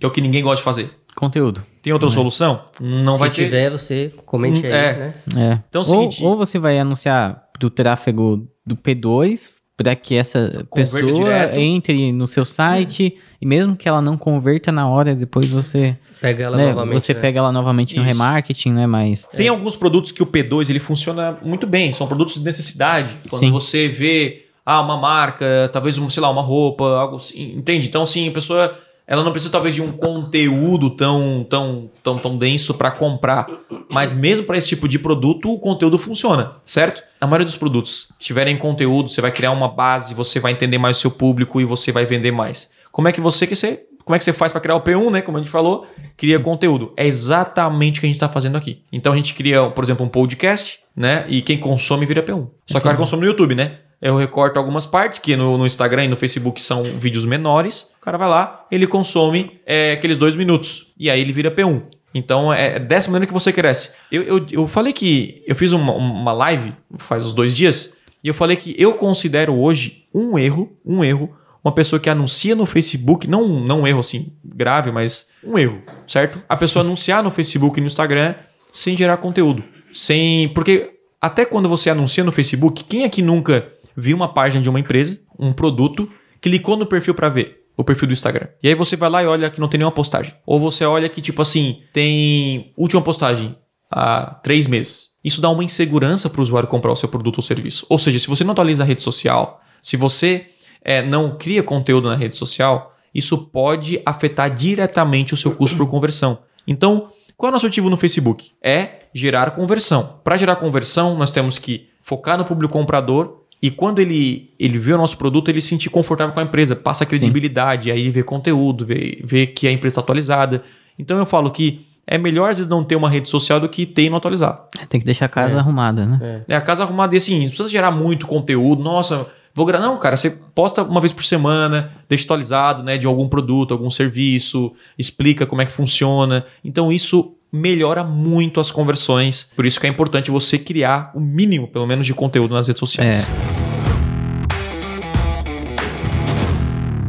Que 0.00 0.06
é 0.06 0.08
o 0.08 0.10
que 0.10 0.22
ninguém 0.22 0.42
gosta 0.42 0.56
de 0.56 0.62
fazer. 0.62 0.90
Conteúdo. 1.14 1.62
Tem 1.82 1.92
outra 1.92 2.08
solução? 2.08 2.64
Não 2.80 3.12
Se 3.14 3.18
vai 3.18 3.28
ter. 3.28 3.44
tiver, 3.44 3.70
você 3.70 4.10
comente 4.24 4.64
aí, 4.66 4.72
É. 4.72 4.92
né? 4.96 5.14
É. 5.36 5.58
Então 5.68 5.82
é 5.82 5.84
o 5.84 5.88
ou, 5.88 6.00
seguinte- 6.10 6.24
ou 6.24 6.34
você 6.38 6.58
vai 6.58 6.78
anunciar 6.78 7.42
do 7.60 7.68
tráfego 7.68 8.48
do 8.64 8.74
P2 8.74 9.50
para 9.78 9.94
que 9.94 10.16
essa 10.16 10.66
Converta 10.68 11.06
pessoa 11.06 11.12
direto. 11.12 11.56
entre 11.56 12.12
no 12.12 12.26
seu 12.26 12.44
site 12.44 13.16
e 13.40 13.46
mesmo 13.46 13.76
que 13.76 13.88
ela 13.88 14.02
não 14.02 14.18
converta 14.18 14.72
na 14.72 14.88
hora, 14.88 15.14
depois 15.14 15.48
você, 15.48 15.96
Pega 16.20 16.44
ela 16.44 16.56
né, 16.56 16.70
novamente. 16.70 17.00
você 17.00 17.14
né? 17.14 17.20
pega 17.20 17.38
ela 17.38 17.52
novamente 17.52 17.94
no 17.94 18.02
Isso. 18.02 18.08
remarketing, 18.08 18.72
né? 18.72 18.88
Mas 18.88 19.28
Tem 19.36 19.46
alguns 19.46 19.76
produtos 19.76 20.10
que 20.10 20.20
o 20.20 20.26
P2 20.26 20.68
ele 20.68 20.80
funciona 20.80 21.38
muito 21.44 21.64
bem, 21.64 21.92
são 21.92 22.08
produtos 22.08 22.34
de 22.34 22.40
necessidade. 22.40 23.12
Quando 23.30 23.38
Sim. 23.38 23.52
você 23.52 23.86
vê 23.86 24.46
ah, 24.66 24.80
uma 24.80 24.96
marca, 24.96 25.70
talvez 25.72 25.96
um, 25.96 26.10
sei 26.10 26.20
lá, 26.20 26.28
uma 26.28 26.42
roupa, 26.42 26.84
algo 26.84 27.16
assim, 27.16 27.54
entende? 27.56 27.86
Então 27.86 28.02
assim, 28.02 28.28
a 28.28 28.32
pessoa 28.32 28.76
ela 29.06 29.22
não 29.22 29.30
precisa 29.30 29.52
talvez 29.52 29.76
de 29.76 29.80
um 29.80 29.92
conteúdo 29.92 30.90
tão 30.90 31.46
tão 31.48 31.88
tão, 32.02 32.18
tão 32.18 32.36
denso 32.36 32.74
para 32.74 32.90
comprar, 32.90 33.46
mas 33.88 34.12
mesmo 34.12 34.44
para 34.44 34.58
esse 34.58 34.66
tipo 34.66 34.88
de 34.88 34.98
produto 34.98 35.48
o 35.52 35.58
conteúdo 35.60 35.96
funciona, 35.98 36.56
certo? 36.64 37.06
A 37.20 37.26
maioria 37.26 37.44
dos 37.44 37.56
produtos 37.56 38.08
tiverem 38.18 38.56
conteúdo, 38.56 39.08
você 39.08 39.20
vai 39.20 39.32
criar 39.32 39.50
uma 39.50 39.68
base, 39.68 40.14
você 40.14 40.38
vai 40.38 40.52
entender 40.52 40.78
mais 40.78 40.98
o 40.98 41.00
seu 41.00 41.10
público 41.10 41.60
e 41.60 41.64
você 41.64 41.90
vai 41.90 42.06
vender 42.06 42.30
mais. 42.30 42.70
Como 42.92 43.08
é 43.08 43.12
que 43.12 43.20
você 43.20 43.46
que 43.46 43.56
você 43.56 43.84
como 44.04 44.16
é 44.16 44.18
que 44.18 44.24
você 44.24 44.32
faz 44.32 44.52
para 44.52 44.62
criar 44.62 44.74
o 44.74 44.80
P1, 44.80 45.10
né? 45.10 45.20
Como 45.20 45.36
a 45.36 45.40
gente 45.40 45.50
falou, 45.50 45.86
cria 46.16 46.40
conteúdo. 46.40 46.94
É 46.96 47.06
exatamente 47.06 47.98
o 47.98 48.00
que 48.00 48.06
a 48.06 48.08
gente 48.08 48.16
está 48.16 48.26
fazendo 48.26 48.56
aqui. 48.56 48.82
Então 48.90 49.12
a 49.12 49.16
gente 49.16 49.34
cria, 49.34 49.68
por 49.68 49.84
exemplo, 49.84 50.06
um 50.06 50.08
podcast, 50.08 50.80
né? 50.96 51.26
E 51.28 51.42
quem 51.42 51.58
consome 51.58 52.06
vira 52.06 52.22
P1. 52.22 52.48
Só 52.66 52.78
que 52.78 52.86
o 52.86 52.88
cara 52.88 52.96
consome 52.96 53.20
no 53.20 53.28
YouTube, 53.28 53.54
né? 53.54 53.80
Eu 54.00 54.16
recorto 54.16 54.58
algumas 54.58 54.86
partes 54.86 55.18
que 55.18 55.36
no, 55.36 55.58
no 55.58 55.66
Instagram 55.66 56.04
e 56.04 56.08
no 56.08 56.16
Facebook 56.16 56.58
são 56.58 56.84
vídeos 56.84 57.26
menores. 57.26 57.92
O 57.98 58.00
cara 58.00 58.16
vai 58.16 58.28
lá, 58.28 58.64
ele 58.70 58.86
consome 58.86 59.60
é, 59.66 59.92
aqueles 59.92 60.16
dois 60.16 60.34
minutos. 60.34 60.86
E 60.98 61.10
aí 61.10 61.20
ele 61.20 61.32
vira 61.32 61.50
P1. 61.50 61.82
Então 62.14 62.52
é 62.52 62.78
dessa 62.78 63.10
maneira 63.10 63.26
que 63.26 63.32
você 63.32 63.52
cresce. 63.52 63.92
Eu, 64.10 64.22
eu, 64.22 64.46
eu 64.50 64.68
falei 64.68 64.92
que. 64.92 65.42
Eu 65.46 65.54
fiz 65.54 65.72
uma, 65.72 65.92
uma 65.92 66.32
live 66.32 66.74
faz 66.96 67.24
uns 67.24 67.34
dois 67.34 67.56
dias. 67.56 67.92
E 68.22 68.28
eu 68.28 68.34
falei 68.34 68.56
que 68.56 68.74
eu 68.78 68.94
considero 68.94 69.54
hoje 69.54 70.06
um 70.12 70.38
erro, 70.38 70.76
um 70.84 71.04
erro, 71.04 71.36
uma 71.62 71.72
pessoa 71.72 72.00
que 72.00 72.10
anuncia 72.10 72.54
no 72.56 72.66
Facebook, 72.66 73.28
não, 73.28 73.46
não 73.60 73.82
um 73.82 73.86
erro 73.86 74.00
assim 74.00 74.32
grave, 74.44 74.90
mas 74.90 75.28
um 75.44 75.56
erro, 75.56 75.82
certo? 76.06 76.42
A 76.48 76.56
pessoa 76.56 76.84
anunciar 76.84 77.22
no 77.22 77.30
Facebook 77.30 77.78
e 77.78 77.80
no 77.80 77.86
Instagram 77.86 78.34
sem 78.72 78.96
gerar 78.96 79.18
conteúdo. 79.18 79.62
Sem. 79.92 80.48
Porque 80.48 80.90
até 81.20 81.44
quando 81.44 81.68
você 81.68 81.90
anuncia 81.90 82.24
no 82.24 82.32
Facebook, 82.32 82.84
quem 82.84 83.04
aqui 83.04 83.22
nunca 83.22 83.72
viu 83.96 84.16
uma 84.16 84.32
página 84.32 84.62
de 84.62 84.68
uma 84.68 84.80
empresa, 84.80 85.20
um 85.38 85.52
produto, 85.52 86.10
clicou 86.40 86.76
no 86.76 86.86
perfil 86.86 87.14
para 87.14 87.28
ver? 87.28 87.64
O 87.78 87.84
perfil 87.84 88.08
do 88.08 88.12
Instagram. 88.12 88.48
E 88.60 88.68
aí 88.68 88.74
você 88.74 88.96
vai 88.96 89.08
lá 89.08 89.22
e 89.22 89.26
olha 89.26 89.48
que 89.48 89.60
não 89.60 89.68
tem 89.68 89.78
nenhuma 89.78 89.94
postagem. 89.94 90.34
Ou 90.44 90.58
você 90.58 90.84
olha 90.84 91.08
que, 91.08 91.20
tipo 91.20 91.40
assim, 91.40 91.80
tem 91.92 92.72
última 92.76 93.00
postagem 93.00 93.56
há 93.88 94.34
três 94.42 94.66
meses. 94.66 95.10
Isso 95.24 95.40
dá 95.40 95.48
uma 95.48 95.62
insegurança 95.62 96.28
para 96.28 96.40
o 96.40 96.42
usuário 96.42 96.68
comprar 96.68 96.90
o 96.90 96.96
seu 96.96 97.08
produto 97.08 97.36
ou 97.36 97.42
serviço. 97.42 97.86
Ou 97.88 97.98
seja, 97.98 98.18
se 98.18 98.26
você 98.26 98.42
não 98.42 98.50
atualiza 98.50 98.82
a 98.82 98.86
rede 98.86 99.02
social, 99.02 99.60
se 99.80 99.96
você 99.96 100.46
é, 100.82 101.02
não 101.02 101.36
cria 101.36 101.62
conteúdo 101.62 102.08
na 102.08 102.16
rede 102.16 102.36
social, 102.36 102.96
isso 103.14 103.46
pode 103.46 104.02
afetar 104.04 104.52
diretamente 104.52 105.34
o 105.34 105.36
seu 105.36 105.54
custo 105.54 105.76
por 105.76 105.86
conversão. 105.86 106.38
Então, 106.66 107.08
qual 107.36 107.48
é 107.48 107.50
o 107.50 107.52
nosso 107.52 107.66
objetivo 107.66 107.88
no 107.88 107.96
Facebook? 107.96 108.50
É 108.60 109.06
gerar 109.14 109.52
conversão. 109.52 110.20
Para 110.24 110.36
gerar 110.36 110.56
conversão, 110.56 111.16
nós 111.16 111.30
temos 111.30 111.58
que 111.58 111.88
focar 112.00 112.36
no 112.36 112.44
público 112.44 112.72
comprador 112.72 113.44
e 113.60 113.70
quando 113.70 113.98
ele, 113.98 114.52
ele 114.58 114.78
vê 114.78 114.92
o 114.92 114.98
nosso 114.98 115.18
produto, 115.18 115.48
ele 115.48 115.60
se 115.60 115.68
sentir 115.68 115.90
confortável 115.90 116.32
com 116.32 116.40
a 116.40 116.44
empresa, 116.44 116.76
passa 116.76 117.04
credibilidade, 117.04 117.90
aí 117.90 118.08
vê 118.10 118.22
conteúdo, 118.22 118.86
vê, 118.86 119.20
vê 119.24 119.46
que 119.46 119.66
a 119.66 119.72
empresa 119.72 119.94
está 119.94 120.00
atualizada. 120.00 120.62
Então 120.96 121.18
eu 121.18 121.26
falo 121.26 121.50
que 121.50 121.86
é 122.06 122.16
melhor 122.16 122.50
às 122.50 122.58
vezes 122.58 122.70
não 122.70 122.84
ter 122.84 122.96
uma 122.96 123.10
rede 123.10 123.28
social 123.28 123.58
do 123.60 123.68
que 123.68 123.84
ter 123.84 124.04
e 124.04 124.10
não 124.10 124.18
atualizar. 124.18 124.64
tem 124.88 125.00
que 125.00 125.06
deixar 125.06 125.26
a 125.26 125.28
casa 125.28 125.58
arrumada, 125.58 126.06
né? 126.06 126.42
É 126.48 126.54
a 126.54 126.60
casa 126.60 126.84
arrumada 126.84 127.14
e 127.14 127.18
assim, 127.18 127.40
não 127.40 127.48
precisa 127.48 127.68
gerar 127.68 127.90
muito 127.90 128.26
conteúdo. 128.26 128.82
Nossa, 128.82 129.26
vou 129.52 129.66
gravar. 129.66 129.84
Não, 129.84 129.96
cara, 129.98 130.16
você 130.16 130.30
posta 130.30 130.82
uma 130.84 131.00
vez 131.00 131.12
por 131.12 131.24
semana, 131.24 131.92
deixa 132.08 132.24
atualizado, 132.24 132.82
né, 132.84 132.96
de 132.96 133.06
algum 133.06 133.28
produto, 133.28 133.72
algum 133.72 133.90
serviço, 133.90 134.72
explica 134.96 135.44
como 135.44 135.62
é 135.62 135.66
que 135.66 135.72
funciona. 135.72 136.46
Então 136.64 136.92
isso 136.92 137.34
melhora 137.52 138.04
muito 138.04 138.60
as 138.60 138.70
conversões. 138.70 139.50
Por 139.56 139.66
isso 139.66 139.80
que 139.80 139.86
é 139.86 139.90
importante 139.90 140.30
você 140.30 140.58
criar 140.58 141.10
o 141.14 141.20
mínimo, 141.20 141.68
pelo 141.68 141.86
menos, 141.86 142.06
de 142.06 142.14
conteúdo 142.14 142.54
nas 142.54 142.66
redes 142.68 142.80
sociais. 142.80 143.26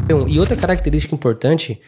Então, 0.06 0.28
E 0.28 0.40
outra 0.40 0.56
característica 0.56 1.14
importante 1.14 1.80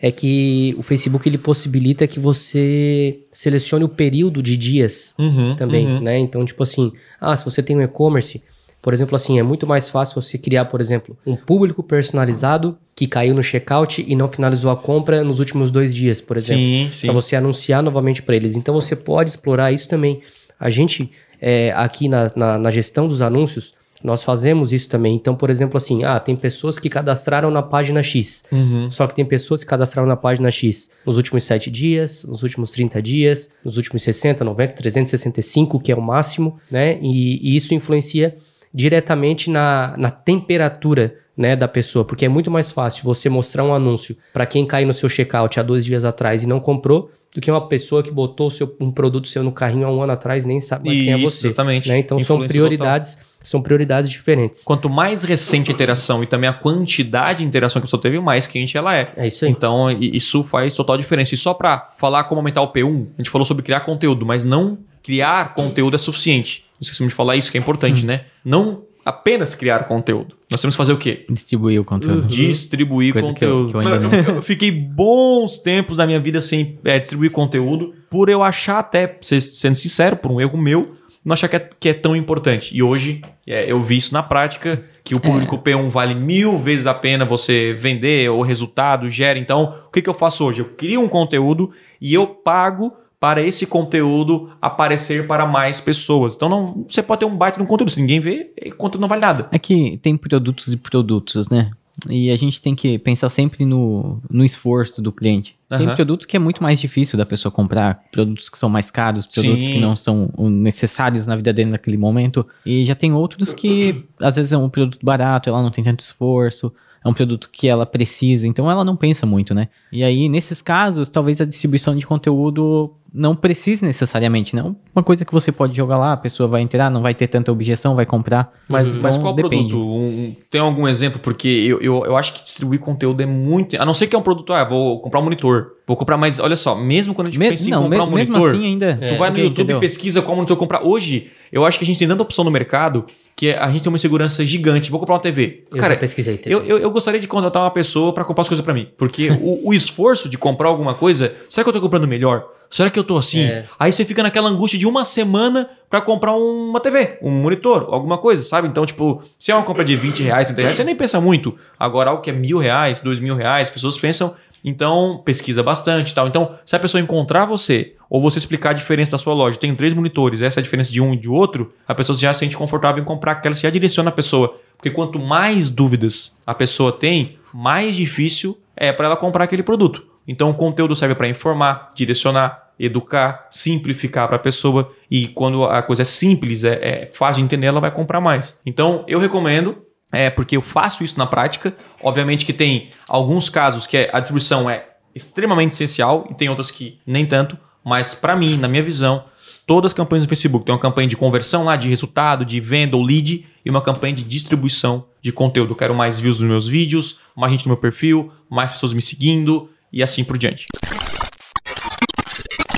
é 0.00 0.10
que 0.10 0.74
o 0.78 0.82
Facebook 0.82 1.28
ele 1.28 1.38
possibilita 1.38 2.06
que 2.06 2.20
você 2.20 3.20
selecione 3.32 3.84
o 3.84 3.88
período 3.88 4.42
de 4.42 4.56
dias 4.56 5.14
Uhum, 5.18 5.56
também, 5.56 5.86
uhum. 5.86 6.00
né? 6.00 6.18
Então, 6.18 6.44
tipo 6.44 6.62
assim, 6.62 6.92
ah, 7.20 7.36
se 7.36 7.44
você 7.44 7.62
tem 7.62 7.76
um 7.76 7.82
e-commerce, 7.82 8.42
por 8.80 8.92
exemplo, 8.94 9.16
assim, 9.16 9.38
é 9.38 9.42
muito 9.42 9.66
mais 9.66 9.90
fácil 9.90 10.20
você 10.20 10.38
criar, 10.38 10.66
por 10.66 10.80
exemplo, 10.80 11.16
um 11.26 11.36
público 11.36 11.82
personalizado 11.82 12.78
que 12.94 13.06
caiu 13.06 13.34
no 13.34 13.42
checkout 13.42 14.04
e 14.06 14.14
não 14.14 14.28
finalizou 14.28 14.70
a 14.70 14.76
compra 14.76 15.22
nos 15.24 15.40
últimos 15.40 15.70
dois 15.70 15.94
dias, 15.94 16.20
por 16.20 16.36
exemplo. 16.36 16.62
Sim, 16.62 16.88
sim. 16.90 17.06
Para 17.08 17.14
você 17.14 17.36
anunciar 17.36 17.82
novamente 17.82 18.22
para 18.22 18.36
eles. 18.36 18.56
Então, 18.56 18.74
você 18.74 18.94
pode 18.94 19.30
explorar 19.30 19.72
isso 19.72 19.88
também. 19.88 20.20
A 20.58 20.70
gente, 20.70 21.10
é, 21.40 21.72
aqui 21.76 22.08
na, 22.08 22.26
na, 22.36 22.58
na 22.58 22.70
gestão 22.70 23.08
dos 23.08 23.20
anúncios, 23.20 23.74
nós 24.02 24.22
fazemos 24.22 24.72
isso 24.72 24.88
também. 24.88 25.14
Então, 25.16 25.34
por 25.34 25.50
exemplo, 25.50 25.76
assim, 25.76 26.04
ah, 26.04 26.18
tem 26.20 26.36
pessoas 26.36 26.78
que 26.78 26.88
cadastraram 26.88 27.50
na 27.50 27.62
página 27.62 28.02
X. 28.02 28.44
Uhum. 28.50 28.88
Só 28.88 29.06
que 29.06 29.14
tem 29.14 29.24
pessoas 29.24 29.64
que 29.64 29.70
cadastraram 29.70 30.08
na 30.08 30.16
página 30.16 30.50
X 30.50 30.90
nos 31.04 31.16
últimos 31.16 31.44
7 31.44 31.70
dias, 31.70 32.24
nos 32.24 32.42
últimos 32.42 32.70
30 32.70 33.02
dias, 33.02 33.50
nos 33.64 33.76
últimos 33.76 34.02
60, 34.02 34.44
90, 34.44 34.74
365, 34.74 35.80
que 35.80 35.90
é 35.90 35.96
o 35.96 36.00
máximo, 36.00 36.60
né? 36.70 36.98
E, 37.02 37.40
e 37.42 37.56
isso 37.56 37.74
influencia 37.74 38.36
diretamente 38.72 39.50
na, 39.50 39.94
na 39.96 40.10
temperatura 40.10 41.14
né, 41.36 41.54
da 41.54 41.68
pessoa, 41.68 42.04
porque 42.04 42.24
é 42.24 42.28
muito 42.28 42.50
mais 42.50 42.72
fácil 42.72 43.04
você 43.04 43.28
mostrar 43.28 43.62
um 43.62 43.72
anúncio 43.72 44.16
para 44.32 44.44
quem 44.44 44.66
caiu 44.66 44.88
no 44.88 44.92
seu 44.92 45.08
checkout 45.08 45.60
há 45.60 45.62
dois 45.62 45.84
dias 45.84 46.04
atrás 46.04 46.42
e 46.42 46.46
não 46.46 46.58
comprou, 46.58 47.12
do 47.34 47.40
que 47.40 47.50
uma 47.50 47.68
pessoa 47.68 48.02
que 48.02 48.10
botou 48.10 48.50
seu, 48.50 48.74
um 48.80 48.90
produto 48.90 49.28
seu 49.28 49.44
no 49.44 49.52
carrinho 49.52 49.86
há 49.86 49.90
um 49.90 50.02
ano 50.02 50.12
atrás 50.12 50.44
nem 50.44 50.60
sabe 50.60 50.88
mais 50.88 51.00
quem 51.00 51.12
é 51.12 51.18
você. 51.18 51.46
Exatamente. 51.48 51.88
Né? 51.88 51.98
Então 51.98 52.18
são 52.18 52.36
Influência 52.36 52.54
prioridades, 52.54 53.18
são 53.42 53.62
prioridades 53.62 54.10
diferentes. 54.10 54.64
Quanto 54.64 54.88
mais 54.88 55.22
recente 55.22 55.70
a 55.70 55.74
interação 55.74 56.22
e 56.22 56.26
também 56.26 56.48
a 56.48 56.52
quantidade 56.52 57.40
de 57.40 57.44
interação 57.44 57.80
que 57.80 57.84
a 57.84 57.86
pessoa 57.86 58.02
teve, 58.02 58.18
mais 58.18 58.46
quente 58.46 58.76
ela 58.76 58.96
é. 58.96 59.08
É 59.16 59.26
isso 59.26 59.44
aí. 59.44 59.50
Então, 59.50 59.90
isso 59.90 60.42
faz 60.42 60.74
total 60.74 60.96
diferença. 60.96 61.34
E 61.34 61.38
só 61.38 61.54
pra 61.54 61.92
falar 61.98 62.24
como 62.24 62.40
aumentar 62.40 62.62
o 62.62 62.72
P1, 62.72 63.06
a 63.14 63.22
gente 63.22 63.30
falou 63.30 63.44
sobre 63.44 63.62
criar 63.62 63.80
conteúdo, 63.80 64.26
mas 64.26 64.42
não 64.42 64.78
criar 65.08 65.54
conteúdo 65.54 65.94
é 65.96 65.98
suficiente. 65.98 66.64
Esquecemos 66.78 67.12
de 67.12 67.16
falar 67.16 67.34
isso, 67.34 67.50
que 67.50 67.56
é 67.56 67.60
importante, 67.60 68.04
né? 68.04 68.26
Não 68.44 68.82
apenas 69.02 69.54
criar 69.54 69.84
conteúdo. 69.84 70.36
Nós 70.52 70.60
temos 70.60 70.74
que 70.74 70.76
fazer 70.76 70.92
o 70.92 70.98
quê? 70.98 71.24
Distribuir 71.30 71.80
o 71.80 71.84
conteúdo. 71.84 72.26
Distribuir 72.26 73.14
Coisa 73.14 73.32
que 73.32 73.42
eu- 73.42 73.64
conteúdo. 73.68 73.70
que 73.70 73.76
eu 73.76 73.80
ainda 73.80 73.98
não- 74.28 74.36
Eu 74.36 74.42
fiquei 74.42 74.70
bons 74.70 75.58
tempos 75.58 75.96
da 75.96 76.06
minha 76.06 76.20
vida 76.20 76.42
sem 76.42 76.78
é, 76.84 76.98
distribuir 76.98 77.30
conteúdo, 77.30 77.94
por 78.10 78.28
eu 78.28 78.42
achar 78.42 78.78
até, 78.80 79.16
se- 79.22 79.40
sendo 79.40 79.76
sincero, 79.76 80.14
por 80.14 80.30
um 80.30 80.38
erro 80.40 80.58
meu, 80.58 80.94
não 81.24 81.32
achar 81.32 81.48
que 81.48 81.56
é, 81.56 81.70
que 81.80 81.88
é 81.88 81.94
tão 81.94 82.14
importante. 82.14 82.76
E 82.76 82.82
hoje 82.82 83.22
é, 83.46 83.64
eu 83.72 83.82
vi 83.82 83.96
isso 83.96 84.12
na 84.12 84.22
prática, 84.22 84.84
que 85.02 85.14
o 85.14 85.20
público 85.20 85.56
P1 85.56 85.88
vale 85.88 86.14
mil 86.14 86.58
vezes 86.58 86.86
a 86.86 86.92
pena 86.92 87.24
você 87.24 87.72
vender, 87.72 88.28
o 88.30 88.42
resultado 88.42 89.08
gera. 89.08 89.38
Então, 89.38 89.74
o 89.88 89.90
que, 89.90 90.02
que 90.02 90.08
eu 90.10 90.14
faço 90.14 90.44
hoje? 90.44 90.60
Eu 90.60 90.66
crio 90.66 91.00
um 91.00 91.08
conteúdo 91.08 91.72
e 91.98 92.12
eu 92.12 92.26
pago 92.26 92.92
para 93.20 93.42
esse 93.42 93.66
conteúdo 93.66 94.50
aparecer 94.62 95.26
para 95.26 95.44
mais 95.44 95.80
pessoas. 95.80 96.34
Então, 96.34 96.48
não, 96.48 96.86
você 96.88 97.02
pode 97.02 97.20
ter 97.20 97.26
um 97.26 97.36
baita 97.36 97.58
de 97.58 97.64
um 97.64 97.66
conteúdo. 97.66 97.90
Se 97.90 98.00
ninguém 98.00 98.20
vê, 98.20 98.52
o 98.66 98.76
conteúdo 98.76 99.00
não 99.00 99.08
vale 99.08 99.22
nada. 99.22 99.46
É 99.50 99.58
que 99.58 99.98
tem 99.98 100.16
produtos 100.16 100.72
e 100.72 100.76
produtos, 100.76 101.48
né? 101.48 101.70
E 102.08 102.30
a 102.30 102.36
gente 102.36 102.62
tem 102.62 102.76
que 102.76 102.96
pensar 102.98 103.28
sempre 103.28 103.64
no, 103.64 104.20
no 104.30 104.44
esforço 104.44 105.02
do 105.02 105.10
cliente. 105.10 105.56
Tem 105.68 105.86
Aham. 105.86 105.96
produto 105.96 106.28
que 106.28 106.36
é 106.36 106.40
muito 106.40 106.62
mais 106.62 106.80
difícil 106.80 107.18
da 107.18 107.26
pessoa 107.26 107.50
comprar, 107.50 108.04
produtos 108.12 108.48
que 108.48 108.56
são 108.56 108.68
mais 108.68 108.90
caros, 108.90 109.26
produtos 109.26 109.66
Sim. 109.66 109.72
que 109.72 109.80
não 109.80 109.96
são 109.96 110.30
necessários 110.38 111.26
na 111.26 111.34
vida 111.34 111.52
dele 111.52 111.70
naquele 111.70 111.96
momento. 111.96 112.46
E 112.64 112.84
já 112.84 112.94
tem 112.94 113.12
outros 113.12 113.52
que, 113.52 114.04
às 114.20 114.36
vezes, 114.36 114.52
é 114.52 114.56
um 114.56 114.68
produto 114.68 115.04
barato, 115.04 115.48
ela 115.48 115.60
não 115.60 115.70
tem 115.70 115.82
tanto 115.82 116.00
esforço, 116.00 116.72
é 117.04 117.08
um 117.08 117.12
produto 117.12 117.48
que 117.50 117.68
ela 117.68 117.86
precisa, 117.86 118.46
então 118.46 118.70
ela 118.70 118.84
não 118.84 118.96
pensa 118.96 119.26
muito, 119.26 119.54
né? 119.54 119.68
E 119.90 120.04
aí, 120.04 120.28
nesses 120.28 120.62
casos, 120.62 121.08
talvez 121.08 121.40
a 121.40 121.44
distribuição 121.44 121.96
de 121.96 122.06
conteúdo 122.06 122.92
não 123.12 123.34
precise 123.34 123.84
necessariamente, 123.84 124.54
não. 124.54 124.76
Uma 124.94 125.02
coisa 125.02 125.24
que 125.24 125.32
você 125.32 125.50
pode 125.50 125.76
jogar 125.76 125.96
lá, 125.98 126.12
a 126.12 126.16
pessoa 126.16 126.48
vai 126.48 126.60
entrar, 126.60 126.90
não 126.90 127.00
vai 127.02 127.14
ter 127.14 127.26
tanta 127.26 127.50
objeção, 127.50 127.94
vai 127.94 128.04
comprar. 128.06 128.52
Mas, 128.68 128.88
Então, 128.88 129.00
mas 129.02 129.16
qual 129.16 129.32
depende. 129.32 129.70
produto? 129.70 129.90
Um- 129.90 130.36
tem 130.50 130.60
algum 130.60 130.86
exemplo? 130.86 131.18
Porque 131.18 131.48
eu, 131.48 131.80
eu, 131.80 132.04
eu 132.04 132.16
acho 132.16 132.34
que 132.34 132.42
distribuir 132.42 132.80
conteúdo 132.80 133.22
é 133.22 133.26
muito. 133.26 133.80
A 133.80 133.84
não 133.86 133.94
ser 133.94 134.06
que 134.06 134.14
é 134.14 134.18
um 134.18 134.22
produto, 134.22 134.52
ah, 134.52 134.64
vou 134.64 135.00
comprar 135.00 135.20
um 135.20 135.24
monitor. 135.24 135.72
Vou 135.88 135.96
comprar 135.96 136.16
mais. 136.18 136.38
Olha 136.38 136.54
só, 136.54 136.74
mesmo 136.74 137.14
quando 137.14 137.28
a 137.28 137.30
gente 137.30 137.40
Me- 137.40 137.48
pensa 137.48 137.66
em 137.66 137.70
não, 137.70 137.84
comprar 137.84 138.04
me- 138.06 138.12
um 138.12 138.14
mesmo 138.14 138.32
monitor. 138.36 138.54
assim 138.54 138.66
ainda. 138.66 138.98
Tu 139.08 139.14
vai 139.16 139.30
no 139.30 139.34
Ok, 139.36 139.44
YouTube 139.44 139.64
entendeu? 139.64 139.78
e 139.78 139.80
pesquisa 139.80 140.20
qual 140.22 140.36
monitor 140.36 140.56
comprar. 140.56 140.84
Hoje, 140.86 141.28
eu 141.50 141.64
acho 141.64 141.78
que 141.78 141.84
a 141.84 141.86
gente 141.86 141.98
tem 141.98 142.06
tanta 142.06 142.22
opção 142.22 142.44
no 142.44 142.50
mercado 142.50 143.06
que 143.34 143.52
a 143.52 143.70
gente 143.70 143.82
tem 143.82 143.90
uma 143.90 143.96
insegurança 143.96 144.44
gigante. 144.44 144.90
Vou 144.90 145.00
comprar 145.00 145.14
uma 145.14 145.20
TV. 145.20 145.64
Eu 145.70 145.78
Cara, 145.78 145.96
pesquisei. 145.96 146.36
TV. 146.36 146.54
eu, 146.54 146.62
eu, 146.64 146.78
eu 146.78 146.90
gostaria 146.90 147.18
de 147.18 147.26
contratar 147.26 147.62
uma 147.62 147.70
pessoa 147.70 148.12
para 148.12 148.22
comprar 148.24 148.42
as 148.42 148.48
coisas 148.48 148.62
para 148.62 148.74
mim. 148.74 148.86
Porque 148.98 149.30
o, 149.40 149.68
o 149.70 149.72
esforço 149.74 150.28
de 150.28 150.36
comprar 150.36 150.68
alguma 150.68 150.92
coisa, 150.92 151.34
será 151.48 151.64
que 151.64 151.68
eu 151.70 151.72
tô 151.72 151.80
comprando 151.80 152.06
melhor? 152.06 152.44
Será 152.70 152.90
que 152.90 152.98
eu 152.98 153.04
tô 153.04 153.16
assim? 153.16 153.44
É. 153.46 153.64
Aí 153.78 153.90
você 153.90 154.04
fica 154.04 154.22
naquela 154.22 154.50
angústia 154.50 154.78
de 154.78 154.86
uma 154.86 155.02
semana 155.06 155.70
para 155.88 156.02
comprar 156.02 156.34
uma 156.36 156.78
TV, 156.80 157.16
um 157.22 157.30
monitor, 157.30 157.88
alguma 157.90 158.18
coisa, 158.18 158.42
sabe? 158.42 158.68
Então, 158.68 158.84
tipo, 158.84 159.22
se 159.38 159.50
é 159.50 159.54
uma 159.54 159.62
compra 159.64 159.82
de 159.86 159.96
20 159.96 160.22
reais, 160.22 160.48
30 160.48 160.60
reais, 160.60 160.76
você 160.76 160.84
nem 160.84 160.94
pensa 160.94 161.18
muito. 161.18 161.56
Agora, 161.78 162.10
algo 162.10 162.20
que 162.22 162.28
é 162.28 162.32
mil 162.34 162.58
reais, 162.58 163.00
dois 163.00 163.18
mil 163.20 163.34
reais, 163.34 163.68
as 163.68 163.72
pessoas 163.72 163.96
pensam. 163.96 164.34
Então, 164.68 165.22
pesquisa 165.24 165.62
bastante 165.62 166.14
tal. 166.14 166.28
Então, 166.28 166.54
se 166.62 166.76
a 166.76 166.78
pessoa 166.78 167.00
encontrar 167.00 167.46
você, 167.46 167.94
ou 168.10 168.20
você 168.20 168.36
explicar 168.36 168.70
a 168.70 168.74
diferença 168.74 169.12
da 169.12 169.18
sua 169.18 169.32
loja, 169.32 169.58
tem 169.58 169.74
três 169.74 169.94
monitores, 169.94 170.42
essa 170.42 170.60
é 170.60 170.60
a 170.60 170.64
diferença 170.64 170.92
de 170.92 171.00
um 171.00 171.14
e 171.14 171.16
de 171.16 171.28
outro, 171.28 171.72
a 171.86 171.94
pessoa 171.94 172.16
já 172.18 172.34
se 172.34 172.40
sente 172.40 172.54
confortável 172.54 173.02
em 173.02 173.04
comprar 173.04 173.32
aquela, 173.32 173.56
você 173.56 173.62
já 173.62 173.70
direciona 173.70 174.10
a 174.10 174.12
pessoa. 174.12 174.60
Porque 174.76 174.90
quanto 174.90 175.18
mais 175.18 175.70
dúvidas 175.70 176.36
a 176.46 176.54
pessoa 176.54 176.92
tem, 176.92 177.38
mais 177.52 177.96
difícil 177.96 178.58
é 178.76 178.92
para 178.92 179.06
ela 179.06 179.16
comprar 179.16 179.44
aquele 179.44 179.62
produto. 179.62 180.06
Então, 180.26 180.50
o 180.50 180.54
conteúdo 180.54 180.94
serve 180.94 181.14
para 181.14 181.26
informar, 181.26 181.88
direcionar, 181.94 182.68
educar, 182.78 183.46
simplificar 183.50 184.28
para 184.28 184.36
a 184.36 184.38
pessoa. 184.38 184.92
E 185.10 185.28
quando 185.28 185.64
a 185.64 185.82
coisa 185.82 186.02
é 186.02 186.04
simples, 186.04 186.62
é, 186.62 186.74
é 186.74 187.10
fácil 187.10 187.40
de 187.40 187.46
entender, 187.46 187.68
ela 187.68 187.80
vai 187.80 187.90
comprar 187.90 188.20
mais. 188.20 188.60
Então, 188.66 189.02
eu 189.08 189.18
recomendo, 189.18 189.78
é 190.12 190.30
porque 190.30 190.56
eu 190.56 190.62
faço 190.62 191.04
isso 191.04 191.18
na 191.18 191.26
prática. 191.26 191.76
Obviamente 192.02 192.46
que 192.46 192.52
tem 192.52 192.90
alguns 193.08 193.48
casos 193.48 193.86
que 193.86 194.08
a 194.12 194.18
distribuição 194.18 194.68
é 194.68 194.86
extremamente 195.14 195.72
essencial 195.72 196.26
e 196.30 196.34
tem 196.34 196.48
outras 196.48 196.70
que 196.70 196.98
nem 197.06 197.26
tanto. 197.26 197.58
Mas 197.84 198.14
para 198.14 198.36
mim, 198.36 198.56
na 198.56 198.68
minha 198.68 198.82
visão, 198.82 199.24
todas 199.66 199.90
as 199.90 199.96
campanhas 199.96 200.24
no 200.24 200.28
Facebook 200.28 200.64
tem 200.64 200.74
uma 200.74 200.80
campanha 200.80 201.08
de 201.08 201.16
conversão 201.16 201.64
lá, 201.64 201.76
de 201.76 201.88
resultado, 201.88 202.44
de 202.44 202.60
venda 202.60 202.96
ou 202.96 203.02
lead 203.02 203.46
e 203.64 203.70
uma 203.70 203.80
campanha 203.80 204.14
de 204.14 204.22
distribuição 204.22 205.06
de 205.20 205.32
conteúdo. 205.32 205.74
Quero 205.74 205.94
mais 205.94 206.18
views 206.18 206.40
nos 206.40 206.48
meus 206.48 206.68
vídeos, 206.68 207.18
mais 207.36 207.52
gente 207.52 207.66
no 207.66 207.70
meu 207.70 207.80
perfil, 207.80 208.32
mais 208.48 208.72
pessoas 208.72 208.92
me 208.92 209.02
seguindo 209.02 209.70
e 209.92 210.02
assim 210.02 210.24
por 210.24 210.38
diante. 210.38 210.66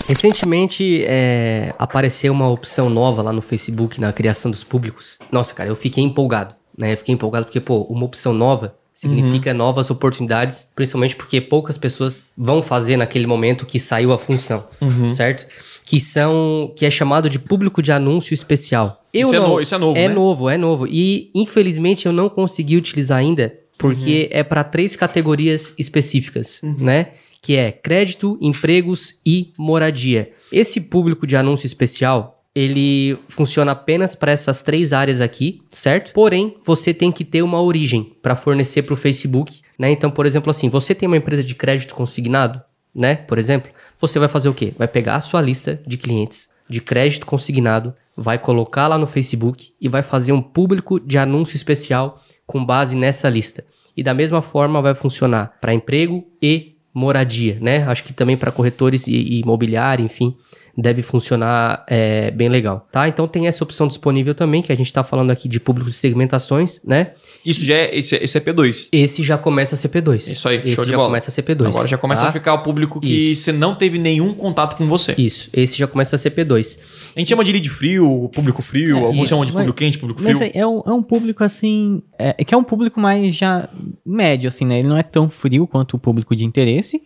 Recentemente 0.08 1.04
é, 1.06 1.72
apareceu 1.78 2.32
uma 2.32 2.48
opção 2.48 2.90
nova 2.90 3.22
lá 3.22 3.32
no 3.32 3.40
Facebook 3.40 4.00
na 4.00 4.12
criação 4.12 4.50
dos 4.50 4.64
públicos. 4.64 5.18
Nossa, 5.30 5.54
cara, 5.54 5.68
eu 5.68 5.76
fiquei 5.76 6.02
empolgado, 6.02 6.56
né? 6.80 6.92
Eu 6.94 6.96
fiquei 6.96 7.14
empolgado 7.14 7.44
porque, 7.46 7.60
pô, 7.60 7.82
uma 7.82 8.04
opção 8.06 8.32
nova 8.32 8.74
significa 8.92 9.54
novas 9.54 9.88
oportunidades, 9.90 10.68
principalmente 10.74 11.16
porque 11.16 11.40
poucas 11.40 11.78
pessoas 11.78 12.24
vão 12.36 12.62
fazer 12.62 12.96
naquele 12.96 13.26
momento 13.26 13.64
que 13.64 13.78
saiu 13.78 14.12
a 14.12 14.18
função, 14.18 14.64
certo? 15.08 15.46
Que 15.86 15.98
são 16.00 16.70
que 16.76 16.84
é 16.84 16.90
chamado 16.90 17.30
de 17.30 17.38
público 17.38 17.80
de 17.80 17.92
anúncio 17.92 18.34
especial. 18.34 19.02
Eu 19.12 19.26
Isso 19.28 19.34
é 19.34 19.38
não- 19.40 19.48
no- 19.48 19.60
isso 19.60 19.74
é 19.74 19.78
novo, 19.78 19.98
É 19.98 20.08
né? 20.08 20.14
novo, 20.14 20.50
é 20.50 20.58
novo. 20.58 20.86
E 20.86 21.30
infelizmente 21.34 22.04
eu 22.06 22.12
não 22.12 22.28
consegui 22.28 22.76
utilizar 22.76 23.18
ainda 23.18 23.54
porque 23.78 24.28
é 24.30 24.42
para 24.44 24.62
três 24.62 24.94
categorias 24.94 25.72
específicas, 25.78 26.60
né? 26.62 27.08
Que 27.40 27.56
é 27.56 27.72
crédito, 27.72 28.36
empregos 28.42 29.14
e 29.24 29.52
moradia. 29.56 30.30
Esse 30.52 30.78
público 30.80 31.26
de 31.26 31.36
anúncio 31.36 31.64
especial, 31.66 32.39
ele 32.60 33.18
funciona 33.28 33.72
apenas 33.72 34.14
para 34.14 34.32
essas 34.32 34.62
três 34.62 34.92
áreas 34.92 35.20
aqui, 35.20 35.62
certo? 35.70 36.12
Porém, 36.12 36.56
você 36.64 36.92
tem 36.92 37.10
que 37.10 37.24
ter 37.24 37.42
uma 37.42 37.60
origem 37.60 38.12
para 38.20 38.36
fornecer 38.36 38.82
para 38.82 38.94
o 38.94 38.96
Facebook, 38.96 39.62
né? 39.78 39.90
Então, 39.90 40.10
por 40.10 40.26
exemplo, 40.26 40.50
assim, 40.50 40.68
você 40.68 40.94
tem 40.94 41.06
uma 41.06 41.16
empresa 41.16 41.42
de 41.42 41.54
crédito 41.54 41.94
consignado, 41.94 42.60
né? 42.94 43.16
Por 43.16 43.38
exemplo, 43.38 43.70
você 43.98 44.18
vai 44.18 44.28
fazer 44.28 44.48
o 44.48 44.54
quê? 44.54 44.74
Vai 44.76 44.88
pegar 44.88 45.16
a 45.16 45.20
sua 45.20 45.40
lista 45.40 45.80
de 45.86 45.96
clientes 45.96 46.50
de 46.68 46.80
crédito 46.80 47.26
consignado, 47.26 47.92
vai 48.16 48.38
colocar 48.38 48.86
lá 48.86 48.96
no 48.96 49.06
Facebook 49.06 49.72
e 49.80 49.88
vai 49.88 50.04
fazer 50.04 50.32
um 50.32 50.40
público 50.40 51.00
de 51.00 51.18
anúncio 51.18 51.56
especial 51.56 52.22
com 52.46 52.64
base 52.64 52.94
nessa 52.94 53.28
lista. 53.28 53.64
E 53.96 54.04
da 54.04 54.14
mesma 54.14 54.40
forma 54.40 54.80
vai 54.80 54.94
funcionar 54.94 55.58
para 55.60 55.74
emprego 55.74 56.24
e 56.40 56.76
moradia, 56.94 57.58
né? 57.60 57.84
Acho 57.84 58.04
que 58.04 58.12
também 58.12 58.36
para 58.36 58.52
corretores 58.52 59.08
e, 59.08 59.14
e 59.14 59.40
imobiliário, 59.40 60.04
enfim, 60.04 60.36
deve 60.76 61.02
funcionar 61.02 61.84
é, 61.88 62.30
bem 62.30 62.48
legal, 62.48 62.86
tá? 62.90 63.08
Então 63.08 63.26
tem 63.28 63.46
essa 63.46 63.62
opção 63.64 63.86
disponível 63.88 64.34
também, 64.34 64.62
que 64.62 64.72
a 64.72 64.76
gente 64.76 64.86
está 64.86 65.02
falando 65.02 65.30
aqui 65.30 65.48
de 65.48 65.58
públicos 65.60 65.92
de 65.92 65.98
segmentações, 65.98 66.80
né? 66.84 67.12
Isso 67.44 67.64
já 67.64 67.74
é, 67.74 67.96
esse, 67.96 68.16
esse 68.16 68.38
é 68.38 68.40
P2. 68.40 68.88
Esse 68.92 69.22
já 69.22 69.36
começa 69.38 69.74
a 69.74 69.78
CP2. 69.78 70.30
Isso 70.32 70.48
aí, 70.48 70.58
Esse 70.58 70.74
show 70.76 70.84
de 70.84 70.90
já 70.90 70.96
bola. 70.96 71.08
começa 71.08 71.30
a 71.30 71.34
CP2. 71.34 71.66
Agora 71.66 71.88
já 71.88 71.98
começa 71.98 72.22
tá? 72.22 72.28
a 72.28 72.32
ficar 72.32 72.54
o 72.54 72.62
público 72.62 73.00
que 73.00 73.34
você 73.36 73.52
não 73.52 73.74
teve 73.74 73.98
nenhum 73.98 74.32
contato 74.34 74.76
com 74.76 74.86
você. 74.86 75.14
Isso, 75.18 75.50
esse 75.52 75.76
já 75.78 75.86
começa 75.86 76.16
a 76.16 76.18
CP2. 76.18 76.78
A 77.16 77.18
gente 77.18 77.28
chama 77.28 77.44
de 77.44 77.52
lead 77.52 77.68
frio, 77.68 78.30
público 78.34 78.62
frio, 78.62 78.96
É, 78.98 79.00
alguns 79.00 79.16
isso, 79.22 79.26
chamam 79.30 79.44
de 79.44 79.52
mas- 79.52 79.60
público 79.62 79.78
quente, 79.78 79.98
público 79.98 80.22
Mas 80.22 80.36
frio. 80.38 80.50
é, 80.54 80.58
é 80.60 80.66
um, 80.66 80.82
é 80.86 80.92
um 80.92 81.02
público 81.02 81.42
assim. 81.42 82.02
É, 82.18 82.34
é 82.38 82.44
que 82.44 82.54
é 82.54 82.56
um 82.56 82.62
público 82.64 83.00
mais 83.00 83.34
já 83.34 83.68
médio, 84.06 84.48
assim, 84.48 84.64
né? 84.64 84.78
Ele 84.78 84.88
não 84.88 84.96
é 84.96 85.02
tão 85.02 85.28
frio 85.28 85.66
quanto 85.66 85.96
o 85.96 85.98
público 85.98 86.36
de 86.36 86.44
interesse, 86.44 87.02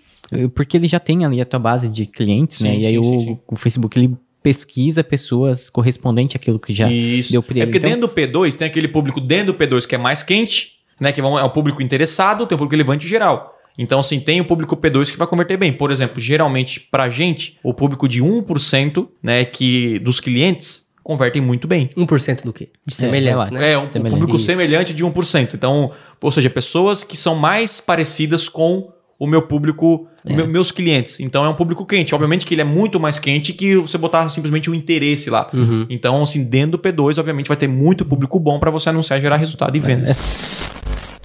porque 0.55 0.77
ele 0.77 0.89
já 0.89 0.99
tem 0.99 1.25
ali 1.25 1.41
a 1.41 1.45
tua 1.45 1.59
base 1.59 1.89
de 1.89 2.07
clientes, 2.07 2.59
Sim, 2.59 2.69
né? 2.69 2.77
E 2.77 2.83
sim, 2.83 2.89
aí 2.89 3.05
sim, 3.05 3.17
o, 3.17 3.19
sim. 3.21 3.39
o 3.47 3.57
Facebook 3.57 3.99
ele 3.99 4.17
pesquisa 4.43 5.03
pessoas 5.03 5.71
correspondente 5.71 6.37
àquilo 6.37 6.59
que 6.59 6.73
já 6.73 6.91
Isso. 6.91 7.33
deu 7.33 7.43
pra 7.43 7.55
é 7.55 7.59
ele. 7.61 7.67
porque 7.67 7.79
Então, 7.79 7.91
dentro 7.91 8.07
do 8.07 8.15
P2 8.15 8.55
tem 8.55 8.67
aquele 8.69 8.89
público 8.89 9.19
dentro 9.21 9.55
do 9.55 9.59
P2 9.59 9.87
que 9.87 9.95
é 9.95 9.99
mais 9.99 10.23
quente, 10.23 10.73
né? 11.01 11.13
Que 11.13 11.21
é 11.21 11.25
o 11.25 11.51
público 11.51 11.83
interessado, 11.83 12.47
tem 12.47 12.55
o 12.55 12.59
público 12.59 12.73
relevante 12.75 13.09
geral. 13.09 13.55
Então, 13.79 13.99
assim, 13.99 14.21
tem 14.21 14.41
o 14.41 14.45
público 14.45 14.77
P2 14.77 15.11
que 15.11 15.17
vai 15.17 15.27
converter 15.27 15.57
bem. 15.57 15.73
Por 15.73 15.91
exemplo, 15.91 16.21
geralmente, 16.21 16.79
pra 16.79 17.09
gente, 17.09 17.59
o 17.63 17.75
público 17.75 18.07
de 18.07 18.23
1%, 18.23 19.09
né, 19.23 19.45
que 19.45 19.99
dos 19.99 20.21
clientes 20.21 20.85
convertem 21.03 21.43
muito 21.43 21.67
bem. 21.67 21.89
1% 21.97 22.45
do 22.45 22.53
quê? 22.53 22.71
De 22.87 22.95
semelhantes, 22.95 23.51
vai 23.51 23.61
lá. 23.61 23.67
né? 23.67 23.73
É, 23.73 23.79
um 23.79 23.91
Semelhante. 23.91 24.13
público 24.21 24.37
Isso. 24.37 24.47
semelhante 24.47 24.95
de 24.95 25.05
1%. 25.05 25.55
Então, 25.55 25.91
ou 26.23 26.31
seja, 26.31 26.49
pessoas 26.49 27.03
que 27.03 27.17
são 27.17 27.35
mais 27.35 27.81
parecidas 27.81 28.49
com 28.49 28.93
o 29.19 29.27
meu 29.27 29.43
público, 29.43 30.07
meu- 30.25 30.47
meus 30.49 30.71
clientes. 30.71 31.21
Então, 31.21 31.45
é 31.45 31.49
um 31.49 31.55
público 31.55 31.85
quente. 31.87 32.15
Obviamente 32.15 32.45
que 32.45 32.55
ele 32.55 32.61
é 32.63 32.65
muito 32.65 32.99
mais 32.99 33.19
quente 33.19 33.53
que 33.53 33.77
você 33.77 33.97
botar 33.97 34.29
simplesmente 34.29 34.71
o 34.71 34.75
interesse 34.75 35.31
lá. 35.31 35.47
Uhum. 35.55 35.87
Então, 35.89 36.23
assim, 36.23 36.45
dentro 36.45 36.73
do 36.73 36.79
P2, 36.79 37.19
obviamente, 37.19 37.49
vai 37.49 37.57
ter 37.57 37.69
muito 37.69 38.05
público 38.05 38.39
bom 38.41 38.59
para 38.59 38.71
você 38.71 38.89
anunciar 38.89 39.19
e 39.19 39.23
gerar 39.23 39.37
resultado 39.37 39.77
e 39.77 39.81
vendas. 39.81 40.21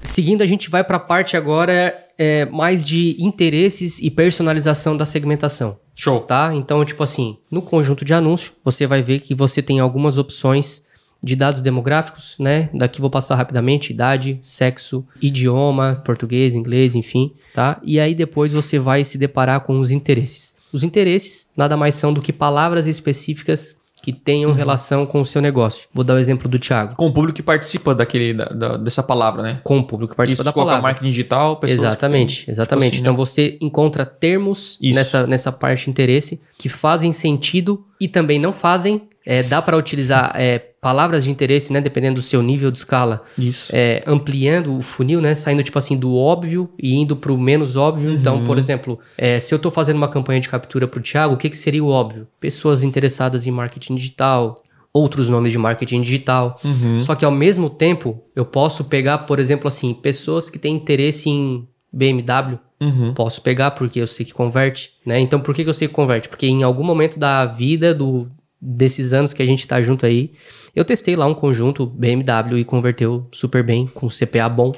Seguindo, 0.02 0.42
a 0.42 0.46
gente 0.46 0.70
vai 0.70 0.84
para 0.84 0.98
a 0.98 1.00
parte 1.00 1.36
agora 1.38 1.94
é, 2.18 2.46
mais 2.46 2.84
de 2.84 3.16
interesses 3.20 4.00
e 4.02 4.10
personalização 4.10 4.96
da 4.96 5.06
segmentação. 5.06 5.78
Show. 5.96 6.22
Tá? 6.22 6.52
Então, 6.54 6.84
tipo 6.86 7.04
assim, 7.04 7.38
no 7.52 7.62
conjunto 7.62 8.06
de 8.06 8.14
anúncios, 8.14 8.54
você 8.64 8.88
vai 8.88 9.02
ver 9.02 9.20
que 9.20 9.36
você 9.36 9.62
tem 9.62 9.80
algumas 9.80 10.18
opções 10.18 10.84
de 11.22 11.36
dados 11.36 11.62
demográficos, 11.62 12.36
né? 12.40 12.70
Daqui 12.74 13.02
vou 13.02 13.10
passar 13.10 13.36
rapidamente: 13.36 13.92
idade, 13.92 14.40
sexo, 14.42 15.06
idioma, 15.22 16.02
português, 16.06 16.56
inglês, 16.56 16.96
enfim, 16.96 17.32
tá? 17.54 17.80
E 17.84 18.00
aí 18.00 18.14
depois 18.16 18.54
você 18.54 18.80
vai 18.80 19.04
se 19.04 19.18
deparar 19.18 19.62
com 19.62 19.80
os 19.80 19.92
interesses. 19.92 20.56
Os 20.72 20.84
interesses 20.84 21.50
nada 21.58 21.76
mais 21.76 21.96
são 21.96 22.14
do 22.14 22.22
que 22.22 22.32
palavras 22.32 22.88
específicas 22.88 23.78
que 24.02 24.14
tenham 24.14 24.54
relação 24.54 25.06
com 25.06 25.20
o 25.20 25.26
seu 25.26 25.42
negócio. 25.42 25.90
Vou 25.94 26.06
dar 26.06 26.14
o 26.14 26.20
exemplo 26.20 26.48
do 26.48 26.58
Thiago. 26.58 26.96
Com 26.96 27.08
o 27.08 27.12
público 27.14 27.36
que 27.36 27.44
participa 27.44 27.94
daquele, 27.94 28.34
da- 28.34 28.46
da- 28.46 28.78
dessa 28.78 29.04
palavra, 29.04 29.42
né? 29.44 29.60
Com 29.62 29.80
o 29.80 29.84
público 29.84 30.12
que 30.14 30.16
participa 30.18 30.42
Isso, 30.42 30.46
da 30.46 30.54
palavra. 30.54 30.82
marketing 30.82 31.10
digital, 31.10 31.58
pessoas 31.58 31.80
Exatamente, 31.84 32.40
que 32.40 32.46
têm- 32.46 32.52
exatamente. 32.54 32.84
tipo 32.86 32.96
assim, 32.96 33.02
então 33.02 33.14
né? 33.14 33.18
você 33.18 33.58
encontra 33.60 34.06
termos 34.06 34.78
Isso. 34.82 34.96
nessa, 34.98 35.28
nessa 35.28 35.52
parte 35.52 35.84
de 35.86 35.90
interesse 35.90 36.40
que 36.58 36.70
fazem 36.70 37.12
sentido 37.12 37.84
e 38.00 38.08
também 38.08 38.40
não 38.40 38.54
fazem. 38.54 39.02
É, 39.26 39.44
dá 39.44 39.62
para 39.62 39.76
utilizar 39.76 40.32
é, 40.36 40.69
palavras 40.82 41.24
de 41.24 41.32
interesse, 41.32 41.74
né? 41.74 41.82
Dependendo 41.82 42.16
do 42.16 42.22
seu 42.22 42.42
nível 42.42 42.72
de 42.72 42.78
escala, 42.78 43.22
Isso. 43.38 43.72
é, 43.76 44.04
ampliando 44.06 44.76
o 44.76 44.82
funil, 44.82 45.22
né? 45.22 45.36
Saindo, 45.36 45.64
tipo 45.64 45.78
assim, 45.78 45.98
do 45.98 46.16
óbvio 46.16 46.70
e 46.82 46.96
indo 46.96 47.16
pro 47.16 47.38
menos 47.38 47.76
óbvio. 47.76 48.12
Então, 48.12 48.46
por 48.46 48.58
exemplo, 48.58 49.00
é, 49.18 49.40
se 49.40 49.54
eu 49.54 49.60
tô 49.60 49.70
fazendo 49.70 49.98
uma 49.98 50.08
campanha 50.08 50.40
de 50.40 50.50
captura 50.50 50.88
pro 50.88 51.02
Thiago, 51.02 51.34
o 51.34 51.38
que, 51.38 51.50
que 51.50 51.58
seria 51.58 51.84
o 51.84 51.90
óbvio? 51.90 52.28
Pessoas 52.40 52.84
interessadas 52.84 53.46
em 53.46 53.52
marketing 53.52 53.96
digital, 53.96 54.56
outros 54.94 55.30
nomes 55.30 55.52
de 55.52 55.58
marketing 55.58 56.02
digital. 56.02 56.60
Só 56.98 57.16
que 57.16 57.26
ao 57.26 57.32
mesmo 57.32 57.70
tempo, 57.70 58.22
eu 58.36 58.46
posso 58.46 58.86
pegar, 58.86 59.20
por 59.20 59.40
exemplo, 59.40 59.68
assim, 59.68 59.94
pessoas 59.94 60.50
que 60.50 60.58
têm 60.58 60.76
interesse 60.76 61.30
em 61.30 61.68
BMW. 61.92 62.60
Uhum. 62.82 63.14
Posso 63.14 63.42
pegar 63.42 63.72
porque 63.72 64.00
eu 64.00 64.08
sei 64.08 64.26
que 64.26 64.34
converte, 64.34 64.92
né? 65.06 65.20
Então, 65.20 65.40
por 65.40 65.54
que, 65.54 65.64
que 65.64 65.70
eu 65.70 65.74
sei 65.74 65.88
que 65.88 65.94
converte? 65.94 66.30
Porque 66.30 66.48
em 66.48 66.64
algum 66.64 66.84
momento 66.84 67.20
da 67.20 67.46
vida 67.46 67.94
do, 67.94 68.32
desses 68.62 69.12
anos 69.14 69.34
que 69.34 69.42
a 69.42 69.46
gente 69.46 69.68
tá 69.68 69.82
junto 69.82 70.06
aí, 70.06 70.32
eu 70.76 70.86
testei 70.86 71.16
lá 71.16 71.26
um 71.26 71.34
conjunto 71.34 71.86
BMW 71.86 72.60
e 72.60 72.66
converteu 72.66 73.28
super 73.32 73.64
bem, 73.64 73.88
com 73.88 74.08
CPA 74.08 74.50
bom. 74.50 74.74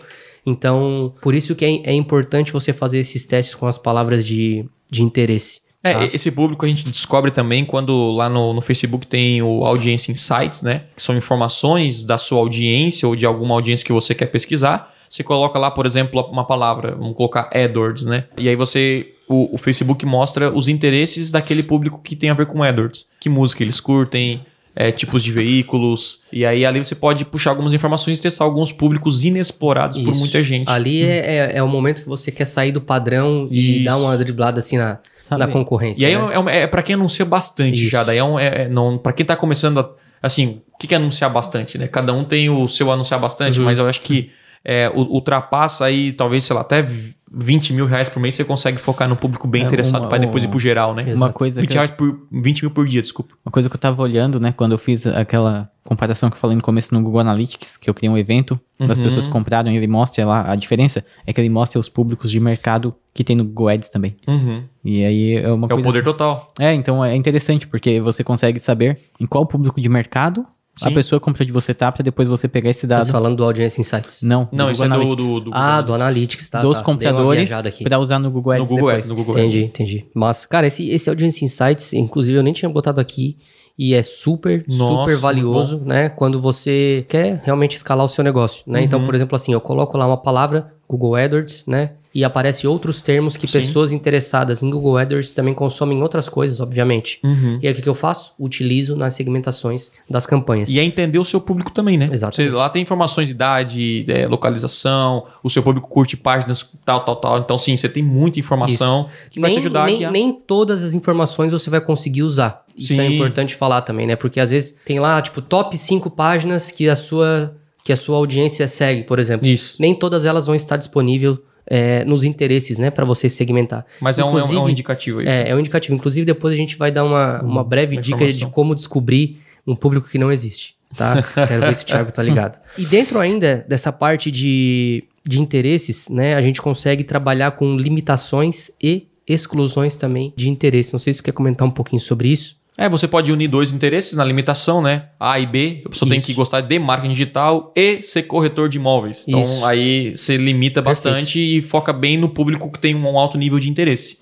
Então, 0.46 1.14
por 1.22 1.36
isso 1.36 1.56
que 1.56 1.66
é, 1.66 1.92
é 1.92 1.94
importante 1.94 2.52
você 2.52 2.74
fazer 2.74 3.00
esses 3.00 3.26
testes 3.26 3.56
com 3.56 3.68
as 3.68 3.78
palavras 3.78 4.26
de, 4.26 4.66
de 4.90 5.04
interesse. 5.04 5.62
É, 5.84 5.94
tá? 5.94 6.06
esse 6.14 6.30
público 6.32 6.66
a 6.66 6.70
gente 6.70 6.88
descobre 6.90 7.32
também 7.32 7.66
quando 7.66 8.12
lá 8.12 8.30
no, 8.30 8.54
no 8.54 8.62
Facebook 8.62 9.08
tem 9.08 9.42
o 9.42 9.66
Audiência 9.66 10.12
Insights, 10.12 10.62
né? 10.62 10.84
Que 10.96 11.02
são 11.02 11.16
informações 11.16 12.04
da 12.04 12.18
sua 12.18 12.40
audiência 12.40 13.08
ou 13.08 13.16
de 13.16 13.26
alguma 13.26 13.56
audiência 13.56 13.86
que 13.86 13.94
você 13.94 14.14
quer 14.14 14.28
pesquisar. 14.28 14.94
Você 15.10 15.24
coloca 15.24 15.60
lá, 15.60 15.70
por 15.70 15.86
exemplo, 15.86 16.22
uma 16.32 16.46
palavra, 16.46 16.96
vamos 16.96 17.16
colocar 17.16 17.50
AdWords, 17.54 18.06
né? 18.06 18.26
E 18.38 18.48
aí 18.48 18.56
você, 18.56 19.14
o, 19.28 19.56
o 19.56 19.58
Facebook 19.58 20.06
mostra 20.06 20.54
os 20.54 20.68
interesses 20.68 21.32
daquele 21.32 21.64
público 21.64 22.02
que 22.02 22.16
tem 22.16 22.30
a 22.30 22.34
ver 22.34 22.46
com 22.46 22.64
AdWords. 22.64 23.08
Que 23.20 23.28
música 23.28 23.64
eles 23.64 23.80
curtem, 23.80 24.42
é, 24.76 24.92
tipos 24.92 25.24
de 25.24 25.32
veículos. 25.32 26.22
E 26.32 26.46
aí 26.46 26.66
ali 26.66 26.80
você 26.84 26.96
pode 26.96 27.26
puxar 27.26 27.50
algumas 27.52 27.74
informações 27.74 28.18
e 28.18 28.22
testar 28.22 28.46
alguns 28.46 28.72
públicos 28.72 29.24
inexplorados 29.24 29.98
por 30.00 30.12
Isso. 30.12 30.20
muita 30.20 30.42
gente. 30.44 30.70
Ali 30.70 31.02
é, 31.04 31.18
é, 31.36 31.52
é 31.58 31.64
o 31.64 31.68
momento 31.68 32.02
que 32.04 32.08
você 32.10 32.32
quer 32.32 32.46
sair 32.46 32.72
do 32.72 32.82
padrão 32.82 33.48
e 33.52 33.78
Isso. 33.78 33.86
dar 33.86 33.98
uma 33.98 34.18
driblada 34.18 34.60
assim 34.60 34.78
na, 34.78 35.00
Sabe- 35.24 35.46
na 35.46 35.52
concorrência. 35.52 36.02
E 36.02 36.06
aí 36.06 36.16
né? 36.16 36.30
é, 36.34 36.40
um- 36.40 36.50
é, 36.50 36.68
para 36.68 36.82
quem 36.82 36.96
anuncia 36.96 37.26
bastante 37.26 37.82
Isso. 37.82 37.92
já, 37.92 38.04
daí 38.04 38.18
é, 38.18 38.24
um, 38.24 38.40
é, 38.40 38.64
é 38.64 38.68
não, 38.70 38.98
para 38.98 39.12
quem 39.14 39.26
tá 39.26 39.36
começando, 39.36 39.80
a- 39.80 39.90
assim, 40.24 40.62
o 40.74 40.78
que, 40.78 40.88
que 40.88 40.94
é 40.94 40.98
anunciar 40.98 41.30
bastante, 41.32 41.78
né? 41.78 41.88
Cada 41.88 42.14
um 42.14 42.24
tem 42.24 42.50
o 42.50 42.68
seu 42.68 42.92
anunciar 42.92 43.20
bastante, 43.20 43.60
Uhum. 43.60 43.66
mas 43.66 43.78
eu 43.80 43.88
acho 43.88 44.02
que 44.02 44.30
é, 44.64 44.90
ultrapassa 44.96 45.86
aí, 45.86 46.12
talvez, 46.14 46.44
sei 46.44 46.56
lá, 46.56 46.62
até 46.62 46.86
20 47.34 47.74
mil 47.74 47.86
reais 47.86 48.10
por 48.10 48.20
mês 48.20 48.36
você 48.36 48.44
consegue 48.44 48.78
focar 48.78 49.08
no 49.08 49.16
público 49.16 49.48
bem 49.48 49.62
É, 49.64 49.66
interessado 49.66 50.08
para 50.10 50.18
depois 50.18 50.44
ir 50.44 50.48
pro 50.50 50.60
geral, 50.60 50.94
né? 50.94 51.04
Exato. 51.04 51.18
Uma 51.18 51.32
coisa 51.32 51.62
20 51.62 51.70
que 51.70 51.74
eu- 51.76 51.80
reais 51.80 51.92
por 51.92 52.20
20 52.32 52.62
mil 52.64 52.72
por 52.72 52.86
dia, 52.88 53.02
desculpa. 53.02 53.36
Uma 53.46 53.52
coisa 53.52 53.70
que 53.70 53.76
eu 53.76 53.80
tava 53.80 54.02
olhando, 54.02 54.40
né, 54.40 54.52
quando 54.56 54.74
eu 54.74 54.78
fiz 54.78 55.08
aquela 55.08 55.70
comparação 55.84 56.30
que 56.30 56.36
eu 56.36 56.40
falei 56.40 56.56
no 56.58 56.62
começo 56.62 56.94
no 56.94 57.02
Google 57.02 57.22
Analytics, 57.22 57.78
que 57.78 57.90
eu 57.90 57.94
criei 57.94 58.10
um 58.12 58.18
evento 58.18 58.60
das 58.80 58.98
Uhum. 58.98 59.04
pessoas 59.06 59.26
que 59.28 59.32
compraram 59.32 59.72
e 59.72 59.78
ele 59.78 59.88
mostra 59.88 60.26
lá 60.28 60.52
a 60.52 60.56
diferença, 60.56 61.04
é 61.26 61.32
que 61.34 61.40
ele 61.40 61.50
mostra 61.50 61.80
os 61.80 61.88
públicos 61.90 62.30
de 62.30 62.40
mercado 62.40 62.94
que 63.14 63.24
tem 63.24 63.36
no 63.36 63.44
Google 63.46 63.70
Ads 63.70 63.90
também. 63.90 64.16
Uhum. 64.28 64.64
E 64.84 65.04
aí 65.06 65.36
é 65.38 65.48
uma 65.52 65.64
É 65.66 65.66
o 65.66 65.70
coisa... 65.70 65.84
poder 65.84 66.04
total. 66.04 66.54
É, 66.60 66.74
então 66.74 67.04
é 67.04 67.16
interessante, 67.16 67.66
porque 67.68 68.00
você 68.02 68.24
consegue 68.24 68.60
saber 68.60 69.00
em 69.20 69.26
qual 69.26 69.46
público 69.46 69.80
de 69.82 69.88
mercado 69.90 70.46
a 70.82 70.88
Sim. 70.88 70.94
pessoa 70.94 71.20
comprou 71.20 71.46
de 71.46 71.52
você 71.52 71.74
tá, 71.74 71.92
pra 71.92 72.02
depois 72.02 72.28
você 72.30 72.48
pegar 72.48 72.70
esse 72.70 72.88
Tá 72.88 73.00
dado. 73.00 73.12
falando 73.12 73.36
do 73.36 73.44
Audience 73.44 73.80
Insights. 73.80 74.22
Não, 74.24 74.48
Não, 74.52 74.68
do 74.68 74.72
isso 74.72 74.84
é 74.84 74.88
do, 74.88 75.16
do, 75.16 75.40
do 75.42 75.52
ah, 75.54 75.82
do 75.82 75.94
Analytics, 75.94 76.50
tá? 76.50 76.62
dos 76.62 76.78
tá. 76.78 76.84
Compradores 76.84 77.52
pra 77.84 78.00
usar 78.00 78.20
no 78.20 78.32
Google 78.32 78.54
Ads 78.54 78.64
no 78.64 78.76
Google. 78.76 78.90
Ads, 78.90 79.08
no 79.08 79.16
Google 79.16 79.36
Ads. 79.36 79.46
Entendi, 79.46 79.66
entendi. 79.66 80.06
Massa. 80.14 80.48
Cara, 80.48 80.68
esse, 80.68 80.90
esse 80.90 81.10
Audience 81.10 81.44
Insights, 81.44 81.94
inclusive, 81.94 82.38
eu 82.38 82.44
nem 82.44 82.54
tinha 82.54 82.70
botado 82.70 83.02
aqui. 83.02 83.38
E 83.78 83.94
é 83.94 84.04
super, 84.04 84.64
Nossa, 84.68 85.12
super 85.12 85.18
valioso, 85.18 85.82
né? 85.84 86.08
Quando 86.10 86.40
você 86.40 87.06
quer 87.10 87.42
realmente 87.44 87.76
escalar 87.76 88.06
o 88.06 88.10
seu 88.10 88.24
negócio, 88.24 88.64
né? 88.68 88.80
Uhum. 88.80 88.86
Então, 88.86 89.06
por 89.06 89.16
exemplo, 89.16 89.36
assim, 89.36 89.54
eu 89.54 89.62
coloco 89.62 89.98
lá 89.98 90.06
uma 90.06 90.18
palavra, 90.18 90.74
Google 90.88 91.16
AdWords, 91.16 91.66
né? 91.66 91.92
E 92.14 92.24
aparece 92.24 92.68
outros 92.68 93.02
termos 93.02 93.38
que 93.38 93.48
Sim. 93.48 93.60
pessoas 93.60 93.92
interessadas 93.92 94.62
em 94.62 94.70
Google 94.70 94.98
AdWords 94.98 95.34
também 95.34 95.54
consomem 95.54 96.02
outras 96.02 96.28
coisas, 96.28 96.60
obviamente. 96.60 97.20
Uhum. 97.24 97.60
E 97.62 97.68
aí, 97.68 97.74
o 97.74 97.76
que, 97.76 97.88
eu 97.88 97.96
faço? 97.96 98.34
Utilizo 98.38 98.98
nas 98.98 99.14
segmentações 99.14 99.92
das 100.10 100.26
campanhas. 100.26 100.70
E 100.70 100.78
é 100.78 100.84
entender 100.84 101.20
o 101.20 101.26
seu 101.26 101.40
público 101.40 101.72
também, 101.72 101.98
né? 101.98 102.10
Exatamente. 102.12 102.52
Você, 102.52 102.58
lá 102.58 102.70
tem 102.70 102.82
informações 102.82 103.28
de 103.28 103.32
idade, 103.32 104.06
é, 104.10 104.28
localização, 104.28 105.26
o 105.42 105.50
seu 105.50 105.64
público 105.64 105.88
curte 105.88 106.18
páginas, 106.18 106.70
tal, 106.84 107.06
tal, 107.06 107.16
tal. 107.16 107.38
Então, 107.40 107.58
sim, 107.58 107.78
você 107.78 107.88
tem 107.88 108.04
muita 108.04 108.40
informação 108.40 109.10
que 109.30 109.40
vai 109.40 109.52
te 109.54 109.60
ajudar 109.60 109.86
nem, 109.86 109.96
aqui 109.96 110.06
a... 110.06 110.12
nem 110.12 110.34
todas 110.34 110.84
as 110.84 110.94
informações 110.94 111.54
você 111.54 111.70
vai 111.70 111.80
conseguir 111.80 112.24
usar. 112.24 112.66
Isso 112.76 112.94
é 112.94 113.08
Sim. 113.08 113.16
importante 113.16 113.56
falar 113.56 113.82
também, 113.82 114.08
né? 114.08 114.16
Porque 114.16 114.40
às 114.40 114.50
vezes 114.50 114.76
tem 114.86 115.00
lá, 115.00 115.22
tipo, 115.22 115.42
top 115.42 115.78
5 115.78 116.10
páginas 116.12 116.72
que 116.72 116.90
a 116.90 116.96
sua, 116.96 117.56
que 117.84 117.92
a 117.92 117.98
sua 117.98 118.18
audiência 118.18 118.68
segue, 118.68 119.04
por 119.04 119.20
exemplo. 119.20 119.48
Isso. 119.48 119.76
Nem 119.80 119.94
todas 119.94 120.26
elas 120.26 120.46
vão 120.46 120.56
estar 120.56 120.78
disponíveis 120.78 121.38
é, 121.68 122.04
nos 122.06 122.24
interesses, 122.24 122.78
né? 122.80 122.90
Para 122.92 123.06
você 123.06 123.30
segmentar. 123.30 123.86
Mas 124.00 124.18
é 124.20 124.24
um, 124.24 124.38
é 124.40 124.44
um- 124.44 124.68
é 124.68 124.72
indicativo 124.72 125.20
aí. 125.20 125.28
É, 125.28 125.50
é 125.50 125.56
um 125.56 125.60
indicativo. 125.60 125.96
Inclusive, 125.96 126.26
depois 126.26 126.54
a 126.54 126.58
gente 126.58 126.78
vai 126.78 126.92
dar 126.92 127.04
uma, 127.04 127.42
uma 127.42 127.64
breve 127.64 127.96
uma 127.96 128.02
dica 128.02 128.18
de 128.28 128.46
como 128.48 128.76
descobrir 128.76 129.40
um 129.66 129.76
público 129.76 130.08
que 130.10 130.18
não 130.18 130.32
existe, 130.32 130.76
tá? 130.98 131.22
Quero 131.48 131.62
ver 131.62 131.76
se 131.76 131.84
o 131.84 131.88
Thiago 131.88 132.12
tá 132.12 132.24
ligado. 132.24 132.60
E 132.78 132.86
dentro 132.86 133.20
ainda 133.20 133.66
dessa 133.70 133.92
parte 133.92 134.32
de, 134.32 135.04
de 135.26 135.40
interesses, 135.42 136.10
né? 136.10 136.36
A 136.36 136.42
gente 136.42 136.62
consegue 136.62 137.04
trabalhar 137.04 137.52
com 137.52 137.78
limitações 137.78 138.72
e 138.82 139.08
exclusões 139.28 139.96
também 139.96 140.34
de 140.36 140.50
interesse. 140.50 140.92
Não 140.92 141.00
sei 141.00 141.14
se 141.14 141.18
você 141.20 141.24
quer 141.26 141.32
comentar 141.32 141.68
um 141.68 141.72
pouquinho 141.72 142.00
sobre 142.02 142.28
isso. 142.30 142.60
É, 142.78 142.88
você 142.88 143.08
pode 143.08 143.32
unir 143.32 143.48
dois 143.50 143.72
interesses 143.74 144.16
na 144.16 144.24
limitação, 144.24 144.82
né? 144.82 145.10
A 145.20 145.40
e 145.40 145.46
B. 145.46 145.82
A 145.86 145.90
pessoa 145.90 146.08
tem 146.08 146.18
Isso. 146.18 146.28
que 146.28 146.34
gostar 146.34 146.62
de 146.62 146.80
marketing 146.80 147.12
digital 147.14 147.72
e 147.76 148.02
ser 148.02 148.24
corretor 148.24 148.70
de 148.70 148.78
imóveis. 148.78 149.26
Então, 149.28 149.42
Isso. 149.42 149.66
aí 149.66 150.16
você 150.16 150.38
limita 150.38 150.82
Perfeito. 150.82 151.04
bastante 151.14 151.40
e 151.40 151.62
foca 151.62 151.92
bem 151.92 152.18
no 152.18 152.30
público 152.30 152.72
que 152.72 152.80
tem 152.80 152.96
um 152.96 153.20
alto 153.20 153.38
nível 153.38 153.60
de 153.60 153.70
interesse. 153.70 154.20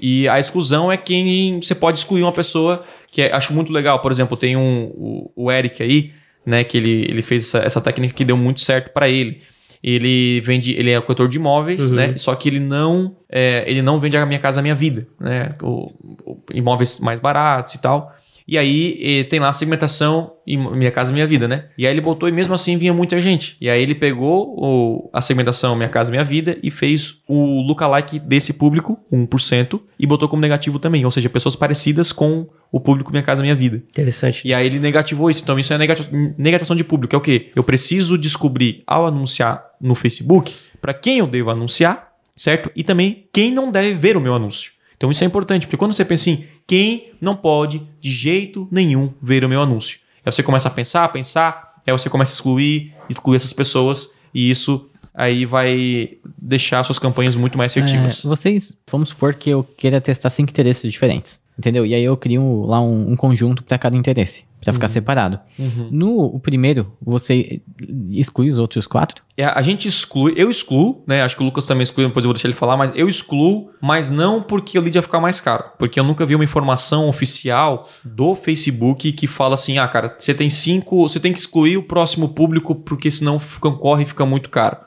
E 0.00 0.26
a 0.28 0.40
exclusão 0.40 0.90
é 0.90 0.96
quem 0.96 1.60
você 1.60 1.74
pode 1.74 1.98
excluir 1.98 2.22
uma 2.22 2.32
pessoa 2.32 2.82
que 3.10 3.22
é- 3.22 3.32
acho 3.32 3.52
muito 3.52 3.72
legal. 3.72 4.00
Por 4.00 4.10
exemplo, 4.10 4.36
tem 4.36 4.56
um, 4.56 4.84
o, 4.94 5.30
o 5.36 5.52
Eric 5.52 5.82
aí, 5.82 6.12
né? 6.44 6.64
Que 6.64 6.78
ele, 6.78 7.06
ele 7.08 7.22
fez 7.22 7.44
essa, 7.46 7.58
essa 7.58 7.80
técnica 7.80 8.14
que 8.14 8.24
deu 8.24 8.36
muito 8.36 8.60
certo 8.60 8.90
para 8.92 9.08
ele. 9.08 9.42
Ele 9.82 10.40
vende, 10.42 10.72
ele 10.78 10.90
é 10.92 11.00
corretor 11.00 11.28
de 11.28 11.38
imóveis, 11.38 11.90
Uhum. 11.90 11.96
né? 11.96 12.16
Só 12.16 12.34
que 12.34 12.48
ele 12.48 12.60
não, 12.60 13.16
é, 13.28 13.64
ele 13.66 13.82
não 13.82 13.98
vende 13.98 14.16
a 14.16 14.24
minha 14.24 14.38
casa, 14.38 14.60
a 14.60 14.62
minha 14.62 14.74
vida, 14.74 15.06
né? 15.20 15.54
O, 15.62 15.92
o- 16.24 16.38
imóveis 16.54 17.00
mais 17.00 17.18
baratos 17.18 17.74
e 17.74 17.80
tal. 17.82 18.14
E 18.46 18.58
aí 18.58 18.98
eh, 19.00 19.24
tem 19.24 19.38
lá 19.40 19.48
a 19.48 19.52
segmentação 19.52 20.32
e 20.46 20.56
Minha 20.56 20.90
Casa 20.90 21.12
Minha 21.12 21.26
Vida, 21.26 21.46
né? 21.46 21.66
E 21.78 21.86
aí 21.86 21.92
ele 21.92 22.00
botou 22.00 22.28
e 22.28 22.32
mesmo 22.32 22.52
assim 22.54 22.76
vinha 22.76 22.92
muita 22.92 23.20
gente. 23.20 23.56
E 23.60 23.70
aí 23.70 23.80
ele 23.82 23.94
pegou 23.94 24.54
o- 24.58 25.10
a 25.12 25.20
segmentação 25.20 25.76
Minha 25.76 25.88
Casa 25.88 26.10
Minha 26.10 26.24
Vida 26.24 26.58
e 26.62 26.70
fez 26.70 27.22
o 27.28 27.60
lookalike 27.62 28.18
desse 28.18 28.52
público, 28.52 28.98
1%, 29.12 29.80
e 29.98 30.06
botou 30.06 30.28
como 30.28 30.42
negativo 30.42 30.78
também. 30.78 31.04
Ou 31.04 31.10
seja, 31.10 31.28
pessoas 31.28 31.54
parecidas 31.56 32.10
com 32.12 32.48
o 32.70 32.80
público 32.80 33.10
Minha 33.10 33.22
Casa 33.22 33.42
Minha 33.42 33.54
Vida. 33.54 33.82
Interessante. 33.90 34.46
E 34.46 34.52
aí 34.52 34.66
ele 34.66 34.78
negativou 34.80 35.30
isso. 35.30 35.42
Então 35.42 35.58
isso 35.58 35.72
é 35.72 35.78
negati- 35.78 36.08
negativação 36.36 36.74
de 36.74 36.82
público. 36.84 37.14
É 37.14 37.18
o 37.18 37.20
quê? 37.20 37.50
Eu 37.54 37.62
preciso 37.62 38.18
descobrir 38.18 38.82
ao 38.86 39.06
anunciar 39.06 39.62
no 39.80 39.94
Facebook 39.94 40.52
para 40.80 40.92
quem 40.94 41.18
eu 41.18 41.26
devo 41.26 41.50
anunciar, 41.50 42.08
certo? 42.34 42.70
E 42.74 42.82
também 42.82 43.26
quem 43.32 43.52
não 43.52 43.70
deve 43.70 43.94
ver 43.94 44.16
o 44.16 44.20
meu 44.20 44.34
anúncio. 44.34 44.72
Então 45.02 45.10
isso 45.10 45.24
é 45.24 45.26
importante, 45.26 45.66
porque 45.66 45.76
quando 45.76 45.92
você 45.92 46.04
pensa 46.04 46.30
em 46.30 46.46
quem 46.64 47.10
não 47.20 47.34
pode 47.34 47.82
de 48.00 48.08
jeito 48.08 48.68
nenhum 48.70 49.12
ver 49.20 49.44
o 49.44 49.48
meu 49.48 49.60
anúncio. 49.60 49.98
Aí 50.24 50.30
você 50.30 50.44
começa 50.44 50.68
a 50.68 50.70
pensar, 50.70 51.08
pensar, 51.08 51.74
aí 51.84 51.92
você 51.92 52.08
começa 52.08 52.30
a 52.30 52.34
excluir, 52.36 52.94
excluir 53.10 53.34
essas 53.34 53.52
pessoas, 53.52 54.14
e 54.32 54.48
isso 54.48 54.88
aí 55.12 55.44
vai 55.44 56.10
deixar 56.38 56.84
suas 56.84 57.00
campanhas 57.00 57.34
muito 57.34 57.58
mais 57.58 57.76
É, 57.76 57.80
assertivas. 57.80 58.22
vocês, 58.22 58.78
vamos 58.88 59.08
supor 59.08 59.34
que 59.34 59.50
eu 59.50 59.64
queira 59.76 60.00
testar 60.00 60.30
cinco 60.30 60.50
interesses 60.50 60.92
diferentes. 60.92 61.41
Entendeu? 61.58 61.84
E 61.84 61.94
aí 61.94 62.02
eu 62.02 62.16
crio 62.16 62.64
lá 62.66 62.80
um, 62.80 63.12
um 63.12 63.16
conjunto 63.16 63.62
para 63.62 63.76
cada 63.76 63.96
interesse, 63.96 64.44
para 64.62 64.72
ficar 64.72 64.88
separado. 64.88 65.38
No 65.90 66.24
o 66.24 66.40
primeiro, 66.40 66.92
você 67.00 67.60
exclui 68.10 68.48
os 68.48 68.58
outros 68.58 68.86
quatro? 68.86 69.22
É, 69.36 69.44
a 69.44 69.60
gente 69.60 69.86
exclui, 69.86 70.32
eu 70.36 70.50
excluo, 70.50 71.02
né? 71.06 71.22
Acho 71.22 71.36
que 71.36 71.42
o 71.42 71.44
Lucas 71.44 71.66
também 71.66 71.82
exclui, 71.82 72.06
depois 72.06 72.24
eu 72.24 72.28
vou 72.28 72.34
deixar 72.34 72.48
ele 72.48 72.56
falar, 72.56 72.76
mas 72.76 72.90
eu 72.94 73.06
excluo, 73.06 73.70
mas 73.80 74.10
não 74.10 74.42
porque 74.42 74.78
o 74.78 74.82
lead 74.82 74.94
vai 74.94 75.02
ficar 75.02 75.20
mais 75.20 75.40
caro. 75.40 75.64
Porque 75.78 76.00
eu 76.00 76.04
nunca 76.04 76.24
vi 76.24 76.34
uma 76.34 76.44
informação 76.44 77.08
oficial 77.08 77.86
do 78.02 78.34
Facebook 78.34 79.12
que 79.12 79.26
fala 79.26 79.54
assim: 79.54 79.78
ah, 79.78 79.86
cara, 79.86 80.14
você 80.18 80.32
tem 80.32 80.48
cinco, 80.48 81.06
você 81.06 81.20
tem 81.20 81.32
que 81.32 81.38
excluir 81.38 81.76
o 81.76 81.82
próximo 81.82 82.30
público, 82.30 82.74
porque 82.74 83.10
senão 83.10 83.38
fica, 83.38 83.70
corre 83.72 84.04
e 84.04 84.06
fica 84.06 84.24
muito 84.24 84.48
caro. 84.48 84.78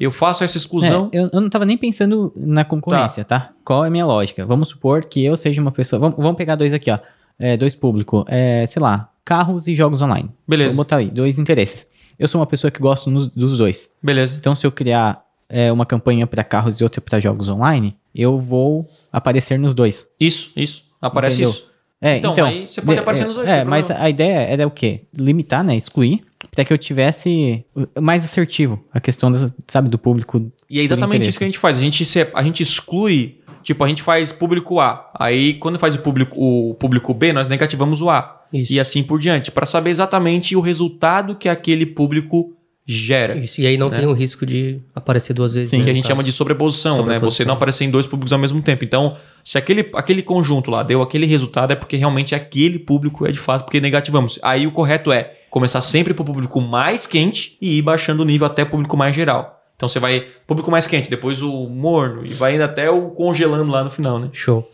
Eu 0.00 0.10
faço 0.10 0.42
essa 0.44 0.56
exclusão. 0.56 1.08
É, 1.12 1.18
eu, 1.18 1.30
eu 1.32 1.40
não 1.40 1.48
tava 1.48 1.64
nem 1.64 1.76
pensando 1.76 2.32
na 2.36 2.64
concorrência, 2.64 3.24
tá. 3.24 3.50
Qual 3.64 3.84
é 3.84 3.88
a 3.88 3.90
minha 3.90 4.06
lógica? 4.06 4.44
Vamos 4.44 4.68
supor 4.70 5.04
que 5.04 5.24
eu 5.24 5.36
seja 5.36 5.60
uma 5.60 5.70
pessoa. 5.72 5.98
Vamos, 6.00 6.16
vamos 6.16 6.36
pegar 6.36 6.56
dois 6.56 6.72
aqui, 6.72 6.90
ó. 6.90 6.98
É, 7.38 7.56
dois 7.56 7.74
públicos. 7.74 8.24
É, 8.28 8.64
sei 8.66 8.80
lá, 8.82 9.10
carros 9.24 9.66
e 9.68 9.74
jogos 9.74 10.02
online. 10.02 10.30
Beleza. 10.46 10.74
Vou 10.74 10.84
botar 10.84 10.96
ali, 10.96 11.06
dois 11.10 11.38
interesses. 11.38 11.86
Eu 12.18 12.28
sou 12.28 12.40
uma 12.40 12.46
pessoa 12.46 12.70
que 12.70 12.78
gosto 12.80 13.10
nos- 13.10 13.28
dos 13.28 13.58
dois. 13.58 13.88
Beleza. 14.02 14.36
Então, 14.38 14.54
se 14.54 14.66
eu 14.66 14.70
criar 14.72 15.22
é, 15.48 15.70
uma 15.72 15.84
campanha 15.84 16.26
para 16.26 16.42
carros 16.44 16.80
e 16.80 16.84
outra 16.84 17.00
para 17.00 17.18
jogos 17.20 17.48
online, 17.48 17.96
eu 18.14 18.38
vou 18.38 18.88
aparecer 19.12 19.58
nos 19.58 19.74
dois. 19.74 20.06
Isso, 20.18 20.50
isso. 20.56 20.84
Aparece 21.00 21.36
Entendeu? 21.36 21.50
isso. 21.50 21.70
É, 22.00 22.16
Então, 22.18 22.32
então, 22.32 22.46
aí 22.46 22.66
você 22.66 22.80
pode 22.82 22.98
é, 22.98 23.02
aparecer 23.02 23.26
nos 23.26 23.36
dois, 23.36 23.48
É, 23.48 23.64
mas 23.64 23.84
problema. 23.86 24.06
a 24.06 24.10
ideia 24.10 24.38
era 24.40 24.66
o 24.66 24.70
quê? 24.70 25.02
Limitar, 25.16 25.62
né? 25.64 25.74
Excluir, 25.76 26.22
para 26.54 26.64
que 26.64 26.72
eu 26.72 26.78
tivesse 26.78 27.64
mais 28.00 28.24
assertivo 28.24 28.82
a 28.92 29.00
questão, 29.00 29.30
das, 29.32 29.52
sabe, 29.66 29.88
do 29.88 29.98
público. 29.98 30.50
E 30.70 30.80
é 30.80 30.82
exatamente 30.82 31.28
isso 31.28 31.38
que 31.38 31.44
a 31.44 31.46
gente 31.48 31.58
faz. 31.58 31.76
A 31.76 31.80
gente, 31.80 32.04
se- 32.04 32.28
a 32.32 32.42
gente 32.42 32.62
exclui, 32.62 33.38
tipo, 33.62 33.82
a 33.84 33.88
gente 33.88 34.02
faz 34.02 34.32
público 34.32 34.80
A. 34.80 35.10
Aí, 35.18 35.54
quando 35.54 35.78
faz 35.78 35.94
o 35.94 35.98
público, 35.98 36.36
o 36.40 36.74
público 36.74 37.12
B, 37.12 37.32
nós 37.32 37.48
negativamos 37.48 38.00
o 38.00 38.10
A. 38.10 38.42
Isso. 38.52 38.72
E 38.72 38.78
assim 38.78 39.02
por 39.02 39.18
diante, 39.18 39.50
para 39.50 39.66
saber 39.66 39.90
exatamente 39.90 40.54
o 40.54 40.60
resultado 40.60 41.34
que 41.34 41.48
aquele 41.48 41.84
público 41.86 42.52
gera. 42.86 43.34
Isso, 43.38 43.62
e 43.62 43.66
aí 43.66 43.78
não 43.78 43.88
Né? 43.88 43.96
tem 43.96 44.06
o 44.06 44.12
risco 44.12 44.44
de 44.44 44.78
aparecer 44.94 45.32
duas 45.32 45.54
vezes. 45.54 45.70
Sim, 45.70 45.78
né, 45.78 45.84
Que 45.84 45.90
a 45.90 45.94
gente 45.94 46.02
caso. 46.04 46.12
chama 46.12 46.22
de 46.22 46.30
sobreposição, 46.30 46.96
né? 46.98 47.02
Sobreposição. 47.14 47.30
Você 47.30 47.44
não 47.46 47.54
aparecer 47.54 47.84
em 47.84 47.90
dois 47.90 48.06
públicos 48.06 48.30
ao 48.32 48.38
mesmo 48.38 48.60
tempo. 48.60 48.84
Então, 48.84 49.16
se 49.42 49.56
aquele, 49.56 49.88
aquele 49.94 50.20
conjunto 50.22 50.70
lá 50.70 50.82
deu 50.82 51.00
aquele 51.00 51.24
resultado, 51.24 51.72
é 51.72 51.76
porque 51.76 51.96
realmente 51.96 52.34
aquele 52.34 52.78
público 52.78 53.26
é 53.26 53.32
de 53.32 53.38
fato 53.38 53.64
porque 53.64 53.80
negativamos. 53.80 54.38
Aí 54.42 54.66
o 54.66 54.70
correto 54.70 55.10
é 55.10 55.32
começar 55.54 55.80
sempre 55.80 56.12
pro 56.12 56.24
público 56.24 56.60
mais 56.60 57.06
quente 57.06 57.56
e 57.60 57.78
ir 57.78 57.82
baixando 57.82 58.24
o 58.24 58.26
nível 58.26 58.44
até 58.44 58.64
o 58.64 58.66
público 58.66 58.96
mais 58.96 59.14
geral. 59.14 59.62
Então 59.76 59.88
você 59.88 60.00
vai 60.00 60.26
público 60.48 60.68
mais 60.68 60.84
quente, 60.88 61.08
depois 61.08 61.42
o 61.42 61.68
morno 61.68 62.26
e 62.26 62.34
vai 62.34 62.56
indo 62.56 62.64
até 62.64 62.90
o 62.90 63.10
congelando 63.10 63.70
lá 63.70 63.84
no 63.84 63.90
final, 63.90 64.18
né? 64.18 64.30
Show. 64.32 64.68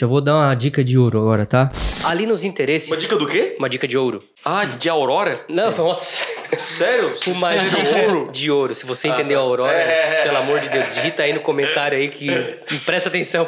Eu 0.00 0.08
vou 0.08 0.22
dar 0.22 0.34
uma 0.36 0.54
dica 0.54 0.82
de 0.82 0.96
ouro 0.96 1.18
agora, 1.18 1.44
tá? 1.44 1.70
Ali 2.04 2.24
nos 2.24 2.42
interesses. 2.42 3.06
do 3.06 3.26
quê? 3.26 3.54
Uma 3.58 3.68
dica 3.68 3.86
de 3.86 3.98
ouro. 3.98 4.22
Ah, 4.42 4.64
de 4.64 4.88
Aurora? 4.88 5.38
Não, 5.46 5.70
nossa. 5.70 6.26
Sério? 6.56 7.12
Uma 7.36 7.54
dica 7.56 8.32
de 8.32 8.50
ouro. 8.50 8.74
Se 8.74 8.86
você 8.86 9.08
entendeu 9.08 9.40
a 9.40 9.42
Aurora, 9.42 9.72
É. 9.72 10.22
pelo 10.22 10.38
amor 10.38 10.60
de 10.60 10.70
Deus, 10.70 10.94
digita 10.94 11.22
aí 11.24 11.34
no 11.34 11.40
comentário 11.40 11.98
aí 11.98 12.08
que 12.08 12.28
que 12.66 12.78
presta 12.86 13.10
atenção. 13.10 13.46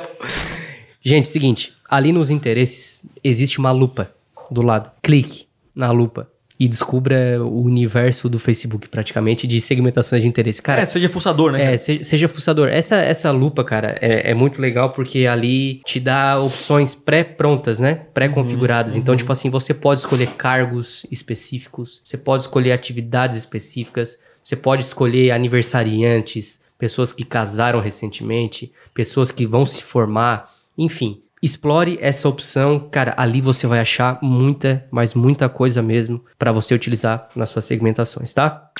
Gente, 1.02 1.26
seguinte, 1.28 1.72
ali 1.88 2.12
nos 2.12 2.30
interesses 2.30 3.06
existe 3.22 3.58
uma 3.58 3.70
lupa 3.72 4.10
do 4.50 4.60
lado. 4.60 4.90
Clique 5.02 5.46
na 5.74 5.90
lupa 5.90 6.28
e 6.58 6.68
descubra 6.68 7.42
o 7.42 7.62
universo 7.62 8.28
do 8.28 8.38
Facebook 8.38 8.88
praticamente 8.88 9.44
de 9.46 9.60
segmentações 9.60 10.22
de 10.22 10.28
interesse. 10.28 10.62
Cara, 10.62 10.82
É, 10.82 10.84
seja 10.84 11.08
fuçador, 11.08 11.50
né? 11.50 11.74
é, 11.74 11.76
se- 11.76 12.04
seja 12.04 12.28
fuçador. 12.28 12.68
Essa, 12.68 12.96
essa 12.96 13.30
lupa, 13.32 13.64
cara, 13.64 13.98
é, 14.00 14.30
é 14.30 14.34
muito 14.34 14.62
legal 14.62 14.92
porque 14.92 15.26
ali 15.26 15.80
te 15.84 15.98
dá 15.98 16.38
opções 16.40 16.94
pré-prontas, 16.94 17.80
né? 17.80 18.02
Pré-configuradas. 18.14 18.94
Então, 18.94 19.16
tipo 19.16 19.32
assim, 19.32 19.50
você 19.50 19.74
pode 19.74 20.00
escolher 20.00 20.28
cargos 20.36 21.04
específicos, 21.10 22.00
você 22.04 22.16
pode 22.16 22.44
escolher 22.44 22.70
atividades 22.70 23.38
específicas, 23.38 24.20
você 24.42 24.54
pode 24.54 24.82
escolher 24.82 25.32
aniversariantes, 25.78 26.62
pessoas 26.78 27.12
que 27.12 27.24
casaram 27.24 27.80
recentemente, 27.80 28.72
pessoas 28.92 29.30
que 29.32 29.46
vão 29.46 29.66
se 29.66 29.82
formar, 29.82 30.52
enfim. 30.76 31.20
Explore 31.44 31.98
essa 32.00 32.28
opção, 32.28 32.88
cara. 32.90 33.14
Ali 33.16 33.40
você 33.40 33.66
vai 33.66 33.78
achar 33.80 34.18
muita, 34.22 34.84
mas 34.90 35.14
muita 35.14 35.48
coisa 35.48 35.82
mesmo 35.82 36.24
para 36.38 36.50
você 36.52 36.74
utilizar 36.74 37.28
nas 37.36 37.50
suas 37.50 37.64
segmentações, 37.64 38.32
tá? 38.32 38.70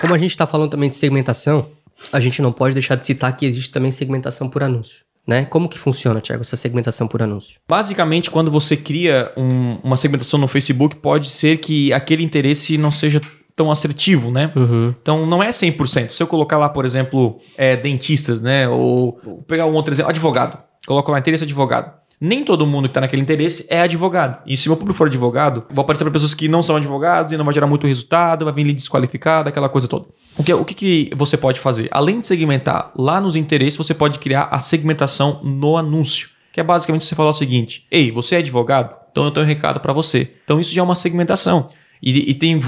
Como 0.00 0.14
a 0.14 0.18
gente 0.18 0.30
está 0.30 0.46
falando 0.46 0.70
também 0.70 0.88
de 0.90 0.96
segmentação, 0.96 1.66
a 2.12 2.20
gente 2.20 2.40
não 2.42 2.52
pode 2.52 2.74
deixar 2.74 2.94
de 2.96 3.04
citar 3.06 3.34
que 3.36 3.44
existe 3.46 3.70
também 3.70 3.90
segmentação 3.90 4.48
por 4.48 4.62
anúncio. 4.62 5.04
Né? 5.26 5.46
Como 5.46 5.70
que 5.70 5.78
funciona, 5.78 6.20
Thiago, 6.20 6.42
essa 6.42 6.54
segmentação 6.54 7.08
por 7.08 7.22
anúncio? 7.22 7.58
Basicamente, 7.66 8.30
quando 8.30 8.50
você 8.50 8.76
cria 8.76 9.32
um- 9.36 9.76
uma 9.82 9.96
segmentação 9.96 10.38
no 10.38 10.46
Facebook, 10.46 10.96
pode 10.96 11.30
ser 11.30 11.56
que 11.56 11.90
aquele 11.94 12.22
interesse 12.22 12.76
não 12.76 12.90
seja 12.90 13.22
tão 13.56 13.70
assertivo, 13.70 14.30
né? 14.30 14.52
Então, 15.00 15.24
não 15.26 15.42
é 15.42 15.50
100%. 15.50 16.10
Se 16.12 16.22
eu 16.22 16.26
colocar 16.26 16.58
lá, 16.58 16.68
por 16.68 16.84
exemplo, 16.84 17.38
é, 17.56 17.74
dentistas, 17.74 18.42
né? 18.42 18.68
Ou 18.68 19.12
pegar 19.48 19.64
um 19.64 19.72
outro 19.72 19.94
exemplo, 19.94 20.10
advogado. 20.10 20.58
Coloco 20.86 21.10
lá 21.10 21.18
interesse 21.18 21.44
advogado. 21.44 21.90
Nem 22.26 22.42
todo 22.44 22.66
mundo 22.66 22.84
que 22.84 22.90
está 22.90 23.00
naquele 23.00 23.20
interesse 23.22 23.66
é 23.68 23.80
advogado. 23.82 24.38
E 24.46 24.56
se 24.56 24.68
meu 24.68 24.76
público 24.76 24.96
for 24.96 25.08
advogado, 25.08 25.64
vou 25.70 25.82
aparecer 25.82 26.04
para 26.04 26.12
pessoas 26.12 26.32
que 26.34 26.48
não 26.48 26.62
são 26.62 26.76
advogados 26.76 27.32
e 27.32 27.36
não 27.36 27.44
vai 27.44 27.52
gerar 27.52 27.66
muito 27.66 27.86
resultado, 27.86 28.44
vai 28.44 28.54
vir 28.54 28.64
lead 28.64 28.76
desqualificado, 28.76 29.48
aquela 29.48 29.68
coisa 29.68 29.86
toda. 29.86 30.06
O 30.38 30.42
que, 30.42 30.52
o 30.54 30.64
que, 30.64 30.74
que 30.74 31.10
você 31.14 31.36
pode 31.36 31.60
fazer? 31.60 31.88
Além 31.90 32.20
de 32.20 32.26
segmentar 32.26 32.90
lá 32.96 33.20
nos 33.20 33.36
interesses, 33.36 33.76
você 33.76 33.92
pode 33.92 34.18
criar 34.18 34.44
a 34.50 34.58
segmentação 34.58 35.40
no 35.44 35.76
anúncio. 35.76 36.30
Que 36.52 36.60
é 36.60 36.64
basicamente 36.64 37.04
você 37.04 37.14
falar 37.14 37.30
o 37.30 37.34
seguinte: 37.34 37.84
Ei, 37.90 38.10
você 38.12 38.36
é 38.36 38.38
advogado? 38.38 38.94
Então 39.10 39.24
eu 39.24 39.30
tenho 39.30 39.44
um 39.44 39.48
recado 39.48 39.80
para 39.80 39.92
você. 39.92 40.30
Então 40.44 40.58
isso 40.60 40.72
já 40.72 40.80
é 40.80 40.84
uma 40.84 40.94
segmentação. 40.94 41.68
E, 42.02 42.30
e 42.30 42.34
tem 42.34 42.60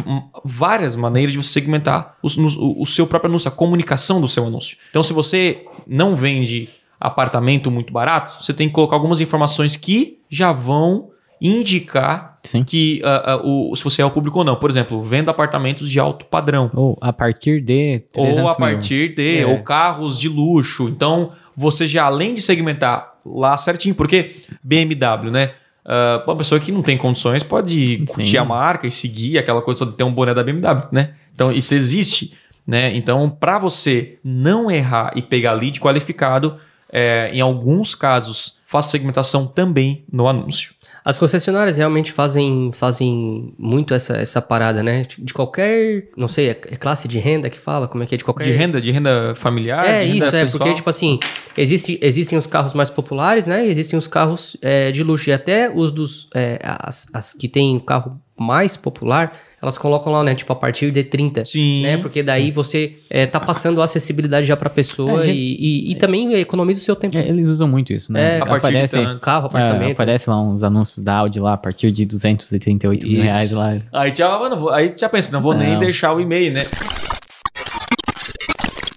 várias 0.44 0.96
maneiras 0.96 1.32
de 1.32 1.38
você 1.42 1.50
segmentar 1.50 2.16
nos- 2.22 2.56
o, 2.56 2.80
o 2.80 2.86
seu 2.86 3.06
próprio 3.06 3.28
anúncio, 3.30 3.48
a 3.48 3.52
comunicação 3.52 4.20
do 4.20 4.28
seu 4.28 4.46
anúncio. 4.46 4.76
Então, 4.90 5.02
se 5.02 5.12
você 5.12 5.64
não 5.86 6.16
vende 6.16 6.68
apartamento 7.00 7.70
muito 7.70 7.92
barato, 7.92 8.42
você 8.42 8.52
tem 8.52 8.68
que 8.68 8.74
colocar 8.74 8.96
algumas 8.96 9.20
informações 9.20 9.76
que 9.76 10.18
já 10.28 10.52
vão 10.52 11.10
indicar 11.40 12.38
Sim. 12.42 12.64
que 12.64 13.02
ah, 13.04 13.32
ah, 13.32 13.40
o, 13.44 13.74
se 13.76 13.84
você 13.84 14.00
é 14.02 14.04
o 14.04 14.10
público 14.10 14.38
ou 14.38 14.44
não. 14.44 14.56
Por 14.56 14.70
exemplo, 14.70 15.02
venda 15.02 15.30
apartamentos 15.30 15.88
de 15.88 15.98
alto 16.00 16.24
padrão. 16.26 16.70
Ou 16.74 16.96
a 17.00 17.12
partir 17.12 17.60
de 17.60 18.00
300 18.12 18.38
Ou 18.38 18.48
a 18.48 18.50
mil. 18.50 18.58
partir 18.58 19.14
de, 19.14 19.38
É. 19.38 19.46
ou 19.46 19.62
carros 19.62 20.18
de 20.18 20.28
luxo. 20.28 20.88
Então, 20.88 21.32
você 21.56 21.86
já 21.86 22.04
além 22.04 22.34
de 22.34 22.40
segmentar 22.40 23.14
lá 23.24 23.56
certinho, 23.56 23.94
porque 23.94 24.36
BMW, 24.62 25.30
né? 25.30 25.52
Ah, 25.84 26.22
uma 26.26 26.36
pessoa 26.36 26.60
que 26.60 26.72
não 26.72 26.82
tem 26.82 26.96
condições 26.96 27.42
pode 27.42 27.98
curtir 28.08 28.30
Sim. 28.30 28.36
a 28.38 28.44
marca 28.44 28.86
e 28.86 28.90
seguir 28.90 29.38
aquela 29.38 29.62
coisa 29.62 29.80
toda, 29.80 29.92
ter 29.92 30.04
um 30.04 30.12
boné 30.12 30.34
da 30.34 30.42
BMW, 30.42 30.88
né? 30.90 31.10
Então, 31.34 31.52
isso 31.52 31.74
existe, 31.74 32.32
né? 32.66 32.96
Então, 32.96 33.28
para 33.28 33.58
você 33.58 34.18
não 34.24 34.70
errar 34.70 35.12
e 35.14 35.20
pegar 35.22 35.52
lead 35.52 35.78
qualificado, 35.80 36.56
é, 36.92 37.30
em 37.32 37.40
alguns 37.40 37.94
casos, 37.94 38.58
faça 38.66 38.90
segmentação 38.90 39.46
também 39.46 40.04
no 40.12 40.28
anúncio. 40.28 40.74
As 41.04 41.20
concessionárias 41.20 41.76
realmente 41.76 42.10
fazem, 42.10 42.72
fazem 42.72 43.54
muito 43.56 43.94
essa, 43.94 44.16
essa 44.16 44.42
parada, 44.42 44.82
né? 44.82 45.06
De 45.16 45.32
qualquer, 45.32 46.08
não 46.16 46.26
sei, 46.26 46.48
é 46.48 46.54
classe 46.54 47.06
de 47.06 47.20
renda 47.20 47.48
que 47.48 47.56
fala? 47.56 47.86
Como 47.86 48.02
é 48.02 48.06
que 48.06 48.16
é? 48.16 48.18
De 48.18 48.24
qualquer... 48.24 48.42
De 48.42 48.50
renda, 48.50 48.80
de 48.80 48.90
renda 48.90 49.32
familiar, 49.36 49.86
É 49.86 50.02
renda 50.02 50.16
isso, 50.16 50.36
é, 50.36 50.42
pessoal. 50.42 50.58
porque, 50.58 50.74
tipo 50.74 50.90
assim, 50.90 51.20
existe, 51.56 51.96
existem 52.02 52.36
os 52.36 52.48
carros 52.48 52.74
mais 52.74 52.90
populares, 52.90 53.46
né? 53.46 53.64
E 53.64 53.70
existem 53.70 53.96
os 53.96 54.08
carros 54.08 54.56
é, 54.60 54.90
de 54.90 55.04
luxo. 55.04 55.30
E 55.30 55.32
até 55.32 55.70
os 55.72 55.92
dos. 55.92 56.28
é, 56.34 56.58
as, 56.60 57.06
as 57.14 57.32
que 57.32 57.46
têm 57.46 57.76
o 57.76 57.80
carro 57.80 58.20
mais 58.36 58.76
popular, 58.76 59.32
elas 59.66 59.76
colocam 59.78 60.12
lá, 60.12 60.22
né? 60.22 60.34
Tipo, 60.34 60.52
a 60.52 60.56
partir 60.56 60.90
de 60.90 61.02
30. 61.04 61.44
Sim. 61.44 61.82
Né? 61.82 61.96
Porque 61.98 62.22
daí 62.22 62.50
você 62.50 62.96
é, 63.10 63.26
tá 63.26 63.38
passando 63.40 63.80
a 63.80 63.84
acessibilidade 63.84 64.46
já 64.46 64.56
pra 64.56 64.70
pessoa 64.70 65.20
É, 65.20 65.24
gente- 65.24 65.36
e, 65.36 65.88
e, 65.88 65.92
e 65.92 65.94
também 65.96 66.32
economiza 66.34 66.80
o 66.80 66.82
seu 66.84 66.96
tempo. 66.96 67.16
É, 67.16 67.28
eles 67.28 67.48
usam 67.48 67.66
muito 67.68 67.92
isso, 67.92 68.12
né? 68.12 68.36
É, 68.38 68.40
a 68.40 68.46
partir 68.46 68.68
de 68.70 68.76
aparece. 68.76 68.96
Carro, 69.20 69.44
é, 69.44 69.46
apartamento. 69.48 69.92
aparece 69.92 70.30
lá 70.30 70.40
uns 70.40 70.62
anúncios 70.62 71.04
da 71.04 71.16
Audi 71.16 71.40
lá 71.40 71.54
a 71.54 71.56
partir 71.58 71.90
de 71.90 72.04
238 72.06 73.06
mil 73.06 73.16
Isso. 73.18 73.22
reais 73.24 73.50
lá. 73.52 73.76
Aí 73.92 74.14
já, 74.14 74.38
mano, 74.38 74.68
aí 74.70 74.92
já 74.96 75.08
pensa, 75.08 75.32
não 75.32 75.40
vou 75.42 75.54
nem 75.54 75.72
Não. 75.72 75.80
deixar 75.80 76.12
o 76.14 76.20
e-mail, 76.20 76.52
né? 76.52 76.62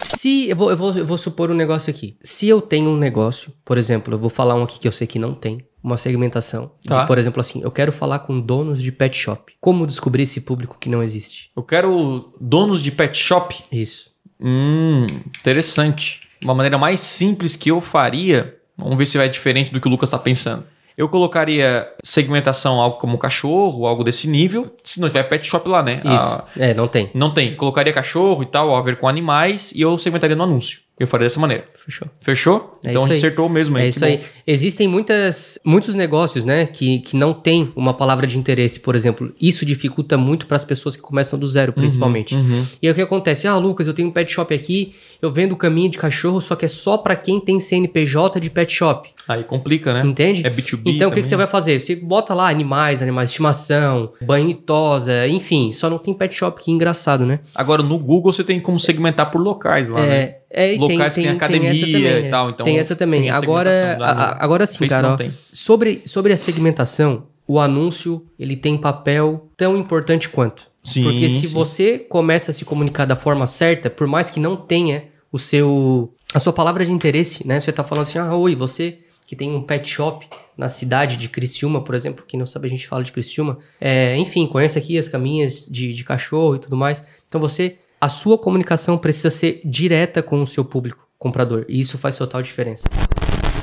Se 0.03 0.49
eu 0.49 0.55
vou, 0.55 0.69
eu, 0.69 0.77
vou, 0.77 0.93
eu 0.97 1.05
vou 1.05 1.17
supor 1.17 1.49
um 1.49 1.53
negócio 1.53 1.89
aqui. 1.89 2.17
Se 2.21 2.47
eu 2.47 2.59
tenho 2.61 2.89
um 2.89 2.97
negócio, 2.97 3.53
por 3.63 3.77
exemplo, 3.77 4.13
eu 4.13 4.17
vou 4.17 4.29
falar 4.29 4.55
um 4.55 4.63
aqui 4.63 4.79
que 4.79 4.87
eu 4.87 4.91
sei 4.91 5.07
que 5.07 5.17
não 5.17 5.33
tem, 5.33 5.59
uma 5.83 5.97
segmentação. 5.97 6.71
Tá. 6.85 7.01
De, 7.01 7.07
por 7.07 7.17
exemplo, 7.17 7.39
assim, 7.39 7.61
eu 7.61 7.71
quero 7.71 7.91
falar 7.91 8.19
com 8.19 8.39
donos 8.39 8.81
de 8.81 8.91
pet 8.91 9.15
shop. 9.17 9.53
Como 9.61 9.87
descobrir 9.87 10.23
esse 10.23 10.41
público 10.41 10.77
que 10.79 10.89
não 10.89 11.01
existe? 11.01 11.49
Eu 11.55 11.63
quero 11.63 12.33
donos 12.39 12.81
de 12.83 12.91
pet 12.91 13.17
shop. 13.17 13.55
Isso. 13.71 14.09
Hum, 14.39 15.07
interessante. 15.39 16.21
Uma 16.41 16.53
maneira 16.55 16.77
mais 16.77 16.99
simples 16.99 17.55
que 17.55 17.69
eu 17.71 17.81
faria, 17.81 18.55
vamos 18.77 18.97
ver 18.97 19.05
se 19.05 19.17
vai 19.17 19.27
diferente 19.29 19.71
do 19.71 19.81
que 19.81 19.87
o 19.87 19.91
Lucas 19.91 20.09
está 20.09 20.17
pensando. 20.17 20.63
Eu 20.97 21.07
colocaria 21.07 21.87
segmentação 22.03 22.81
algo 22.81 22.97
como 22.97 23.17
cachorro, 23.17 23.87
algo 23.87 24.03
desse 24.03 24.27
nível. 24.27 24.75
Se 24.83 24.99
não 24.99 25.07
tiver 25.07 25.23
pet 25.23 25.47
shop 25.47 25.67
lá, 25.69 25.81
né? 25.81 26.01
Isso. 26.03 26.33
Ah, 26.33 26.45
É, 26.57 26.73
não 26.73 26.89
tem. 26.89 27.09
não 27.13 27.33
tem. 27.33 27.55
Colocaria 27.55 27.93
cachorro 27.93 28.43
e 28.43 28.45
tal, 28.45 28.75
a 28.75 28.81
ver 28.81 28.97
com 28.97 29.07
animais, 29.07 29.71
e 29.73 29.79
eu 29.79 29.97
segmentaria 29.97 30.35
no 30.35 30.43
anúncio. 30.43 30.81
Eu 30.99 31.07
faria 31.07 31.25
dessa 31.25 31.39
maneira. 31.39 31.63
Fechou. 31.85 32.07
Fechou? 32.19 32.73
É 32.83 32.89
então 32.89 33.03
a 33.03 33.05
gente 33.05 33.13
aí. 33.13 33.17
acertou 33.19 33.47
mesmo 33.47 33.77
aí. 33.77 33.85
É 33.85 33.87
isso 33.87 33.99
bom. 34.01 34.05
aí. 34.05 34.19
Existem 34.45 34.87
muitas, 34.87 35.57
muitos 35.63 35.95
negócios, 35.95 36.43
né, 36.43 36.65
que, 36.65 36.99
que 36.99 37.15
não 37.15 37.33
tem 37.33 37.71
uma 37.75 37.93
palavra 37.93 38.27
de 38.27 38.37
interesse, 38.37 38.79
por 38.79 38.95
exemplo. 38.95 39.33
Isso 39.39 39.65
dificulta 39.65 40.17
muito 40.17 40.45
para 40.45 40.57
as 40.57 40.65
pessoas 40.65 40.95
que 40.95 41.01
começam 41.01 41.39
do 41.39 41.47
zero, 41.47 41.71
principalmente. 41.71 42.35
uhum. 42.35 42.65
E 42.81 42.87
aí 42.87 42.91
o 42.91 42.95
que 42.95 43.01
acontece? 43.01 43.47
Ah, 43.47 43.57
Lucas, 43.57 43.87
eu 43.87 43.93
tenho 43.93 44.09
um 44.09 44.11
pet 44.11 44.29
shop 44.31 44.53
aqui, 44.53 44.93
eu 45.21 45.31
vendo 45.31 45.55
caminho 45.55 45.89
de 45.89 45.97
cachorro, 45.97 46.41
só 46.41 46.55
que 46.55 46.65
é 46.65 46.67
só 46.67 46.97
para 46.97 47.15
quem 47.15 47.39
tem 47.39 47.59
CNPJ 47.59 48.39
de 48.39 48.49
pet 48.49 48.71
shop. 48.71 49.09
Aí 49.27 49.43
complica, 49.43 49.93
né? 49.93 50.01
Entende? 50.03 50.45
É 50.45 50.49
B2B 50.49 50.81
Então 50.85 51.09
o 51.09 51.13
que, 51.13 51.21
que 51.21 51.27
você 51.27 51.35
vai 51.35 51.47
fazer? 51.47 51.79
Você 51.79 51.95
bota 51.95 52.33
lá 52.33 52.49
animais, 52.49 53.01
animais 53.01 53.29
de 53.29 53.33
estimação, 53.33 54.11
banho 54.21 54.49
e 54.49 54.53
tosa, 54.53 55.27
enfim, 55.27 55.71
só 55.71 55.89
não 55.89 55.99
tem 55.99 56.13
pet 56.13 56.35
shop, 56.35 56.63
que 56.63 56.71
engraçado, 56.71 57.25
né? 57.25 57.39
Agora 57.53 57.83
no 57.83 57.97
Google 57.99 58.33
você 58.33 58.43
tem 58.43 58.59
como 58.59 58.79
segmentar 58.79 59.29
por 59.29 59.39
locais 59.39 59.89
lá, 59.89 60.05
né? 60.05 60.35
É, 60.51 60.75
Locais 60.75 61.13
que 61.15 61.21
tem 61.21 61.29
academia 61.29 61.69
essa 61.69 61.85
também, 61.85 62.01
e 62.01 62.21
né? 62.23 62.29
tal, 62.29 62.49
então 62.49 62.63
tem 62.65 62.77
essa 62.79 62.95
também. 62.95 63.21
tem 63.21 63.29
agora, 63.29 63.97
a- 64.01 64.43
agora 64.43 64.65
sim, 64.65 64.87
cara. 64.87 65.13
ó, 65.13 65.15
tem. 65.15 65.31
sobre, 65.51 66.01
sobre 66.05 66.33
a 66.33 66.37
segmentação, 66.37 67.27
o 67.47 67.59
anúncio 67.59 68.25
ele 68.37 68.55
tem 68.55 68.77
papel 68.77 69.47
tão 69.55 69.77
importante 69.77 70.27
quanto. 70.29 70.67
Sim, 70.83 71.03
Porque 71.03 71.29
se 71.29 71.47
sim. 71.47 71.53
você 71.53 71.99
começa 71.99 72.51
a 72.51 72.53
se 72.53 72.65
comunicar 72.65 73.05
da 73.05 73.15
forma 73.15 73.45
certa, 73.45 73.89
por 73.89 74.07
mais 74.07 74.31
que 74.31 74.39
não 74.39 74.55
tenha 74.55 75.03
o 75.31 75.37
seu 75.37 76.13
a 76.33 76.39
sua 76.39 76.53
palavra 76.53 76.85
de 76.85 76.91
interesse, 76.91 77.45
né? 77.47 77.59
Você 77.59 77.71
tá 77.71 77.83
falando 77.83 78.03
assim: 78.03 78.17
"Ah, 78.17 78.35
oi, 78.35 78.55
você 78.55 78.99
que 79.27 79.35
tem 79.35 79.51
um 79.55 79.61
pet 79.61 79.87
shop 79.87 80.27
na 80.57 80.67
cidade 80.67 81.15
de 81.15 81.29
Criciúma, 81.29 81.83
por 81.83 81.93
exemplo, 81.93 82.23
quem 82.27 82.39
não 82.39 82.47
sabe 82.47 82.65
a 82.67 82.69
gente 82.71 82.87
fala 82.87 83.03
de 83.03 83.11
Criciúma, 83.11 83.59
é, 83.79 84.17
enfim, 84.17 84.47
conhece 84.47 84.79
aqui 84.79 84.97
as 84.97 85.07
caminhas 85.07 85.67
de, 85.69 85.93
de 85.93 86.03
cachorro 86.03 86.55
e 86.55 86.59
tudo 86.59 86.75
mais. 86.75 87.03
Então 87.27 87.39
você, 87.39 87.77
a 87.99 88.07
sua 88.09 88.37
comunicação 88.37 88.97
precisa 88.97 89.29
ser 89.29 89.61
direta 89.65 90.21
com 90.23 90.41
o 90.41 90.45
seu 90.47 90.63
público 90.65 91.07
comprador, 91.17 91.65
e 91.67 91.79
isso 91.79 91.97
faz 91.97 92.17
total 92.17 92.41
diferença. 92.41 92.87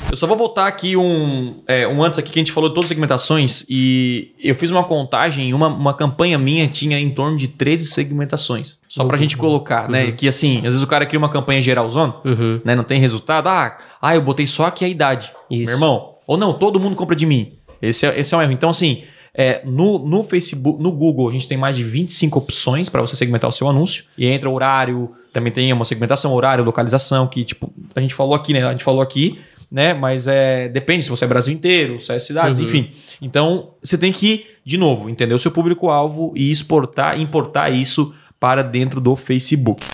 Eu 0.09 0.17
só 0.17 0.25
vou 0.27 0.37
voltar 0.37 0.69
aqui 0.69 0.97
um, 0.97 1.63
é, 1.67 1.87
um 1.89 2.01
antes 2.01 2.19
aqui 2.21 2.31
que 2.31 2.39
a 2.39 2.41
gente 2.43 2.53
falou 2.53 2.69
de 2.69 2.75
todas 2.77 2.85
as 2.87 2.89
segmentações 2.91 3.65
e 3.69 4.35
eu 4.41 4.55
fiz 4.55 4.71
uma 4.71 4.85
contagem, 4.85 5.53
uma, 5.53 5.67
uma 5.67 5.93
campanha 5.95 6.39
minha 6.39 6.69
tinha 6.69 6.97
em 7.01 7.11
torno 7.11 7.37
de 7.37 7.49
13 7.49 7.87
segmentações. 7.87 8.79
Só 8.87 9.05
pra 9.05 9.17
Uhum. 9.17 9.23
gente 9.23 9.37
colocar, 9.37 9.89
né? 9.89 10.13
Que 10.13 10.29
assim, 10.29 10.59
às 10.59 10.63
vezes 10.65 10.83
o 10.83 10.87
cara 10.87 11.05
cria 11.07 11.19
uma 11.19 11.29
campanha 11.29 11.61
geralzona, 11.61 12.15
Uhum. 12.25 12.61
né? 12.65 12.77
Não 12.77 12.85
tem 12.85 13.01
resultado. 13.01 13.49
Ah, 13.49 13.77
ah, 14.01 14.15
eu 14.15 14.23
botei 14.23 14.47
só 14.47 14.67
aqui 14.67 14.85
a 14.85 14.89
idade. 14.89 15.33
Isso. 15.51 15.65
Meu 15.65 15.75
irmão. 15.75 16.15
Ou 16.25 16.37
não, 16.37 16.53
todo 16.53 16.79
mundo 16.79 16.95
compra 16.95 17.17
de 17.17 17.27
mim. 17.27 17.55
Esse 17.83 18.07
é, 18.07 18.17
esse 18.21 18.33
é 18.33 18.39
um 18.39 18.43
erro. 18.43 18.53
Então, 18.53 18.71
assim, 18.71 19.03
é, 19.39 19.61
no, 19.65 19.99
no 19.99 20.25
Facebook, 20.25 20.83
no 20.83 20.91
Google, 20.91 21.29
a 21.29 21.33
gente 21.33 21.47
tem 21.47 21.59
mais 21.59 21.77
de 21.77 21.85
25 21.85 22.39
opções 22.39 22.89
para 22.89 23.03
você 23.03 23.15
segmentar 23.15 23.49
o 23.49 23.53
seu 23.53 23.69
anúncio. 23.69 24.05
E 24.17 24.27
entra 24.27 24.49
horário, 24.49 25.11
também 25.33 25.53
tem 25.53 25.71
uma 25.73 25.85
segmentação, 25.85 26.33
horário, 26.33 26.65
localização, 26.65 27.27
que, 27.27 27.45
tipo, 27.45 27.71
a 27.95 28.01
gente 28.01 28.15
falou 28.15 28.35
aqui, 28.35 28.55
né? 28.55 28.65
A 28.67 28.71
gente 28.71 28.83
falou 28.83 29.03
aqui, 29.03 29.39
né? 29.71 29.93
Mas 29.93 30.27
é, 30.27 30.69
depende 30.69 31.05
se 31.05 31.11
você 31.11 31.27
é 31.27 31.29
Brasil 31.29 31.53
inteiro, 31.53 32.01
se 32.01 32.11
é 32.13 32.19
cidades, 32.19 32.59
Uhum. 32.61 32.65
enfim. 32.65 32.91
Então, 33.21 33.73
você 33.83 33.99
tem 33.99 34.11
que, 34.11 34.47
de 34.65 34.79
novo, 34.79 35.11
entender 35.11 35.35
o 35.35 35.39
seu 35.39 35.51
público-alvo 35.51 36.33
e 36.35 36.51
exportar, 36.51 37.21
importar 37.21 37.69
isso 37.69 38.15
para 38.41 38.63
dentro 38.63 39.01
do 39.03 39.15
Facebook. 39.17 39.85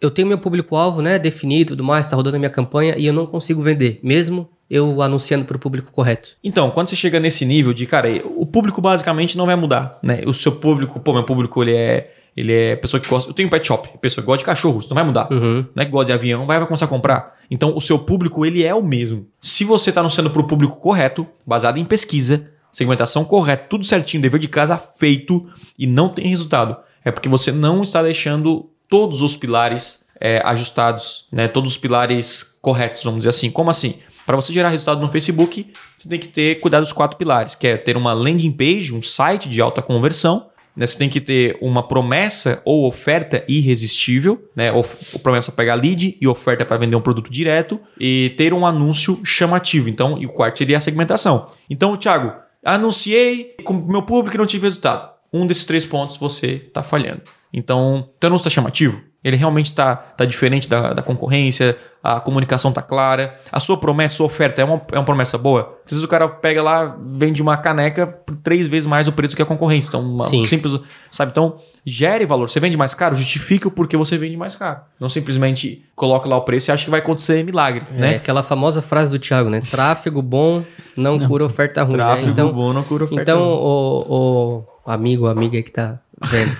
Eu 0.00 0.10
tenho 0.10 0.26
meu 0.28 0.38
público-alvo, 0.38 1.00
né, 1.00 1.18
definido, 1.18 1.68
tudo 1.70 1.84
mais, 1.84 2.06
tá 2.06 2.16
rodando 2.16 2.36
a 2.36 2.38
minha 2.38 2.50
campanha 2.50 2.94
e 2.98 3.06
eu 3.06 3.12
não 3.12 3.24
consigo 3.26 3.62
vender, 3.62 4.00
mesmo 4.02 4.48
eu 4.74 5.00
anunciando 5.00 5.44
para 5.44 5.56
o 5.56 5.60
público 5.60 5.92
correto. 5.92 6.30
Então, 6.42 6.68
quando 6.68 6.88
você 6.88 6.96
chega 6.96 7.20
nesse 7.20 7.44
nível 7.44 7.72
de, 7.72 7.86
cara, 7.86 8.08
o 8.36 8.44
público 8.44 8.80
basicamente 8.80 9.38
não 9.38 9.46
vai 9.46 9.54
mudar, 9.54 10.00
né? 10.02 10.22
O 10.26 10.34
seu 10.34 10.50
público, 10.50 10.98
pô, 10.98 11.12
meu 11.12 11.22
público, 11.22 11.62
ele 11.62 11.76
é, 11.76 12.12
ele 12.36 12.52
é 12.52 12.74
pessoa 12.74 13.00
que 13.00 13.08
gosta. 13.08 13.30
Eu 13.30 13.34
tenho 13.34 13.46
um 13.46 13.50
pet 13.50 13.64
shop, 13.64 13.88
pessoa 14.00 14.20
que 14.20 14.26
gosta 14.26 14.38
de 14.40 14.44
cachorros, 14.44 14.88
não 14.88 14.96
vai 14.96 15.04
mudar. 15.04 15.30
Uhum. 15.30 15.64
Não 15.72 15.80
é 15.80 15.84
que 15.84 15.92
gosta 15.92 16.06
de 16.06 16.12
avião, 16.12 16.44
vai, 16.44 16.58
vai 16.58 16.66
começar 16.66 16.86
a 16.86 16.88
comprar. 16.88 17.34
Então, 17.48 17.72
o 17.76 17.80
seu 17.80 18.00
público, 18.00 18.44
ele 18.44 18.64
é 18.64 18.74
o 18.74 18.82
mesmo. 18.82 19.28
Se 19.40 19.62
você 19.62 19.90
está 19.90 20.00
anunciando 20.00 20.28
para 20.28 20.42
o 20.42 20.46
público 20.46 20.74
correto, 20.76 21.24
baseado 21.46 21.78
em 21.78 21.84
pesquisa, 21.84 22.50
segmentação 22.72 23.24
correta, 23.24 23.66
tudo 23.70 23.84
certinho, 23.84 24.24
dever 24.24 24.40
de 24.40 24.48
casa 24.48 24.76
feito 24.76 25.46
e 25.78 25.86
não 25.86 26.08
tem 26.08 26.26
resultado, 26.26 26.76
é 27.04 27.12
porque 27.12 27.28
você 27.28 27.52
não 27.52 27.84
está 27.84 28.02
deixando 28.02 28.68
todos 28.88 29.22
os 29.22 29.36
pilares 29.36 30.04
é, 30.20 30.42
ajustados, 30.44 31.26
né? 31.30 31.46
Todos 31.46 31.72
os 31.72 31.78
pilares 31.78 32.58
corretos, 32.60 33.04
vamos 33.04 33.20
dizer 33.20 33.30
assim. 33.30 33.52
Como 33.52 33.70
assim? 33.70 34.00
Para 34.26 34.36
você 34.36 34.52
gerar 34.52 34.68
resultado 34.70 35.00
no 35.00 35.08
Facebook, 35.08 35.72
você 35.96 36.08
tem 36.08 36.18
que 36.18 36.28
ter 36.28 36.60
cuidado 36.60 36.82
dos 36.82 36.92
quatro 36.92 37.16
pilares, 37.16 37.54
que 37.54 37.66
é 37.66 37.76
ter 37.76 37.96
uma 37.96 38.12
landing 38.12 38.52
page, 38.52 38.94
um 38.94 39.02
site 39.02 39.48
de 39.48 39.60
alta 39.60 39.82
conversão, 39.82 40.48
né? 40.76 40.86
Você 40.86 40.98
tem 40.98 41.08
que 41.08 41.20
ter 41.20 41.56
uma 41.60 41.86
promessa 41.86 42.60
ou 42.64 42.86
oferta 42.86 43.44
irresistível, 43.48 44.50
né? 44.56 44.72
Of 44.72 45.18
promessa 45.20 45.52
para 45.52 45.64
pegar 45.64 45.74
lead 45.74 46.18
e 46.20 46.26
oferta 46.26 46.64
para 46.64 46.76
vender 46.76 46.96
um 46.96 47.00
produto 47.00 47.30
direto 47.30 47.78
e 47.98 48.34
ter 48.36 48.52
um 48.52 48.66
anúncio 48.66 49.20
chamativo. 49.24 49.88
Então, 49.88 50.18
e 50.18 50.26
o 50.26 50.30
quarto 50.30 50.58
seria 50.58 50.76
a 50.76 50.80
segmentação. 50.80 51.46
Então, 51.70 51.96
Thiago, 51.96 52.32
anunciei 52.64 53.54
com 53.64 53.74
meu 53.74 54.02
público 54.02 54.36
e 54.36 54.38
não 54.38 54.46
tive 54.46 54.64
resultado. 54.64 55.12
Um 55.32 55.46
desses 55.46 55.64
três 55.64 55.86
pontos 55.86 56.16
você 56.16 56.62
está 56.66 56.82
falhando. 56.82 57.22
Então, 57.52 58.10
teu 58.18 58.28
anúncio 58.28 58.48
está 58.48 58.50
chamativo? 58.50 59.00
Ele 59.24 59.36
realmente 59.36 59.66
está 59.66 59.96
tá 59.96 60.24
diferente 60.26 60.68
da, 60.68 60.92
da 60.92 61.02
concorrência, 61.02 61.76
a 62.02 62.20
comunicação 62.20 62.68
está 62.68 62.82
clara, 62.82 63.34
a 63.50 63.58
sua 63.58 63.78
promessa, 63.78 64.16
sua 64.16 64.26
oferta 64.26 64.60
é 64.60 64.64
uma, 64.64 64.82
é 64.92 64.98
uma 64.98 65.04
promessa 65.04 65.38
boa. 65.38 65.78
Às 65.86 65.92
vezes 65.92 66.04
o 66.04 66.08
cara 66.08 66.28
pega 66.28 66.62
lá, 66.62 66.94
vende 67.02 67.40
uma 67.40 67.56
caneca 67.56 68.06
por 68.06 68.36
três 68.36 68.68
vezes 68.68 68.84
mais 68.84 69.08
o 69.08 69.12
preço 69.12 69.34
que 69.34 69.40
a 69.40 69.46
concorrência. 69.46 69.88
Então, 69.88 70.02
uma 70.02 70.24
Sim. 70.24 70.44
simples, 70.44 70.78
sabe? 71.10 71.30
Então, 71.30 71.56
gere 71.82 72.26
valor. 72.26 72.50
Você 72.50 72.60
vende 72.60 72.76
mais 72.76 72.92
caro, 72.92 73.16
justifique 73.16 73.66
o 73.66 73.70
porquê 73.70 73.96
você 73.96 74.18
vende 74.18 74.36
mais 74.36 74.54
caro. 74.54 74.80
Não 75.00 75.08
simplesmente 75.08 75.82
coloca 75.96 76.28
lá 76.28 76.36
o 76.36 76.42
preço 76.42 76.70
e 76.70 76.72
acha 76.72 76.84
que 76.84 76.90
vai 76.90 77.00
acontecer 77.00 77.42
milagre, 77.42 77.86
É 77.96 77.98
né? 77.98 78.16
aquela 78.16 78.42
famosa 78.42 78.82
frase 78.82 79.10
do 79.10 79.18
Thiago, 79.18 79.48
né? 79.48 79.62
Tráfego 79.62 80.20
bom 80.20 80.62
não, 80.94 81.18
cura 81.26 81.46
oferta 81.46 81.82
ruim, 81.82 81.94
Tráfego 81.96 82.26
né? 82.26 82.32
Então, 82.32 82.52
bom 82.52 82.74
não 82.74 82.82
cura 82.82 83.04
oferta 83.04 83.22
então 83.22 83.40
ruim. 83.40 84.04
o, 84.06 84.64
o 84.86 84.90
amigo, 84.90 85.26
amiga 85.26 85.62
que 85.62 85.70
tá 85.70 85.98
vendo. 86.22 86.52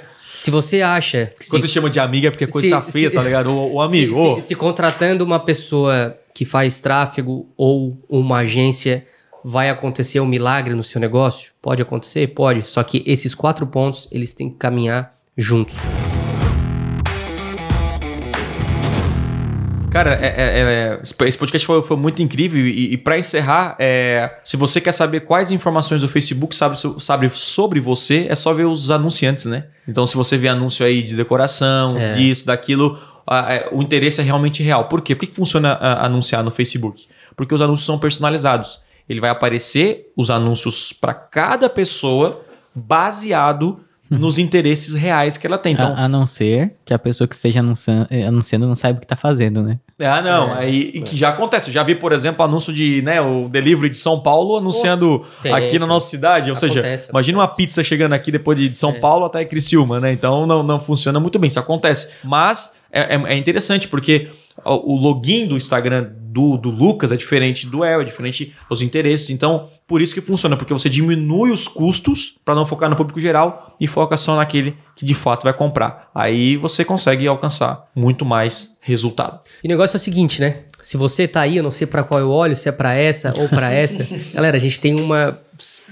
se 0.32 0.50
você 0.50 0.80
acha 0.82 1.32
que 1.38 1.48
Quando 1.48 1.62
se, 1.62 1.68
você 1.68 1.74
chama 1.74 1.90
de 1.90 2.00
amiga 2.00 2.28
é 2.28 2.30
porque 2.30 2.44
a 2.44 2.48
coisa 2.48 2.66
se- 2.66 2.70
tá 2.70 2.80
feia, 2.82 3.08
se- 3.08 3.14
tá 3.14 3.22
ligado? 3.22 3.50
O, 3.50 3.74
o 3.74 3.80
amigo, 3.80 4.14
se, 4.14 4.40
se- 4.40 4.48
se 4.48 4.54
contratando 4.54 5.24
uma 5.24 5.38
pessoa 5.40 6.16
que 6.34 6.44
faz 6.44 6.78
tráfego 6.78 7.48
ou 7.56 7.98
uma 8.08 8.38
agência, 8.38 9.04
vai 9.44 9.68
acontecer 9.68 10.20
um 10.20 10.26
milagre 10.26 10.74
no 10.74 10.82
seu 10.82 11.00
negócio? 11.00 11.52
Pode 11.60 11.82
acontecer? 11.82 12.28
Pode. 12.28 12.62
Só 12.62 12.82
que 12.82 13.02
esses 13.06 13.34
quatro 13.34 13.66
pontos, 13.66 14.08
eles 14.10 14.32
têm 14.32 14.48
que 14.48 14.56
caminhar 14.56 15.14
juntos. 15.36 15.76
Cara, 19.92 20.14
é- 20.14 20.26
é- 20.26 20.60
é- 20.60 21.00
esse 21.28 21.36
podcast 21.38 21.66
foi, 21.66 21.82
foi 21.82 21.96
muito 21.96 22.22
incrível 22.22 22.66
e, 22.66 22.94
e 22.94 22.96
para 22.96 23.18
encerrar, 23.18 23.76
é, 23.78 24.38
se 24.42 24.56
você 24.56 24.80
quer 24.80 24.92
saber 24.92 25.20
quais 25.20 25.50
informações 25.50 26.02
o 26.02 26.08
Facebook 26.08 26.56
sabe, 26.56 26.76
sabe 26.98 27.28
sobre 27.30 27.78
você, 27.78 28.26
é 28.28 28.34
só 28.34 28.54
ver 28.54 28.64
os 28.64 28.90
anunciantes, 28.90 29.44
né? 29.44 29.66
Então, 29.86 30.06
se 30.06 30.16
você 30.16 30.38
vê 30.38 30.48
anúncio 30.48 30.84
aí 30.86 31.02
de 31.02 31.14
decoração, 31.14 31.98
É. 31.98 32.12
disso, 32.12 32.46
daquilo, 32.46 32.98
o 33.70 33.82
interesse 33.82 34.20
é 34.20 34.24
realmente 34.24 34.62
real. 34.62 34.88
Por 34.88 35.02
quê? 35.02 35.14
Por 35.14 35.26
que, 35.26 35.34
funciona 35.34 35.74
anunciar 36.00 36.42
no 36.42 36.50
Facebook? 36.50 37.06
Porque 37.36 37.54
os 37.54 37.60
anúncios 37.60 37.86
são 37.86 37.98
personalizados. 37.98 38.80
Ele 39.08 39.20
vai 39.20 39.30
aparecer 39.30 40.10
os 40.16 40.30
anúncios 40.30 40.92
para 40.92 41.12
cada 41.12 41.68
pessoa 41.68 42.42
baseado 42.74 43.80
nos 44.18 44.38
interesses 44.38 44.94
reais 44.94 45.36
que 45.36 45.46
ela 45.46 45.58
tem. 45.58 45.72
Então, 45.72 45.94
a, 45.96 46.04
a 46.04 46.08
não 46.08 46.26
ser 46.26 46.74
que 46.84 46.92
a 46.92 46.98
pessoa 46.98 47.26
que 47.26 47.34
esteja 47.34 47.60
anunciando, 47.60 48.06
anunciando 48.26 48.66
não 48.66 48.74
saiba 48.74 48.98
o 48.98 49.00
que 49.00 49.06
tá 49.06 49.16
fazendo, 49.16 49.62
né? 49.62 49.78
Ah, 49.98 50.20
não. 50.20 50.52
aí 50.52 50.90
e 50.94 51.00
que 51.00 51.16
já 51.16 51.28
acontece. 51.28 51.68
Eu 51.68 51.72
já 51.74 51.82
vi, 51.82 51.94
por 51.94 52.12
exemplo, 52.12 52.44
anúncio 52.44 52.72
de, 52.72 53.02
né, 53.02 53.20
o 53.20 53.48
delivery 53.48 53.88
de 53.90 53.98
São 53.98 54.20
Paulo 54.20 54.56
anunciando 54.56 55.24
Tem, 55.42 55.52
aqui 55.52 55.78
na 55.78 55.86
nossa 55.86 56.08
cidade. 56.10 56.50
Ou 56.50 56.56
seja, 56.56 56.80
Acontece, 56.80 57.08
imagina 57.10 57.38
uma 57.38 57.48
pizza 57.48 57.82
chegando 57.84 58.12
aqui 58.12 58.30
depois 58.32 58.58
de 58.58 58.68
de 58.68 58.78
São 58.78 58.92
Paulo 58.94 59.24
até 59.26 59.44
Criciúma, 59.44 60.00
né? 60.00 60.12
Então 60.12 60.46
não, 60.46 60.62
não 60.62 60.80
funciona 60.80 61.18
muito 61.20 61.38
bem. 61.38 61.48
Isso 61.48 61.58
acontece. 61.60 62.08
Mas 62.24 62.74
é, 62.90 63.14
é- 63.16 63.22
é 63.34 63.36
interessante 63.36 63.88
porque 63.88 64.30
o 64.64 64.94
o 64.94 64.96
login 64.96 65.46
do 65.46 65.56
Instagram 65.56 66.10
do, 66.32 66.56
do 66.56 66.70
Lucas 66.70 67.12
é 67.12 67.16
diferente 67.16 67.66
do 67.66 67.84
El, 67.84 68.00
é 68.00 68.04
diferente 68.04 68.54
os 68.70 68.80
interesses. 68.80 69.28
Então, 69.28 69.68
por 69.86 70.00
isso 70.00 70.14
que 70.14 70.20
funciona, 70.20 70.56
porque 70.56 70.72
você 70.72 70.88
diminui 70.88 71.50
os 71.50 71.68
custos 71.68 72.36
para 72.42 72.54
não 72.54 72.64
focar 72.64 72.88
no 72.88 72.96
público 72.96 73.20
geral 73.20 73.76
e 73.78 73.86
foca 73.86 74.16
só 74.16 74.34
naquele 74.34 74.74
que 74.96 75.04
de 75.04 75.12
fato 75.12 75.44
vai 75.44 75.52
comprar. 75.52 76.10
Aí 76.14 76.56
você 76.56 76.84
consegue 76.84 77.26
alcançar 77.26 77.86
muito 77.94 78.24
mais 78.24 78.78
resultado. 78.80 79.40
E 79.62 79.66
o 79.66 79.68
negócio 79.68 79.96
é 79.96 79.98
o 79.98 80.00
seguinte, 80.00 80.40
né? 80.40 80.62
Se 80.80 80.96
você 80.96 81.28
tá 81.28 81.42
aí, 81.42 81.58
eu 81.58 81.62
não 81.62 81.70
sei 81.70 81.86
pra 81.86 82.02
qual 82.02 82.18
eu 82.18 82.30
olho, 82.30 82.56
se 82.56 82.68
é 82.68 82.72
pra 82.72 82.94
essa 82.94 83.34
ou 83.38 83.48
pra 83.48 83.70
essa. 83.74 84.06
Galera, 84.32 84.56
a 84.56 84.60
gente 84.60 84.80
tem 84.80 84.98
uma 84.98 85.38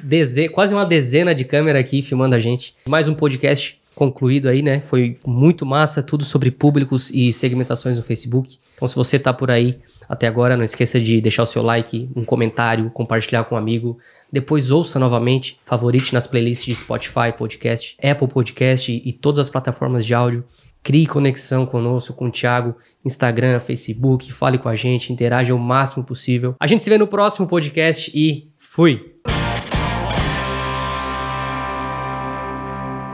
dezena, 0.03 0.49
quase 0.49 0.74
uma 0.74 0.86
dezena 0.86 1.34
de 1.34 1.45
câmera 1.45 1.78
aqui 1.78 2.03
filmando 2.03 2.34
a 2.34 2.38
gente. 2.38 2.74
Mais 2.86 3.09
um 3.09 3.14
podcast 3.14 3.78
concluído 3.95 4.49
aí, 4.49 4.62
né? 4.62 4.80
Foi 4.80 5.16
muito 5.26 5.66
massa, 5.66 6.03
tudo 6.03 6.24
sobre 6.24 6.51
públicos 6.51 7.11
e 7.11 7.30
segmentações 7.32 7.99
no 7.99 8.03
Facebook. 8.03 8.59
Então, 8.74 8.88
se 8.88 8.97
você 8.97 9.18
tá 9.18 9.32
por 9.32 9.51
aí 9.51 9.78
até 10.11 10.26
agora, 10.26 10.56
não 10.56 10.64
esqueça 10.64 10.98
de 10.98 11.20
deixar 11.20 11.44
o 11.44 11.46
seu 11.46 11.62
like, 11.62 12.11
um 12.16 12.24
comentário, 12.24 12.90
compartilhar 12.90 13.44
com 13.44 13.54
um 13.54 13.58
amigo. 13.58 13.96
Depois 14.32 14.72
ouça 14.72 14.98
novamente, 14.98 15.61
favorite 15.64 16.12
nas 16.12 16.26
playlists 16.26 16.66
de 16.66 16.74
Spotify, 16.74 17.32
podcast, 17.38 17.96
Apple 18.02 18.26
Podcast 18.26 18.90
e, 18.90 19.12
todas 19.12 19.38
as 19.38 19.48
plataformas 19.48 20.04
de 20.04 20.12
áudio. 20.12 20.44
crie 20.82 21.06
conexão 21.06 21.64
conosco, 21.64 22.12
com 22.12 22.26
o 22.26 22.30
Thiago, 22.30 22.74
Instagram, 23.04 23.61
Facebook, 23.61 24.32
fale 24.32 24.58
com 24.58 24.68
a 24.68 24.74
gente, 24.74 25.12
interaja 25.12 25.54
o 25.54 25.58
máximo 25.58 26.02
possível. 26.02 26.56
A 26.58 26.66
gente 26.66 26.82
se 26.82 26.90
vê 26.90 26.98
no 26.98 27.06
próximo 27.06 27.46
podcast 27.46 28.11
e 28.12 28.50
fui! 28.58 29.19